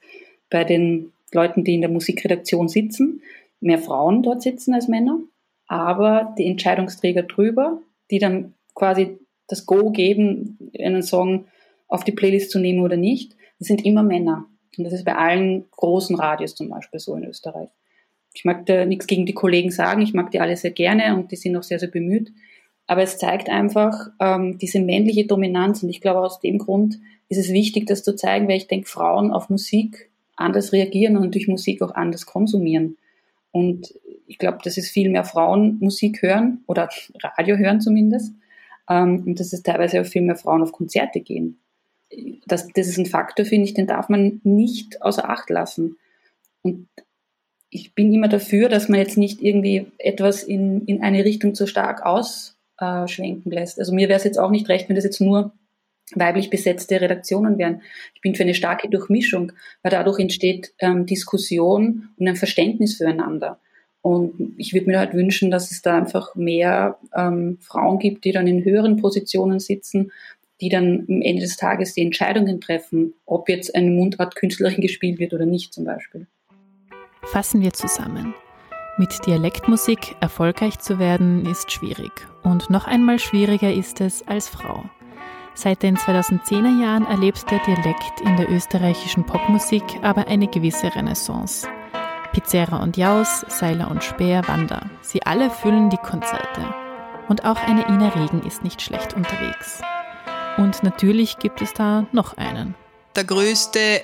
bei 0.50 0.64
den 0.64 1.12
Leuten, 1.32 1.64
die 1.64 1.76
in 1.76 1.82
der 1.82 1.90
Musikredaktion 1.90 2.70
sitzen, 2.70 3.22
mehr 3.60 3.78
Frauen 3.78 4.24
dort 4.24 4.42
sitzen 4.42 4.74
als 4.74 4.88
Männer 4.88 5.20
aber 5.70 6.34
die 6.38 6.48
Entscheidungsträger 6.48 7.24
drüber, 7.24 7.80
die 8.12 8.20
dann 8.20 8.56
quasi 8.74 9.20
das 9.48 9.66
Go 9.66 9.92
geben, 9.92 10.72
einen 10.78 11.04
Song 11.04 11.46
auf 11.88 12.04
die 12.04 12.12
Playlist 12.12 12.52
zu 12.52 12.60
nehmen 12.60 12.82
oder 12.82 12.98
nicht, 12.98 13.36
sind 13.60 13.86
immer 13.86 14.04
Männer. 14.04 14.46
Und 14.80 14.86
das 14.86 14.94
ist 14.94 15.06
bei 15.06 15.16
allen 15.16 15.66
großen 15.72 16.16
Radios 16.16 16.56
zum 16.56 16.70
Beispiel 16.70 17.00
so 17.00 17.16
in 17.16 17.26
Österreich. 17.26 17.70
Ich 18.34 18.46
mag 18.46 18.66
da 18.66 18.86
nichts 18.86 19.08
gegen 19.08 19.26
die 19.26 19.34
Kollegen 19.34 19.72
sagen, 19.72 20.02
ich 20.02 20.14
mag 20.14 20.32
die 20.32 20.40
alle 20.40 20.56
sehr 20.56 20.72
gerne 20.72 21.16
und 21.16 21.32
die 21.32 21.36
sind 21.36 21.56
auch 21.56 21.64
sehr, 21.64 21.80
sehr 21.80 21.90
bemüht. 21.90 22.32
Aber 22.88 23.04
es 23.04 23.18
zeigt 23.18 23.50
einfach 23.50 24.10
ähm, 24.20 24.58
diese 24.58 24.80
männliche 24.80 25.28
Dominanz 25.28 25.84
und 25.84 25.90
ich 25.90 26.02
glaube, 26.02 26.22
aus 26.22 26.40
dem 26.40 26.58
Grund 26.58 27.00
ist 27.28 27.38
es 27.38 27.50
wichtig, 27.50 27.86
das 27.86 28.04
zu 28.04 28.16
zeigen, 28.16 28.48
weil 28.48 28.58
ich 28.58 28.68
denke, 28.68 28.88
Frauen 28.88 29.32
auf 29.32 29.50
Musik 29.50 30.10
anders 30.36 30.72
reagieren 30.72 31.18
und 31.18 31.36
durch 31.36 31.48
Musik 31.48 31.82
auch 31.82 31.94
anders 31.94 32.26
konsumieren. 32.26 32.98
Und 33.52 33.94
ich 34.28 34.38
glaube, 34.38 34.60
dass 34.64 34.78
es 34.78 34.90
viel 34.90 35.10
mehr 35.10 35.26
Frauen 35.26 35.78
Musik 35.80 36.22
hören 36.22 36.64
oder 36.68 36.90
Radio 37.38 37.58
hören 37.58 37.82
zumindest. 37.82 38.34
Ähm, 38.90 39.24
und 39.26 39.40
dass 39.40 39.54
es 39.54 39.62
teilweise 39.62 40.02
auch 40.02 40.06
viel 40.06 40.22
mehr 40.22 40.36
Frauen 40.36 40.62
auf 40.62 40.72
Konzerte 40.72 41.20
gehen. 41.20 41.60
Das, 42.46 42.68
das 42.70 42.88
ist 42.88 42.98
ein 42.98 43.06
Faktor, 43.06 43.46
finde 43.46 43.66
ich, 43.66 43.74
den 43.74 43.88
darf 43.88 44.10
man 44.10 44.42
nicht 44.44 45.02
außer 45.02 45.30
Acht 45.30 45.50
lassen. 45.50 45.98
Und 46.62 46.88
ich 47.70 47.94
bin 47.94 48.14
immer 48.14 48.28
dafür, 48.28 48.70
dass 48.70 48.90
man 48.90 49.00
jetzt 49.00 49.18
nicht 49.18 49.42
irgendwie 49.42 49.92
etwas 49.98 50.44
in, 50.44 50.86
in 50.86 51.04
eine 51.04 51.24
Richtung 51.24 51.54
zu 51.54 51.68
stark 51.68 52.04
ausschwenken 52.04 53.52
lässt. 53.52 53.80
Also 53.80 53.94
mir 53.94 54.10
wäre 54.10 54.18
es 54.18 54.24
jetzt 54.24 54.40
auch 54.40 54.50
nicht 54.50 54.70
recht, 54.70 54.90
wenn 54.90 54.96
das 54.96 55.06
jetzt 55.06 55.22
nur 55.22 55.54
weiblich 56.16 56.50
besetzte 56.50 57.00
Redaktionen 57.00 57.58
wären. 57.58 57.82
Ich 58.16 58.22
bin 58.22 58.34
für 58.34 58.44
eine 58.44 58.56
starke 58.56 58.90
Durchmischung, 58.90 59.52
weil 59.84 59.92
dadurch 59.92 60.20
entsteht 60.20 60.74
ähm, 60.80 61.06
Diskussion 61.06 62.10
und 62.18 62.28
ein 62.28 62.36
Verständnis 62.36 62.98
füreinander. 62.98 63.60
Und 64.02 64.56
ich 64.58 64.74
würde 64.74 64.88
mir 64.88 65.00
halt 65.00 65.14
wünschen, 65.14 65.52
dass 65.52 65.72
es 65.72 65.82
da 65.82 65.98
einfach 65.98 66.34
mehr 66.36 66.98
ähm, 67.16 67.58
Frauen 67.62 68.00
gibt, 68.00 68.24
die 68.24 68.32
dann 68.32 68.48
in 68.48 68.64
höheren 68.64 68.98
Positionen 68.98 69.60
sitzen, 69.60 70.12
die 70.62 70.70
dann 70.70 71.06
am 71.08 71.22
Ende 71.22 71.42
des 71.42 71.58
Tages 71.58 71.94
die 71.94 72.02
Entscheidungen 72.02 72.60
treffen, 72.62 73.14
ob 73.26 73.50
jetzt 73.50 73.76
eine 73.76 73.90
Mundart-Künstlerin 73.92 74.82
gespielt 74.82 75.20
wird 75.20 75.34
oder 75.34 75.46
nicht 75.46 75.74
zum 75.74 75.86
Beispiel. 75.86 76.28
Fassen 77.24 77.62
wir 77.62 77.74
zusammen. 77.74 78.34
Mit 78.98 79.26
Dialektmusik 79.26 80.16
erfolgreich 80.20 80.80
zu 80.80 81.00
werden 81.00 81.46
ist 81.46 81.72
schwierig. 81.72 82.12
Und 82.44 82.70
noch 82.70 82.86
einmal 82.86 83.20
schwieriger 83.20 83.72
ist 83.72 84.02
es 84.02 84.28
als 84.28 84.50
Frau. 84.50 84.84
Seit 85.54 85.84
den 85.84 85.98
2010er 85.98 86.82
Jahren 86.82 87.06
erlebt 87.06 87.46
der 87.50 87.60
Dialekt 87.60 88.22
in 88.26 88.38
der 88.38 88.50
österreichischen 88.50 89.26
Popmusik 89.26 89.84
aber 90.02 90.28
eine 90.28 90.48
gewisse 90.48 90.94
Renaissance. 90.94 91.68
Pizzera 92.32 92.82
und 92.84 92.98
Jaus, 92.98 93.46
Seiler 93.48 93.90
und 93.90 94.04
Speer, 94.04 94.42
Wander. 94.48 94.90
Sie 95.02 95.24
alle 95.24 95.50
füllen 95.50 95.90
die 95.90 95.98
Konzerte. 95.98 96.62
Und 97.28 97.46
auch 97.46 97.62
eine 97.68 97.88
Ina 97.88 98.10
Regen 98.10 98.42
ist 98.46 98.64
nicht 98.64 98.82
schlecht 98.82 99.14
unterwegs. 99.14 99.82
Und 100.60 100.84
natürlich 100.84 101.40
gibt 101.40 101.62
es 101.62 101.74
da 101.74 102.06
noch 102.12 102.36
einen. 102.36 102.76
Der 103.16 103.24
größte 103.24 104.02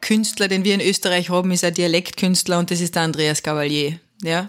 Künstler, 0.00 0.48
den 0.48 0.64
wir 0.64 0.72
in 0.72 0.80
Österreich 0.80 1.28
haben, 1.28 1.50
ist 1.50 1.62
ein 1.62 1.74
Dialektkünstler 1.74 2.58
und 2.58 2.70
das 2.70 2.80
ist 2.80 2.94
der 2.94 3.02
Andreas 3.02 3.42
Gavalier. 3.42 4.00
Ja. 4.22 4.48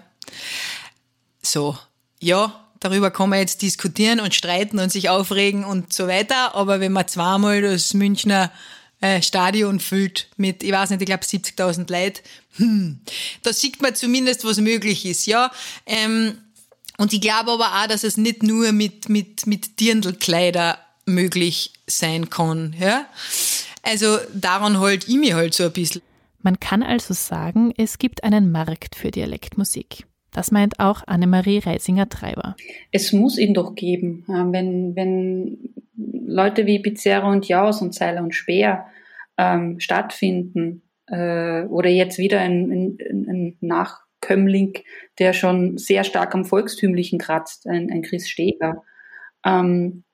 So. 1.42 1.76
Ja, 2.20 2.70
darüber 2.80 3.10
kann 3.10 3.28
man 3.28 3.38
jetzt 3.38 3.60
diskutieren 3.60 4.18
und 4.18 4.34
streiten 4.34 4.78
und 4.78 4.90
sich 4.90 5.10
aufregen 5.10 5.62
und 5.62 5.92
so 5.92 6.08
weiter, 6.08 6.54
aber 6.54 6.80
wenn 6.80 6.92
man 6.92 7.06
zweimal 7.06 7.60
das 7.60 7.92
Münchner 7.92 8.50
äh, 9.02 9.20
Stadion 9.20 9.78
füllt 9.78 10.28
mit, 10.38 10.62
ich 10.62 10.72
weiß 10.72 10.88
nicht, 10.88 11.02
ich 11.02 11.06
glaube 11.06 11.24
70.000 11.24 11.92
Leute. 11.92 12.22
Hm. 12.56 13.00
Da 13.42 13.52
sieht 13.52 13.82
man 13.82 13.94
zumindest, 13.94 14.46
was 14.46 14.56
möglich 14.56 15.04
ist, 15.04 15.26
ja. 15.26 15.52
Ähm, 15.84 16.38
und 16.96 17.12
ich 17.12 17.20
glaube 17.20 17.52
aber 17.52 17.82
auch, 17.82 17.88
dass 17.88 18.04
es 18.04 18.16
nicht 18.16 18.42
nur 18.42 18.72
mit, 18.72 19.10
mit, 19.10 19.46
mit 19.46 19.80
Dirndlkleider 19.80 20.78
möglich 21.06 21.72
sein 21.86 22.30
kann, 22.30 22.74
ja. 22.78 23.06
Also 23.82 24.18
daran 24.34 24.78
halt 24.78 25.08
ich 25.08 25.16
mich 25.16 25.34
halt 25.34 25.54
so 25.54 25.64
ein 25.64 25.72
bisschen. 25.72 26.02
Man 26.42 26.58
kann 26.60 26.82
also 26.82 27.14
sagen, 27.14 27.72
es 27.76 27.98
gibt 27.98 28.24
einen 28.24 28.50
Markt 28.50 28.94
für 28.94 29.10
Dialektmusik. 29.10 30.06
Das 30.32 30.52
meint 30.52 30.78
auch 30.78 31.02
Annemarie 31.06 31.58
Reisinger-Treiber. 31.58 32.56
Es 32.92 33.12
muss 33.12 33.36
ihn 33.36 33.52
doch 33.52 33.74
geben. 33.74 34.24
Wenn, 34.26 34.94
wenn 34.94 35.58
Leute 35.96 36.66
wie 36.66 36.78
Pizzerra 36.78 37.30
und 37.30 37.48
Jaus 37.48 37.82
und 37.82 37.94
Seiler 37.94 38.22
und 38.22 38.34
Speer 38.34 38.86
ähm, 39.36 39.80
stattfinden 39.80 40.82
äh, 41.06 41.64
oder 41.64 41.90
jetzt 41.90 42.18
wieder 42.18 42.40
ein, 42.40 42.70
ein, 42.70 42.98
ein 43.28 43.56
Nachkömmling, 43.60 44.74
der 45.18 45.32
schon 45.32 45.78
sehr 45.78 46.04
stark 46.04 46.34
am 46.34 46.44
Volkstümlichen 46.44 47.18
kratzt, 47.18 47.66
ein, 47.66 47.90
ein 47.90 48.02
Chris 48.02 48.28
Steger. 48.28 48.84
Ähm, 49.44 50.04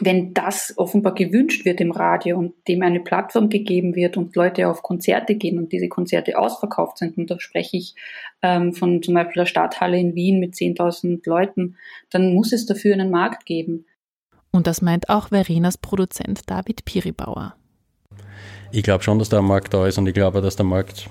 wenn 0.00 0.34
das 0.34 0.74
offenbar 0.76 1.14
gewünscht 1.14 1.64
wird 1.64 1.80
im 1.80 1.92
Radio 1.92 2.38
und 2.38 2.54
dem 2.66 2.82
eine 2.82 3.00
Plattform 3.00 3.48
gegeben 3.48 3.94
wird 3.94 4.16
und 4.16 4.34
Leute 4.34 4.68
auf 4.68 4.82
Konzerte 4.82 5.36
gehen 5.36 5.58
und 5.58 5.72
diese 5.72 5.88
Konzerte 5.88 6.38
ausverkauft 6.38 6.98
sind, 6.98 7.16
und 7.16 7.30
da 7.30 7.38
spreche 7.38 7.76
ich 7.76 7.94
ähm, 8.42 8.72
von 8.72 9.02
zum 9.02 9.14
Beispiel 9.14 9.42
der 9.42 9.46
Stadthalle 9.46 9.98
in 9.98 10.14
Wien 10.14 10.40
mit 10.40 10.54
10.000 10.54 11.20
Leuten, 11.28 11.76
dann 12.10 12.34
muss 12.34 12.52
es 12.52 12.66
dafür 12.66 12.94
einen 12.94 13.10
Markt 13.10 13.46
geben. 13.46 13.86
Und 14.50 14.66
das 14.66 14.82
meint 14.82 15.08
auch 15.08 15.28
Verenas 15.28 15.78
Produzent 15.78 16.48
David 16.48 16.84
Piribauer. 16.84 17.54
Ich 18.72 18.82
glaube 18.82 19.04
schon, 19.04 19.18
dass 19.18 19.28
da 19.28 19.38
ein 19.38 19.44
Markt 19.44 19.74
da 19.74 19.86
ist 19.86 19.98
und 19.98 20.06
ich 20.06 20.14
glaube, 20.14 20.40
dass 20.40 20.56
der 20.56 20.66
Markt. 20.66 21.08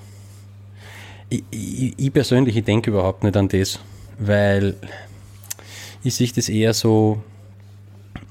Ich, 1.30 1.44
ich, 1.52 1.94
ich 1.98 2.14
persönlich, 2.14 2.58
ich 2.58 2.66
denke 2.66 2.92
überhaupt 2.92 3.24
nicht 3.24 3.38
an 3.38 3.48
das, 3.48 3.80
weil 4.20 4.76
ich 6.04 6.16
sehe 6.16 6.30
das 6.36 6.50
eher 6.50 6.74
so, 6.74 7.24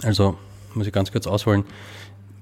also, 0.03 0.37
muss 0.75 0.87
ich 0.87 0.93
ganz 0.93 1.13
kurz 1.13 1.27
ausholen. 1.27 1.65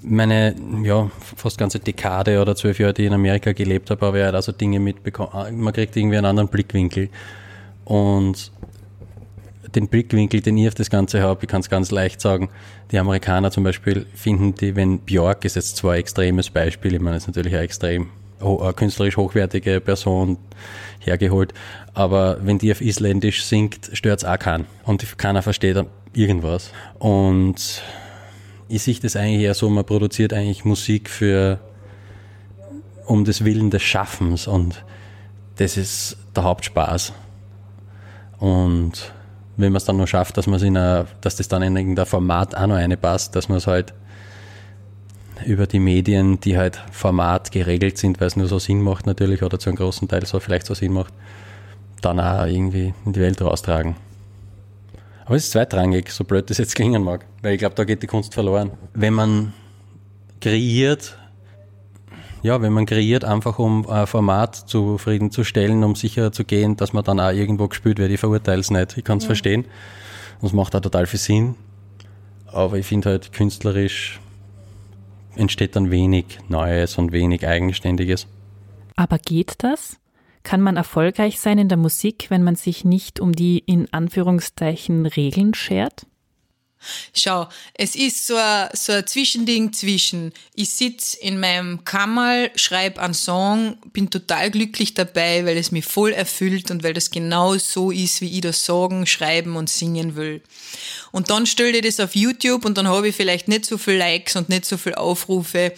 Meine, 0.02 0.54
ja, 0.82 1.10
fast 1.36 1.58
ganze 1.58 1.78
Dekade 1.78 2.40
oder 2.40 2.56
zwölf 2.56 2.78
Jahre, 2.78 2.94
die 2.94 3.02
ich 3.02 3.08
in 3.08 3.14
Amerika 3.14 3.52
gelebt 3.52 3.90
habe, 3.90 4.06
habe 4.06 4.18
ich 4.18 4.24
halt 4.24 4.34
also 4.34 4.52
Dinge 4.52 4.80
mitbekommen. 4.80 5.60
Man 5.60 5.74
kriegt 5.74 5.94
irgendwie 5.94 6.16
einen 6.16 6.26
anderen 6.26 6.48
Blickwinkel. 6.48 7.10
Und 7.84 8.50
den 9.74 9.88
Blickwinkel, 9.88 10.40
den 10.40 10.56
ich 10.56 10.68
auf 10.68 10.74
das 10.74 10.90
Ganze 10.90 11.22
habe, 11.22 11.40
ich 11.42 11.48
kann 11.48 11.60
es 11.60 11.68
ganz 11.68 11.90
leicht 11.90 12.20
sagen, 12.20 12.48
die 12.90 12.98
Amerikaner 12.98 13.50
zum 13.50 13.64
Beispiel 13.64 14.06
finden 14.14 14.54
die, 14.54 14.74
wenn 14.74 15.00
Björk 15.00 15.44
ist 15.44 15.56
jetzt 15.56 15.76
zwar 15.76 15.92
ein 15.92 16.00
extremes 16.00 16.50
Beispiel, 16.50 16.94
ich 16.94 17.00
meine, 17.00 17.16
das 17.16 17.24
ist 17.24 17.28
natürlich 17.28 17.54
eine 17.54 17.64
extrem 17.64 18.08
eine 18.40 18.72
künstlerisch 18.72 19.18
hochwertige 19.18 19.80
Person 19.82 20.38
hergeholt, 20.98 21.52
aber 21.92 22.38
wenn 22.42 22.58
die 22.58 22.72
auf 22.72 22.80
Isländisch 22.80 23.44
singt, 23.44 23.90
stört 23.92 24.20
es 24.20 24.24
auch 24.24 24.38
keinen. 24.38 24.66
Und 24.84 25.18
keiner 25.18 25.42
versteht 25.42 25.76
irgendwas. 26.12 26.72
Und 26.98 27.82
ich 28.68 28.82
sehe 28.82 28.94
das 28.94 29.16
eigentlich 29.16 29.42
eher 29.42 29.54
so, 29.54 29.68
man 29.68 29.84
produziert 29.84 30.32
eigentlich 30.32 30.64
Musik 30.64 31.10
für 31.10 31.58
um 33.06 33.24
des 33.24 33.44
Willen 33.44 33.70
des 33.70 33.82
Schaffens 33.82 34.46
und 34.46 34.84
das 35.56 35.76
ist 35.76 36.16
der 36.34 36.44
Hauptspaß. 36.44 37.12
Und 38.38 39.12
wenn 39.56 39.72
man 39.72 39.76
es 39.78 39.84
dann 39.84 39.96
noch 39.96 40.06
schafft, 40.06 40.36
dass 40.36 40.46
man 40.46 40.62
in 40.62 40.76
a, 40.76 41.06
dass 41.20 41.36
das 41.36 41.48
dann 41.48 41.62
in 41.62 41.76
irgendein 41.76 42.06
Format 42.06 42.54
auch 42.54 42.66
noch 42.66 42.76
eine 42.76 42.96
passt, 42.96 43.34
dass 43.36 43.48
man 43.48 43.58
es 43.58 43.66
halt 43.66 43.92
über 45.44 45.66
die 45.66 45.80
Medien, 45.80 46.40
die 46.40 46.56
halt 46.56 46.80
Format 46.92 47.50
geregelt 47.50 47.98
sind, 47.98 48.20
weil 48.20 48.28
es 48.28 48.36
nur 48.36 48.46
so 48.46 48.58
Sinn 48.58 48.80
macht 48.80 49.06
natürlich 49.06 49.42
oder 49.42 49.58
zu 49.58 49.70
einem 49.70 49.76
großen 49.76 50.06
Teil 50.06 50.24
so 50.24 50.38
vielleicht 50.38 50.66
so 50.66 50.74
Sinn 50.74 50.92
macht, 50.92 51.12
dann 52.00 52.20
auch 52.20 52.46
irgendwie 52.46 52.94
in 53.04 53.12
die 53.12 53.20
Welt 53.20 53.40
raustragen. 53.42 53.96
Aber 55.30 55.36
es 55.36 55.44
ist 55.44 55.52
zweitrangig, 55.52 56.10
so 56.10 56.24
blöd 56.24 56.50
das 56.50 56.58
jetzt 56.58 56.74
klingen 56.74 57.04
mag, 57.04 57.24
weil 57.40 57.52
ich 57.52 57.60
glaube, 57.60 57.76
da 57.76 57.84
geht 57.84 58.02
die 58.02 58.08
Kunst 58.08 58.34
verloren. 58.34 58.72
Wenn 58.94 59.14
man 59.14 59.52
kreiert, 60.40 61.16
ja, 62.42 62.60
wenn 62.60 62.72
man 62.72 62.84
kreiert, 62.84 63.24
einfach 63.24 63.60
um 63.60 63.88
ein 63.88 64.08
Format 64.08 64.56
zufriedenzustellen, 64.56 65.84
um 65.84 65.94
sicher 65.94 66.32
zu 66.32 66.42
gehen, 66.42 66.76
dass 66.76 66.92
man 66.92 67.04
dann 67.04 67.20
auch 67.20 67.30
irgendwo 67.30 67.68
gespielt 67.68 68.00
wird. 68.00 68.10
Ich 68.10 68.18
verurteile 68.18 68.58
es 68.58 68.72
nicht, 68.72 68.98
ich 68.98 69.04
kann 69.04 69.18
es 69.18 69.22
ja. 69.22 69.28
verstehen. 69.28 69.66
Und 70.40 70.48
es 70.48 70.52
macht 70.52 70.74
auch 70.74 70.80
total 70.80 71.06
viel 71.06 71.20
Sinn. 71.20 71.54
aber 72.48 72.78
ich 72.78 72.86
finde 72.86 73.10
halt 73.10 73.32
künstlerisch 73.32 74.18
entsteht 75.36 75.76
dann 75.76 75.92
wenig 75.92 76.40
Neues 76.48 76.98
und 76.98 77.12
wenig 77.12 77.46
Eigenständiges. 77.46 78.26
Aber 78.96 79.18
geht 79.18 79.54
das? 79.58 79.99
Kann 80.42 80.60
man 80.60 80.76
erfolgreich 80.76 81.38
sein 81.38 81.58
in 81.58 81.68
der 81.68 81.78
Musik, 81.78 82.26
wenn 82.30 82.42
man 82.42 82.56
sich 82.56 82.84
nicht 82.84 83.20
um 83.20 83.32
die 83.32 83.58
in 83.58 83.92
Anführungszeichen 83.92 85.06
Regeln 85.06 85.54
schert? 85.54 86.06
Schau, 87.14 87.46
es 87.74 87.94
ist 87.94 88.26
so 88.26 88.36
ein, 88.36 88.70
so 88.72 88.92
ein 88.92 89.06
Zwischending 89.06 89.72
zwischen, 89.74 90.32
ich 90.54 90.70
sitz 90.70 91.12
in 91.12 91.38
meinem 91.38 91.84
Kammerl, 91.84 92.50
schreibe 92.54 93.02
einen 93.02 93.12
Song, 93.12 93.76
bin 93.92 94.08
total 94.08 94.50
glücklich 94.50 94.94
dabei, 94.94 95.44
weil 95.44 95.58
es 95.58 95.72
mich 95.72 95.84
voll 95.84 96.12
erfüllt 96.12 96.70
und 96.70 96.82
weil 96.82 96.94
das 96.94 97.10
genau 97.10 97.56
so 97.58 97.90
ist, 97.90 98.22
wie 98.22 98.34
ich 98.34 98.40
das 98.40 98.64
sagen, 98.64 99.06
schreiben 99.06 99.56
und 99.56 99.68
singen 99.68 100.16
will. 100.16 100.42
Und 101.12 101.28
dann 101.28 101.44
stelle 101.44 101.76
ich 101.76 101.82
das 101.82 102.00
auf 102.00 102.16
YouTube 102.16 102.64
und 102.64 102.78
dann 102.78 102.88
habe 102.88 103.08
ich 103.08 103.16
vielleicht 103.16 103.48
nicht 103.48 103.66
so 103.66 103.76
viel 103.76 103.96
Likes 103.96 104.36
und 104.36 104.48
nicht 104.48 104.64
so 104.64 104.78
viel 104.78 104.94
Aufrufe 104.94 105.74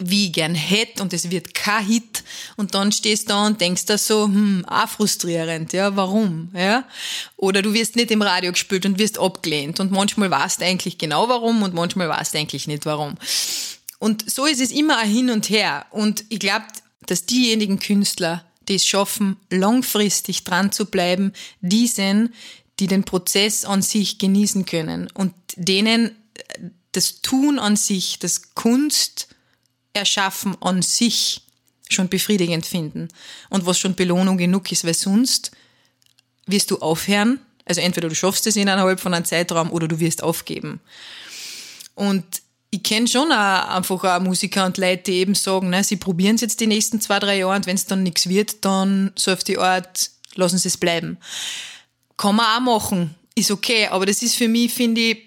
wie 0.00 0.32
gern 0.32 0.54
hätte 0.54 1.02
und 1.02 1.12
es 1.12 1.30
wird 1.30 1.54
kein 1.54 1.86
Hit 1.86 2.24
und 2.56 2.74
dann 2.74 2.90
stehst 2.90 3.24
du 3.24 3.34
da 3.34 3.46
und 3.46 3.60
denkst 3.60 3.84
da 3.86 3.98
so, 3.98 4.24
hm, 4.24 4.64
auch 4.66 4.88
frustrierend, 4.88 5.72
ja, 5.72 5.94
warum, 5.94 6.50
ja? 6.54 6.84
Oder 7.36 7.62
du 7.62 7.72
wirst 7.72 7.96
nicht 7.96 8.10
im 8.10 8.22
Radio 8.22 8.52
gespielt 8.52 8.86
und 8.86 8.98
wirst 8.98 9.18
abgelehnt 9.18 9.78
und 9.78 9.92
manchmal 9.92 10.30
weißt 10.30 10.60
du 10.60 10.64
eigentlich 10.64 10.98
genau 10.98 11.28
warum 11.28 11.62
und 11.62 11.74
manchmal 11.74 12.08
weißt 12.08 12.34
du 12.34 12.38
eigentlich 12.38 12.66
nicht 12.66 12.86
warum. 12.86 13.14
Und 13.98 14.28
so 14.28 14.46
ist 14.46 14.60
es 14.60 14.72
immer 14.72 14.98
ein 14.98 15.10
Hin 15.10 15.30
und 15.30 15.50
Her 15.50 15.86
und 15.90 16.24
ich 16.30 16.40
glaube, 16.40 16.64
dass 17.06 17.26
diejenigen 17.26 17.78
Künstler, 17.78 18.44
die 18.68 18.76
es 18.76 18.86
schaffen, 18.86 19.36
langfristig 19.50 20.44
dran 20.44 20.72
zu 20.72 20.86
bleiben, 20.86 21.32
die 21.60 21.86
sind, 21.86 22.30
die 22.78 22.86
den 22.86 23.04
Prozess 23.04 23.64
an 23.64 23.82
sich 23.82 24.18
genießen 24.18 24.64
können 24.64 25.10
und 25.12 25.34
denen 25.56 26.16
das 26.92 27.20
Tun 27.20 27.58
an 27.58 27.76
sich, 27.76 28.18
das 28.18 28.54
Kunst, 28.54 29.28
Erschaffen 29.92 30.56
an 30.60 30.82
sich 30.82 31.42
schon 31.88 32.08
befriedigend 32.08 32.66
finden 32.66 33.08
und 33.48 33.66
was 33.66 33.78
schon 33.78 33.94
Belohnung 33.94 34.38
genug 34.38 34.70
ist, 34.70 34.84
weil 34.84 34.94
sonst 34.94 35.50
wirst 36.46 36.70
du 36.70 36.78
aufhören, 36.78 37.40
also 37.64 37.80
entweder 37.80 38.08
du 38.08 38.14
schaffst 38.14 38.46
es 38.46 38.56
innerhalb 38.56 39.00
von 39.00 39.14
einem 39.14 39.24
Zeitraum 39.24 39.70
oder 39.72 39.88
du 39.88 40.00
wirst 40.00 40.22
aufgeben. 40.22 40.80
Und 41.94 42.24
ich 42.70 42.82
kenne 42.82 43.08
schon 43.08 43.32
auch 43.32 43.68
einfach 43.68 44.04
auch 44.04 44.20
Musiker 44.20 44.64
und 44.64 44.78
Leute, 44.78 45.02
die 45.04 45.18
eben 45.18 45.34
sagen, 45.34 45.70
ne, 45.70 45.82
sie 45.82 45.96
probieren 45.96 46.36
es 46.36 46.40
jetzt 46.40 46.60
die 46.60 46.68
nächsten 46.68 47.00
zwei, 47.00 47.18
drei 47.18 47.38
Jahre 47.38 47.56
und 47.56 47.66
wenn 47.66 47.74
es 47.74 47.86
dann 47.86 48.02
nichts 48.02 48.28
wird, 48.28 48.64
dann 48.64 49.12
so 49.16 49.32
auf 49.32 49.42
die 49.42 49.58
Art, 49.58 50.10
lassen 50.34 50.58
sie 50.58 50.68
es 50.68 50.76
bleiben. 50.76 51.18
Kann 52.16 52.36
man 52.36 52.46
auch 52.46 52.80
machen, 52.80 53.14
ist 53.34 53.50
okay, 53.50 53.88
aber 53.88 54.06
das 54.06 54.22
ist 54.22 54.36
für 54.36 54.48
mich, 54.48 54.72
finde 54.72 55.00
ich, 55.00 55.26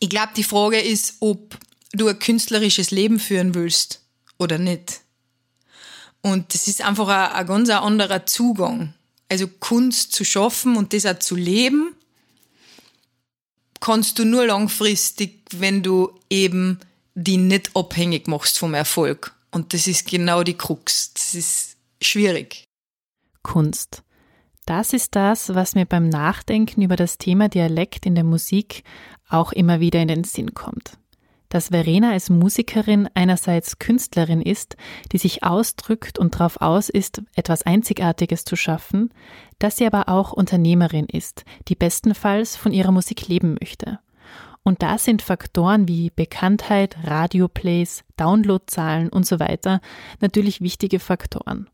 ich 0.00 0.08
glaube, 0.08 0.32
die 0.34 0.44
Frage 0.44 0.80
ist, 0.80 1.14
ob 1.20 1.56
du 1.92 2.08
ein 2.08 2.18
künstlerisches 2.18 2.90
Leben 2.90 3.18
führen 3.18 3.54
willst 3.54 4.02
oder 4.38 4.58
nicht. 4.58 5.00
Und 6.22 6.54
das 6.54 6.68
ist 6.68 6.82
einfach 6.82 7.08
ein, 7.08 7.32
ein 7.32 7.46
ganz 7.46 7.70
anderer 7.70 8.26
Zugang. 8.26 8.94
Also 9.28 9.46
Kunst 9.46 10.12
zu 10.12 10.24
schaffen 10.24 10.76
und 10.76 10.92
das 10.92 11.06
auch 11.06 11.18
zu 11.18 11.36
leben, 11.36 11.94
kannst 13.80 14.18
du 14.18 14.24
nur 14.24 14.46
langfristig, 14.46 15.40
wenn 15.52 15.82
du 15.82 16.12
eben 16.28 16.80
die 17.14 17.36
nicht 17.36 17.74
abhängig 17.74 18.28
machst 18.28 18.58
vom 18.58 18.74
Erfolg. 18.74 19.34
Und 19.50 19.72
das 19.72 19.86
ist 19.86 20.08
genau 20.08 20.42
die 20.42 20.56
Krux. 20.56 21.12
Das 21.14 21.34
ist 21.34 21.76
schwierig. 22.00 22.64
Kunst. 23.42 24.02
Das 24.66 24.92
ist 24.92 25.16
das, 25.16 25.54
was 25.54 25.74
mir 25.74 25.86
beim 25.86 26.08
Nachdenken 26.08 26.82
über 26.82 26.96
das 26.96 27.18
Thema 27.18 27.48
Dialekt 27.48 28.06
in 28.06 28.14
der 28.14 28.24
Musik 28.24 28.84
auch 29.28 29.52
immer 29.52 29.80
wieder 29.80 30.00
in 30.00 30.08
den 30.08 30.24
Sinn 30.24 30.54
kommt 30.54 30.99
dass 31.50 31.68
Verena 31.68 32.12
als 32.12 32.30
Musikerin 32.30 33.08
einerseits 33.12 33.78
Künstlerin 33.78 34.40
ist, 34.40 34.76
die 35.12 35.18
sich 35.18 35.44
ausdrückt 35.44 36.18
und 36.18 36.34
darauf 36.34 36.62
aus 36.62 36.88
ist, 36.88 37.22
etwas 37.34 37.64
Einzigartiges 37.64 38.44
zu 38.44 38.56
schaffen, 38.56 39.12
dass 39.58 39.76
sie 39.76 39.86
aber 39.86 40.08
auch 40.08 40.32
Unternehmerin 40.32 41.06
ist, 41.06 41.44
die 41.68 41.74
bestenfalls 41.74 42.56
von 42.56 42.72
ihrer 42.72 42.92
Musik 42.92 43.28
leben 43.28 43.58
möchte. 43.60 43.98
Und 44.62 44.82
da 44.82 44.98
sind 44.98 45.22
Faktoren 45.22 45.88
wie 45.88 46.10
Bekanntheit, 46.10 46.96
Radioplays, 47.04 48.04
Downloadzahlen 48.16 49.08
und 49.08 49.26
so 49.26 49.40
weiter 49.40 49.80
natürlich 50.20 50.60
wichtige 50.60 51.00
Faktoren. 51.00 51.68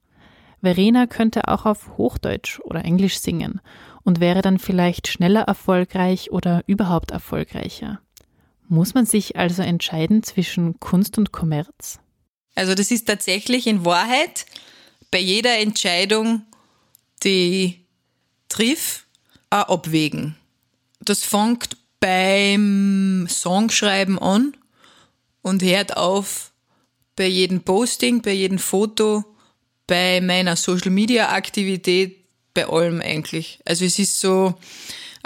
Verena 0.62 1.06
könnte 1.06 1.48
auch 1.48 1.66
auf 1.66 1.96
Hochdeutsch 1.98 2.60
oder 2.60 2.84
Englisch 2.84 3.18
singen 3.18 3.60
und 4.04 4.20
wäre 4.20 4.40
dann 4.40 4.58
vielleicht 4.58 5.08
schneller 5.08 5.42
erfolgreich 5.42 6.30
oder 6.32 6.62
überhaupt 6.66 7.10
erfolgreicher. 7.10 8.00
Muss 8.68 8.94
man 8.94 9.06
sich 9.06 9.36
also 9.36 9.62
entscheiden 9.62 10.22
zwischen 10.22 10.80
Kunst 10.80 11.18
und 11.18 11.32
Kommerz? 11.32 12.00
Also 12.54 12.74
das 12.74 12.90
ist 12.90 13.06
tatsächlich 13.06 13.66
in 13.66 13.84
Wahrheit 13.84 14.46
bei 15.10 15.18
jeder 15.18 15.58
Entscheidung, 15.58 16.42
die 17.22 17.86
triff, 18.48 19.06
ein 19.50 19.62
Abwägen. 19.62 20.36
Das 21.00 21.22
fängt 21.22 21.76
beim 22.00 23.26
Songschreiben 23.28 24.18
an 24.18 24.56
und 25.42 25.62
hört 25.62 25.96
auf 25.96 26.52
bei 27.14 27.26
jedem 27.26 27.62
Posting, 27.62 28.20
bei 28.22 28.32
jedem 28.32 28.58
Foto, 28.58 29.24
bei 29.86 30.20
meiner 30.20 30.56
Social 30.56 30.90
Media 30.90 31.30
Aktivität, 31.30 32.24
bei 32.52 32.66
allem 32.66 33.00
eigentlich. 33.00 33.60
Also 33.64 33.84
es 33.84 33.98
ist 33.98 34.18
so, 34.18 34.54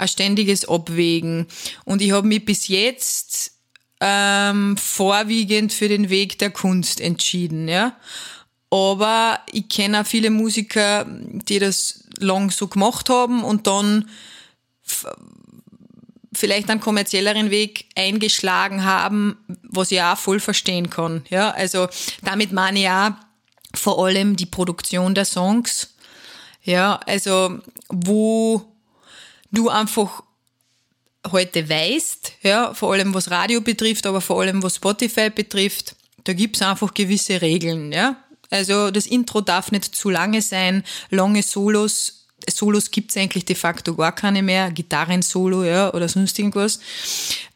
ein 0.01 0.07
ständiges 0.07 0.67
Abwägen. 0.67 1.47
Und 1.85 2.01
ich 2.01 2.11
habe 2.11 2.27
mich 2.27 2.43
bis 2.43 2.67
jetzt 2.67 3.53
ähm, 3.99 4.75
vorwiegend 4.77 5.71
für 5.71 5.87
den 5.87 6.09
Weg 6.09 6.39
der 6.39 6.49
Kunst 6.49 6.99
entschieden, 6.99 7.67
ja. 7.67 7.95
Aber 8.71 9.39
ich 9.51 9.69
kenne 9.69 10.01
auch 10.01 10.05
viele 10.05 10.29
Musiker, 10.29 11.05
die 11.07 11.59
das 11.59 12.05
lang 12.17 12.51
so 12.51 12.67
gemacht 12.67 13.09
haben 13.09 13.43
und 13.43 13.67
dann 13.67 14.09
vielleicht 16.33 16.69
einen 16.69 16.79
kommerzielleren 16.79 17.51
Weg 17.51 17.89
eingeschlagen 17.95 18.85
haben, 18.85 19.37
was 19.63 19.91
ich 19.91 20.01
auch 20.01 20.17
voll 20.17 20.39
verstehen 20.39 20.89
kann. 20.89 21.25
Ja, 21.29 21.51
also 21.51 21.87
damit 22.23 22.53
meine 22.53 22.79
ich 22.79 22.89
auch 22.89 23.11
vor 23.75 24.03
allem 24.05 24.35
die 24.37 24.45
Produktion 24.45 25.13
der 25.13 25.25
Songs. 25.25 25.95
Ja, 26.63 26.99
also 27.05 27.59
wo 27.89 28.71
du 29.51 29.69
einfach 29.69 30.23
heute 31.31 31.69
weißt, 31.69 32.33
ja, 32.41 32.73
vor 32.73 32.93
allem 32.93 33.13
was 33.13 33.29
Radio 33.29 33.61
betrifft, 33.61 34.05
aber 34.05 34.21
vor 34.21 34.41
allem 34.41 34.63
was 34.63 34.77
Spotify 34.77 35.29
betrifft, 35.29 35.95
da 36.23 36.33
gibt's 36.33 36.61
einfach 36.61 36.93
gewisse 36.93 37.41
Regeln, 37.41 37.91
ja. 37.91 38.15
Also 38.49 38.91
das 38.91 39.05
Intro 39.05 39.41
darf 39.41 39.71
nicht 39.71 39.85
zu 39.95 40.09
lange 40.09 40.41
sein, 40.41 40.83
lange 41.09 41.43
Solos, 41.43 42.27
Solos 42.49 42.89
gibt's 42.89 43.15
eigentlich 43.17 43.45
de 43.45 43.55
facto 43.55 43.95
gar 43.95 44.13
keine 44.13 44.41
mehr, 44.41 44.71
Gitarrensolo, 44.71 45.63
ja, 45.63 45.93
oder 45.93 46.09
sonst 46.09 46.37
irgendwas. 46.39 46.79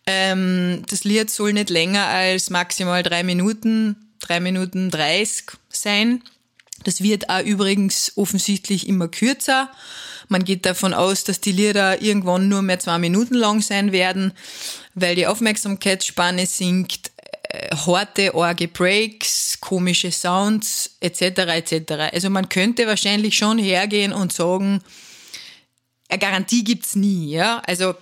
Ähm, 0.05 0.83
das 0.87 1.03
Lied 1.03 1.31
soll 1.31 1.53
nicht 1.53 1.71
länger 1.71 2.05
als 2.05 2.51
maximal 2.51 3.01
drei 3.01 3.23
Minuten, 3.23 4.13
drei 4.19 4.39
Minuten 4.39 4.91
dreißig 4.91 5.45
sein. 5.69 6.21
Das 6.83 7.01
wird 7.01 7.29
auch 7.29 7.43
übrigens 7.43 8.11
offensichtlich 8.15 8.87
immer 8.87 9.07
kürzer. 9.07 9.71
Man 10.27 10.43
geht 10.43 10.65
davon 10.65 10.93
aus, 10.93 11.23
dass 11.23 11.41
die 11.41 11.51
Lieder 11.51 12.01
irgendwann 12.01 12.47
nur 12.49 12.61
mehr 12.61 12.79
zwei 12.79 12.97
Minuten 12.97 13.35
lang 13.35 13.61
sein 13.61 13.91
werden, 13.91 14.33
weil 14.93 15.15
die 15.15 15.27
Aufmerksamkeitsspanne 15.27 16.45
sinkt, 16.45 17.11
äh, 17.49 17.75
harte 17.75 18.33
Orge 18.33 18.67
Breaks, 18.67 19.59
komische 19.61 20.11
Sounds 20.11 20.97
etc. 20.99 21.21
etc. 21.21 21.91
Also 22.13 22.29
man 22.29 22.49
könnte 22.49 22.87
wahrscheinlich 22.87 23.37
schon 23.37 23.57
hergehen 23.57 24.13
und 24.13 24.33
sagen, 24.33 24.81
eine 26.09 26.19
Garantie 26.19 26.63
gibt's 26.63 26.95
nie, 26.95 27.31
ja. 27.31 27.61
Also 27.65 27.93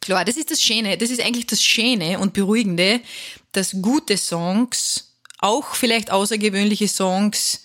klar, 0.00 0.24
das 0.24 0.36
ist 0.36 0.50
das 0.50 0.62
Schöne, 0.62 0.96
das 0.96 1.10
ist 1.10 1.20
eigentlich 1.20 1.46
das 1.46 1.62
Schöne 1.62 2.18
und 2.18 2.32
Beruhigende, 2.32 3.00
dass 3.52 3.76
gute 3.80 4.16
Songs, 4.16 5.14
auch 5.38 5.74
vielleicht 5.74 6.10
außergewöhnliche 6.10 6.88
Songs, 6.88 7.64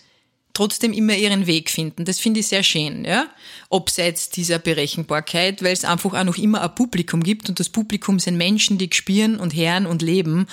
trotzdem 0.55 0.93
immer 0.93 1.15
ihren 1.15 1.45
Weg 1.45 1.69
finden. 1.69 2.05
Das 2.05 2.19
finde 2.19 2.39
ich 2.39 2.47
sehr 2.47 2.63
schön, 2.63 3.05
ja. 3.05 3.27
Abseits 3.69 4.29
dieser 4.29 4.57
Berechenbarkeit, 4.57 5.61
weil 5.61 5.73
es 5.73 5.85
einfach 5.85 6.13
auch 6.13 6.23
noch 6.23 6.37
immer 6.37 6.61
ein 6.61 6.73
Publikum 6.73 7.21
gibt 7.21 7.49
und 7.49 7.59
das 7.59 7.69
Publikum 7.69 8.19
sind 8.19 8.37
Menschen, 8.37 8.77
die 8.77 8.89
spüren 8.91 9.37
und 9.37 9.55
hören 9.55 9.85
und 9.85 10.01
leben 10.01 10.47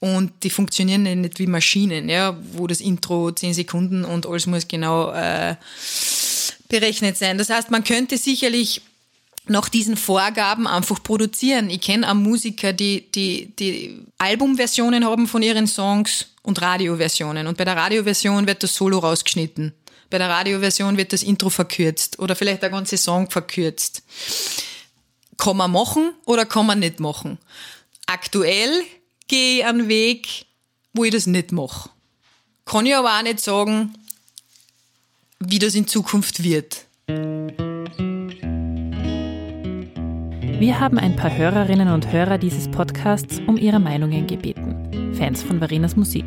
und 0.00 0.32
die 0.42 0.50
funktionieren 0.50 1.02
nicht 1.20 1.38
wie 1.38 1.46
Maschinen, 1.46 2.08
ja, 2.08 2.36
wo 2.52 2.66
das 2.66 2.80
Intro 2.80 3.30
zehn 3.30 3.54
Sekunden 3.54 4.04
und 4.04 4.26
alles 4.26 4.46
muss 4.46 4.66
genau 4.66 5.12
äh, 5.12 5.56
berechnet 6.68 7.16
sein. 7.16 7.38
Das 7.38 7.50
heißt, 7.50 7.70
man 7.70 7.84
könnte 7.84 8.16
sicherlich 8.16 8.82
nach 9.46 9.68
diesen 9.68 9.96
Vorgaben 9.96 10.66
einfach 10.66 11.02
produzieren. 11.02 11.68
Ich 11.70 11.80
kenne 11.80 12.08
auch 12.08 12.14
Musiker, 12.14 12.72
die, 12.72 13.10
die, 13.10 13.54
die 13.56 14.00
Albumversionen 14.18 15.04
haben 15.04 15.26
von 15.26 15.42
ihren 15.42 15.66
Songs 15.66 16.26
und 16.42 16.60
Radioversionen. 16.60 17.46
Und 17.46 17.56
bei 17.56 17.64
der 17.64 17.76
Radioversion 17.76 18.46
wird 18.46 18.62
das 18.62 18.74
Solo 18.74 18.98
rausgeschnitten. 18.98 19.72
Bei 20.10 20.18
der 20.18 20.28
Radioversion 20.28 20.96
wird 20.96 21.12
das 21.12 21.22
Intro 21.22 21.48
verkürzt 21.48 22.18
oder 22.18 22.36
vielleicht 22.36 22.62
der 22.62 22.70
ganze 22.70 22.96
Song 22.96 23.30
verkürzt. 23.30 24.02
kann 25.38 25.56
man 25.56 25.72
machen 25.72 26.12
oder 26.26 26.44
kann 26.44 26.66
man 26.66 26.78
nicht 26.78 27.00
machen. 27.00 27.38
Aktuell 28.06 28.82
gehe 29.26 29.58
ich 29.58 29.64
einen 29.64 29.88
Weg, 29.88 30.46
wo 30.92 31.04
ich 31.04 31.12
das 31.12 31.26
nicht 31.26 31.50
mache. 31.50 31.90
Kann 32.66 32.86
ich 32.86 32.94
aber 32.94 33.18
auch 33.18 33.22
nicht 33.22 33.40
sagen, 33.40 33.94
wie 35.40 35.58
das 35.58 35.74
in 35.74 35.88
Zukunft 35.88 36.42
wird. 36.42 36.84
Wir 40.62 40.78
haben 40.78 40.96
ein 40.96 41.16
paar 41.16 41.36
Hörerinnen 41.36 41.88
und 41.88 42.12
Hörer 42.12 42.38
dieses 42.38 42.68
Podcasts 42.68 43.40
um 43.48 43.56
ihre 43.56 43.80
Meinungen 43.80 44.28
gebeten. 44.28 45.12
Fans 45.12 45.42
von 45.42 45.58
Verenas 45.58 45.96
Musik. 45.96 46.24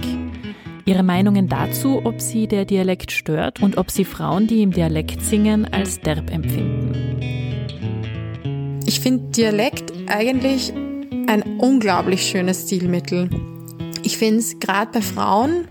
Ihre 0.83 1.03
Meinungen 1.03 1.47
dazu, 1.47 2.01
ob 2.03 2.19
sie 2.19 2.45
der 2.45 2.65
Dialekt 2.65 3.13
stört 3.13 3.61
und 3.61 3.77
ob 3.77 3.89
sie 3.89 4.03
Frauen, 4.03 4.45
die 4.45 4.61
im 4.61 4.71
Dialekt 4.71 5.21
singen, 5.21 5.65
als 5.71 6.01
derb 6.01 6.29
empfinden. 6.33 6.91
Ich 8.85 8.99
finde 8.99 9.31
Dialekt 9.31 9.93
eigentlich 10.07 10.73
ein 11.27 11.41
unglaublich 11.59 12.23
schönes 12.23 12.63
Stilmittel. 12.63 13.29
Ich 14.03 14.17
finde 14.17 14.39
es 14.39 14.59
gerade 14.59 14.91
bei 14.91 15.01
Frauen 15.01 15.65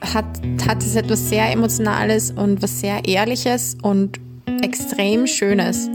hat, 0.00 0.40
hat 0.64 0.80
es 0.80 0.94
etwas 0.94 1.28
sehr 1.28 1.50
Emotionales 1.50 2.30
und 2.30 2.62
was 2.62 2.78
sehr 2.78 3.04
Ehrliches 3.04 3.76
und 3.82 4.20
extrem 4.62 5.26
Schönes. 5.26 5.90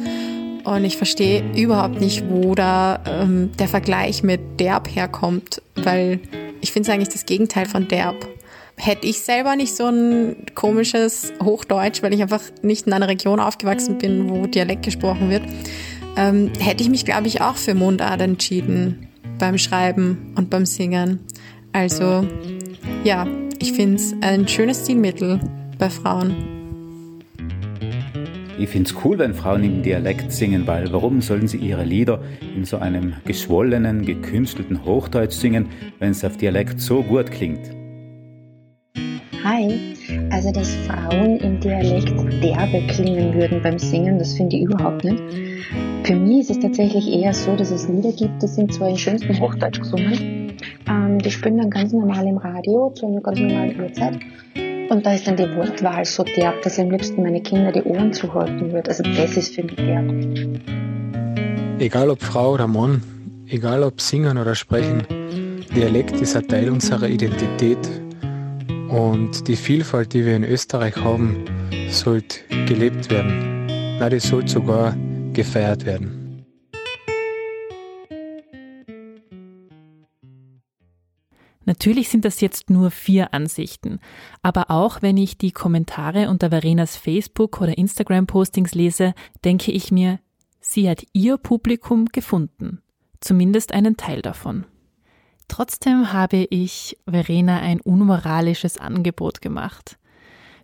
Und 0.63 0.85
ich 0.85 0.97
verstehe 0.97 1.43
überhaupt 1.55 1.99
nicht, 1.99 2.23
wo 2.29 2.55
da 2.55 2.99
ähm, 3.05 3.51
der 3.57 3.67
Vergleich 3.67 4.23
mit 4.23 4.59
derb 4.59 4.93
herkommt, 4.93 5.61
weil 5.75 6.19
ich 6.61 6.71
finde 6.71 6.89
es 6.89 6.93
eigentlich 6.93 7.09
das 7.09 7.25
Gegenteil 7.25 7.65
von 7.65 7.87
derb. 7.87 8.27
Hätte 8.77 9.07
ich 9.07 9.19
selber 9.19 9.55
nicht 9.55 9.75
so 9.75 9.87
ein 9.87 10.45
komisches 10.55 11.33
Hochdeutsch, 11.43 12.01
weil 12.03 12.13
ich 12.13 12.21
einfach 12.21 12.41
nicht 12.61 12.87
in 12.87 12.93
einer 12.93 13.07
Region 13.07 13.39
aufgewachsen 13.39 13.97
bin, 13.97 14.29
wo 14.29 14.47
Dialekt 14.47 14.83
gesprochen 14.83 15.29
wird, 15.29 15.43
ähm, 16.17 16.51
hätte 16.59 16.83
ich 16.83 16.89
mich, 16.89 17.05
glaube 17.05 17.27
ich, 17.27 17.41
auch 17.41 17.55
für 17.55 17.73
Mundart 17.73 18.21
entschieden 18.21 19.07
beim 19.39 19.57
Schreiben 19.57 20.33
und 20.35 20.49
beim 20.49 20.65
Singen. 20.65 21.19
Also 21.73 22.25
ja, 23.03 23.27
ich 23.59 23.73
finde 23.73 23.95
es 23.95 24.13
ein 24.21 24.47
schönes 24.47 24.83
Stilmittel 24.83 25.39
bei 25.77 25.89
Frauen. 25.89 26.60
Ich 28.61 28.69
finde 28.69 28.91
es 28.91 28.95
cool, 29.03 29.17
wenn 29.17 29.33
Frauen 29.33 29.63
im 29.63 29.81
Dialekt 29.81 30.31
singen, 30.31 30.67
weil 30.67 30.93
warum 30.93 31.19
sollen 31.19 31.47
sie 31.47 31.57
ihre 31.57 31.83
Lieder 31.83 32.21
in 32.55 32.63
so 32.63 32.77
einem 32.77 33.15
geschwollenen, 33.25 34.05
gekünstelten 34.05 34.85
Hochdeutsch 34.85 35.33
singen, 35.33 35.69
wenn 35.97 36.11
es 36.11 36.23
auf 36.23 36.37
Dialekt 36.37 36.79
so 36.79 37.01
gut 37.01 37.31
klingt? 37.31 37.71
Hi, 39.43 39.95
also 40.29 40.51
dass 40.51 40.75
Frauen 40.85 41.37
im 41.37 41.59
Dialekt 41.59 42.13
derbe 42.43 42.85
klingen 42.85 43.33
würden 43.33 43.63
beim 43.63 43.79
Singen, 43.79 44.19
das 44.19 44.35
finde 44.35 44.57
ich 44.57 44.65
überhaupt 44.65 45.05
nicht. 45.05 45.23
Für 46.03 46.15
mich 46.15 46.41
ist 46.41 46.51
es 46.51 46.59
tatsächlich 46.59 47.11
eher 47.11 47.33
so, 47.33 47.55
dass 47.55 47.71
es 47.71 47.89
Lieder 47.89 48.11
gibt, 48.11 48.43
die 48.43 48.47
sind 48.47 48.71
zwar 48.75 48.89
in 48.89 48.97
schönstem 48.97 49.39
Hochdeutsch 49.39 49.79
gesungen, 49.79 50.55
ähm, 50.87 51.17
die 51.17 51.31
spielen 51.31 51.57
dann 51.57 51.71
ganz 51.71 51.93
normal 51.93 52.27
im 52.27 52.37
Radio 52.37 52.91
zu 52.93 53.07
einer 53.07 53.21
ganz 53.21 53.39
normalen 53.39 53.81
Uhrzeit. 53.81 54.19
Und 54.91 55.05
da 55.05 55.13
ist 55.13 55.25
dann 55.25 55.37
die 55.37 55.47
Wortwahl 55.55 56.03
so 56.03 56.21
derb, 56.21 56.61
dass 56.63 56.73
ich 56.73 56.83
am 56.83 56.91
liebsten 56.91 57.23
meine 57.23 57.41
Kinder 57.41 57.71
die 57.71 57.81
Ohren 57.83 58.11
zuhalten 58.11 58.73
würde. 58.73 58.89
Also 58.89 59.03
das 59.03 59.37
ist 59.37 59.55
für 59.55 59.63
mich 59.63 59.77
derb. 59.77 60.03
Egal 61.79 62.09
ob 62.09 62.21
Frau 62.21 62.55
oder 62.55 62.67
Mann, 62.67 63.01
egal 63.47 63.83
ob 63.83 64.01
singen 64.01 64.37
oder 64.37 64.53
sprechen, 64.53 65.03
Dialekt 65.73 66.19
ist 66.19 66.35
ein 66.35 66.45
Teil 66.45 66.69
unserer 66.69 67.07
Identität. 67.07 67.77
Und 68.89 69.47
die 69.47 69.55
Vielfalt, 69.55 70.11
die 70.13 70.25
wir 70.25 70.35
in 70.35 70.43
Österreich 70.43 70.97
haben, 70.97 71.45
sollte 71.89 72.39
gelebt 72.65 73.09
werden. 73.09 73.67
Na, 73.97 74.09
die 74.09 74.19
sollte 74.19 74.51
sogar 74.51 74.93
gefeiert 75.31 75.85
werden. 75.85 76.20
Natürlich 81.71 82.09
sind 82.09 82.25
das 82.25 82.41
jetzt 82.41 82.69
nur 82.69 82.91
vier 82.91 83.33
Ansichten, 83.33 84.01
aber 84.41 84.69
auch 84.69 85.01
wenn 85.01 85.15
ich 85.15 85.37
die 85.37 85.53
Kommentare 85.53 86.27
unter 86.27 86.49
Verenas 86.49 86.97
Facebook- 86.97 87.61
oder 87.61 87.77
Instagram-Postings 87.77 88.75
lese, 88.75 89.13
denke 89.45 89.71
ich 89.71 89.89
mir, 89.89 90.19
sie 90.59 90.89
hat 90.89 91.05
ihr 91.13 91.37
Publikum 91.37 92.07
gefunden, 92.07 92.81
zumindest 93.21 93.73
einen 93.73 93.95
Teil 93.95 94.21
davon. 94.21 94.65
Trotzdem 95.47 96.11
habe 96.11 96.45
ich 96.49 96.97
Verena 97.09 97.59
ein 97.59 97.79
unmoralisches 97.79 98.77
Angebot 98.77 99.39
gemacht. 99.39 99.97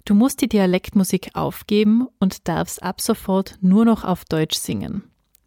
Du 0.04 0.14
musst 0.14 0.42
die 0.42 0.50
Dialektmusik 0.50 1.30
aufgeben 1.36 2.10
und 2.20 2.50
darfst 2.50 2.84
ab 2.84 3.00
sofort 3.00 3.56
nur 3.62 3.86
noch 3.86 4.04
auf 4.04 4.26
Deutsch 4.26 4.58
singen. 4.58 5.04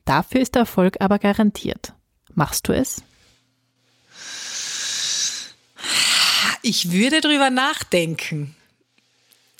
Dafür 0.07 0.41
ist 0.41 0.55
der 0.55 0.61
Erfolg 0.61 0.97
aber 1.01 1.19
garantiert. 1.19 1.93
Machst 2.33 2.67
du 2.67 2.73
es? 2.73 3.05
Ich 6.63 6.93
würde 6.93 7.21
drüber 7.21 7.51
nachdenken. 7.51 8.55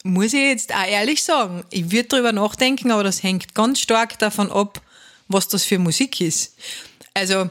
Muss 0.03 0.33
ich 0.33 0.41
jetzt 0.41 0.75
auch 0.75 0.87
ehrlich 0.87 1.23
sagen. 1.23 1.65
Ich 1.71 1.91
würde 1.91 2.09
drüber 2.09 2.33
nachdenken, 2.33 2.91
aber 2.91 3.05
das 3.05 3.23
hängt 3.23 3.55
ganz 3.55 3.81
stark 3.81 4.19
davon 4.19 4.51
ab, 4.51 4.81
was 5.29 5.49
das 5.49 5.65
für 5.65 5.79
Musik 5.79 6.21
ist. 6.21 6.55
Also, 7.15 7.51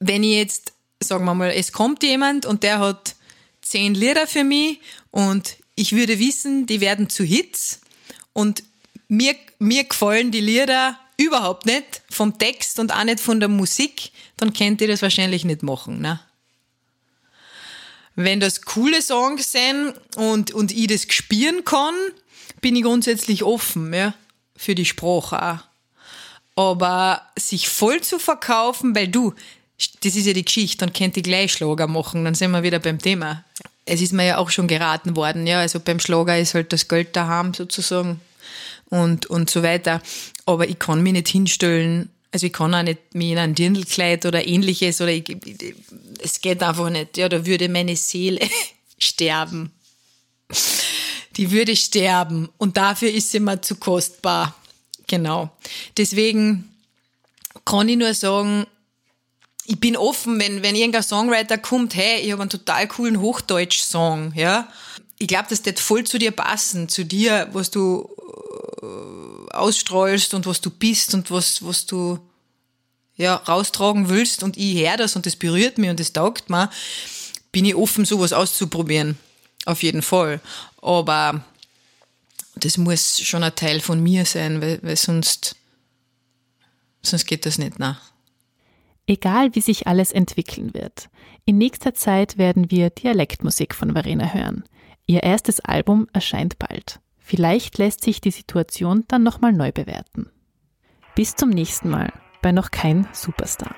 wenn 0.00 0.22
ich 0.22 0.36
jetzt, 0.36 0.72
sagen 1.00 1.24
wir 1.24 1.34
mal, 1.34 1.50
es 1.50 1.72
kommt 1.72 2.02
jemand 2.02 2.46
und 2.46 2.62
der 2.62 2.78
hat 2.78 3.14
zehn 3.62 3.94
Lieder 3.94 4.26
für 4.26 4.44
mich 4.44 4.80
und 5.10 5.56
ich 5.74 5.92
würde 5.92 6.18
wissen, 6.18 6.66
die 6.66 6.80
werden 6.80 7.08
zu 7.10 7.24
Hits 7.24 7.80
und 8.32 8.62
mir, 9.08 9.36
mir 9.58 9.84
gefallen 9.84 10.30
die 10.30 10.40
Lieder 10.40 10.98
überhaupt 11.16 11.66
nicht 11.66 12.02
vom 12.10 12.38
Text 12.38 12.78
und 12.78 12.92
auch 12.92 13.04
nicht 13.04 13.20
von 13.20 13.40
der 13.40 13.48
Musik, 13.48 14.12
dann 14.36 14.52
könnt 14.52 14.80
ihr 14.80 14.88
das 14.88 15.02
wahrscheinlich 15.02 15.44
nicht 15.44 15.62
machen. 15.62 16.00
Ne? 16.00 16.20
Wenn 18.20 18.40
das 18.40 18.62
coole 18.62 19.00
Songs 19.00 19.52
sind 19.52 19.94
und, 20.16 20.52
und 20.52 20.72
ich 20.72 20.88
das 20.88 21.06
spüren 21.08 21.64
kann, 21.64 21.94
bin 22.60 22.74
ich 22.74 22.82
grundsätzlich 22.82 23.44
offen 23.44 23.92
ja, 23.92 24.14
für 24.56 24.74
die 24.74 24.84
Sprache 24.84 25.40
auch. 25.40 25.58
Aber 26.56 27.22
sich 27.38 27.68
voll 27.68 28.00
zu 28.00 28.18
verkaufen, 28.18 28.96
weil 28.96 29.08
du, 29.08 29.34
das 30.02 30.16
ist 30.16 30.26
ja 30.26 30.32
die 30.32 30.44
Geschichte, 30.44 30.78
dann 30.78 30.92
könnt 30.92 31.16
ihr 31.16 31.22
gleich 31.22 31.52
Schlager 31.52 31.86
machen, 31.86 32.24
dann 32.24 32.34
sind 32.34 32.50
wir 32.50 32.64
wieder 32.64 32.80
beim 32.80 32.98
Thema 32.98 33.44
es 33.88 34.02
ist 34.02 34.12
mir 34.12 34.26
ja 34.26 34.38
auch 34.38 34.50
schon 34.50 34.68
geraten 34.68 35.16
worden, 35.16 35.46
ja, 35.46 35.60
also 35.60 35.80
beim 35.80 35.98
Schlager 35.98 36.38
ist 36.38 36.54
halt 36.54 36.72
das 36.72 36.88
Geld 36.88 37.16
daheim 37.16 37.54
sozusagen 37.54 38.20
und, 38.90 39.26
und 39.26 39.50
so 39.50 39.62
weiter. 39.62 40.02
Aber 40.46 40.68
ich 40.68 40.78
kann 40.78 41.02
mich 41.02 41.14
nicht 41.14 41.28
hinstellen, 41.28 42.10
also 42.30 42.46
ich 42.46 42.52
kann 42.52 42.74
auch 42.74 42.82
nicht 42.82 43.14
mich 43.14 43.30
in 43.30 43.38
ein 43.38 43.54
Dirndlkleid 43.54 44.26
oder 44.26 44.46
ähnliches 44.46 45.00
oder 45.00 45.12
ich, 45.12 45.36
es 46.22 46.40
geht 46.40 46.62
einfach 46.62 46.90
nicht, 46.90 47.16
ja, 47.16 47.28
da 47.28 47.46
würde 47.46 47.68
meine 47.68 47.96
Seele 47.96 48.46
sterben. 48.98 49.72
Die 51.36 51.50
würde 51.50 51.76
sterben 51.76 52.48
und 52.58 52.76
dafür 52.76 53.10
ist 53.10 53.30
sie 53.30 53.40
mir 53.40 53.60
zu 53.60 53.76
kostbar. 53.76 54.54
Genau. 55.06 55.50
Deswegen 55.96 56.68
kann 57.64 57.88
ich 57.88 57.96
nur 57.96 58.12
sagen, 58.14 58.66
ich 59.64 59.78
bin 59.78 59.96
offen, 59.96 60.40
wenn, 60.40 60.62
wenn 60.62 60.74
irgendein 60.74 61.02
Songwriter 61.02 61.58
kommt, 61.58 61.94
hey, 61.94 62.20
ich 62.20 62.32
habe 62.32 62.42
einen 62.42 62.50
total 62.50 62.88
coolen 62.88 63.20
Hochdeutsch-Song, 63.20 64.32
ja. 64.34 64.68
Ich 65.18 65.28
glaube, 65.28 65.46
das 65.50 65.64
wird 65.64 65.78
voll 65.78 66.04
zu 66.04 66.18
dir 66.18 66.30
passen, 66.30 66.88
zu 66.88 67.04
dir, 67.04 67.48
was 67.52 67.70
du 67.70 68.08
äh, 68.82 69.37
ausstrahlst 69.52 70.34
und 70.34 70.46
was 70.46 70.60
du 70.60 70.70
bist 70.70 71.14
und 71.14 71.30
was, 71.30 71.64
was 71.64 71.86
du 71.86 72.18
ja, 73.16 73.34
raustragen 73.34 74.08
willst 74.08 74.42
und 74.42 74.56
ich 74.56 74.78
höre 74.78 74.96
das 74.96 75.16
und 75.16 75.26
das 75.26 75.36
berührt 75.36 75.76
mich 75.78 75.90
und 75.90 76.00
das 76.00 76.12
taugt 76.12 76.50
mir, 76.50 76.70
bin 77.52 77.64
ich 77.64 77.74
offen, 77.74 78.04
sowas 78.04 78.32
auszuprobieren. 78.32 79.18
Auf 79.66 79.82
jeden 79.82 80.02
Fall. 80.02 80.40
Aber 80.80 81.44
das 82.54 82.78
muss 82.78 83.20
schon 83.20 83.42
ein 83.42 83.54
Teil 83.54 83.80
von 83.80 84.02
mir 84.02 84.24
sein, 84.24 84.60
weil, 84.60 84.78
weil 84.82 84.96
sonst, 84.96 85.56
sonst 87.02 87.26
geht 87.26 87.44
das 87.44 87.58
nicht 87.58 87.78
nach. 87.78 88.00
Egal 89.06 89.54
wie 89.54 89.60
sich 89.60 89.86
alles 89.86 90.12
entwickeln 90.12 90.74
wird, 90.74 91.08
in 91.44 91.58
nächster 91.58 91.94
Zeit 91.94 92.36
werden 92.36 92.70
wir 92.70 92.90
Dialektmusik 92.90 93.74
von 93.74 93.92
Verena 93.92 94.32
hören. 94.32 94.64
Ihr 95.06 95.22
erstes 95.22 95.60
Album 95.60 96.06
erscheint 96.12 96.58
bald. 96.58 97.00
Vielleicht 97.28 97.76
lässt 97.76 98.02
sich 98.02 98.22
die 98.22 98.30
Situation 98.30 99.04
dann 99.06 99.22
nochmal 99.22 99.52
neu 99.52 99.70
bewerten. 99.70 100.30
Bis 101.14 101.36
zum 101.36 101.50
nächsten 101.50 101.90
Mal 101.90 102.10
bei 102.40 102.52
noch 102.52 102.70
kein 102.70 103.06
Superstar. 103.12 103.76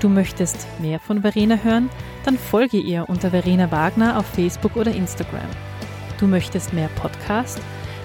Du 0.00 0.08
möchtest 0.08 0.66
mehr 0.80 0.98
von 0.98 1.22
Verena 1.22 1.54
hören? 1.62 1.88
Dann 2.24 2.36
folge 2.36 2.78
ihr 2.78 3.08
unter 3.08 3.30
Verena 3.30 3.70
Wagner 3.70 4.18
auf 4.18 4.26
Facebook 4.26 4.74
oder 4.74 4.90
Instagram. 4.90 5.48
Du 6.18 6.26
möchtest 6.26 6.72
mehr 6.72 6.88
Podcast? 6.96 7.60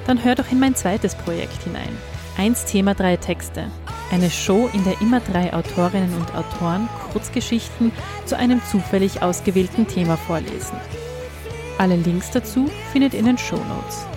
Dann 0.05 0.23
hör 0.23 0.36
doch 0.36 0.51
in 0.51 0.59
mein 0.59 0.75
zweites 0.75 1.15
Projekt 1.15 1.63
hinein. 1.63 1.97
Eins 2.36 2.65
Thema, 2.65 2.95
drei 2.95 3.17
Texte. 3.17 3.69
Eine 4.11 4.29
Show, 4.31 4.67
in 4.73 4.84
der 4.84 4.99
immer 5.01 5.19
drei 5.19 5.53
Autorinnen 5.53 6.15
und 6.15 6.36
Autoren 6.36 6.89
Kurzgeschichten 7.11 7.91
zu 8.25 8.36
einem 8.38 8.59
zufällig 8.71 9.21
ausgewählten 9.21 9.88
Thema 9.88 10.17
vorlesen. 10.17 10.77
Alle 11.77 11.95
Links 11.95 12.31
dazu 12.31 12.69
findet 12.91 13.13
ihr 13.13 13.19
in 13.19 13.25
den 13.25 13.38
Show 13.38 13.57
Notes. 13.57 14.07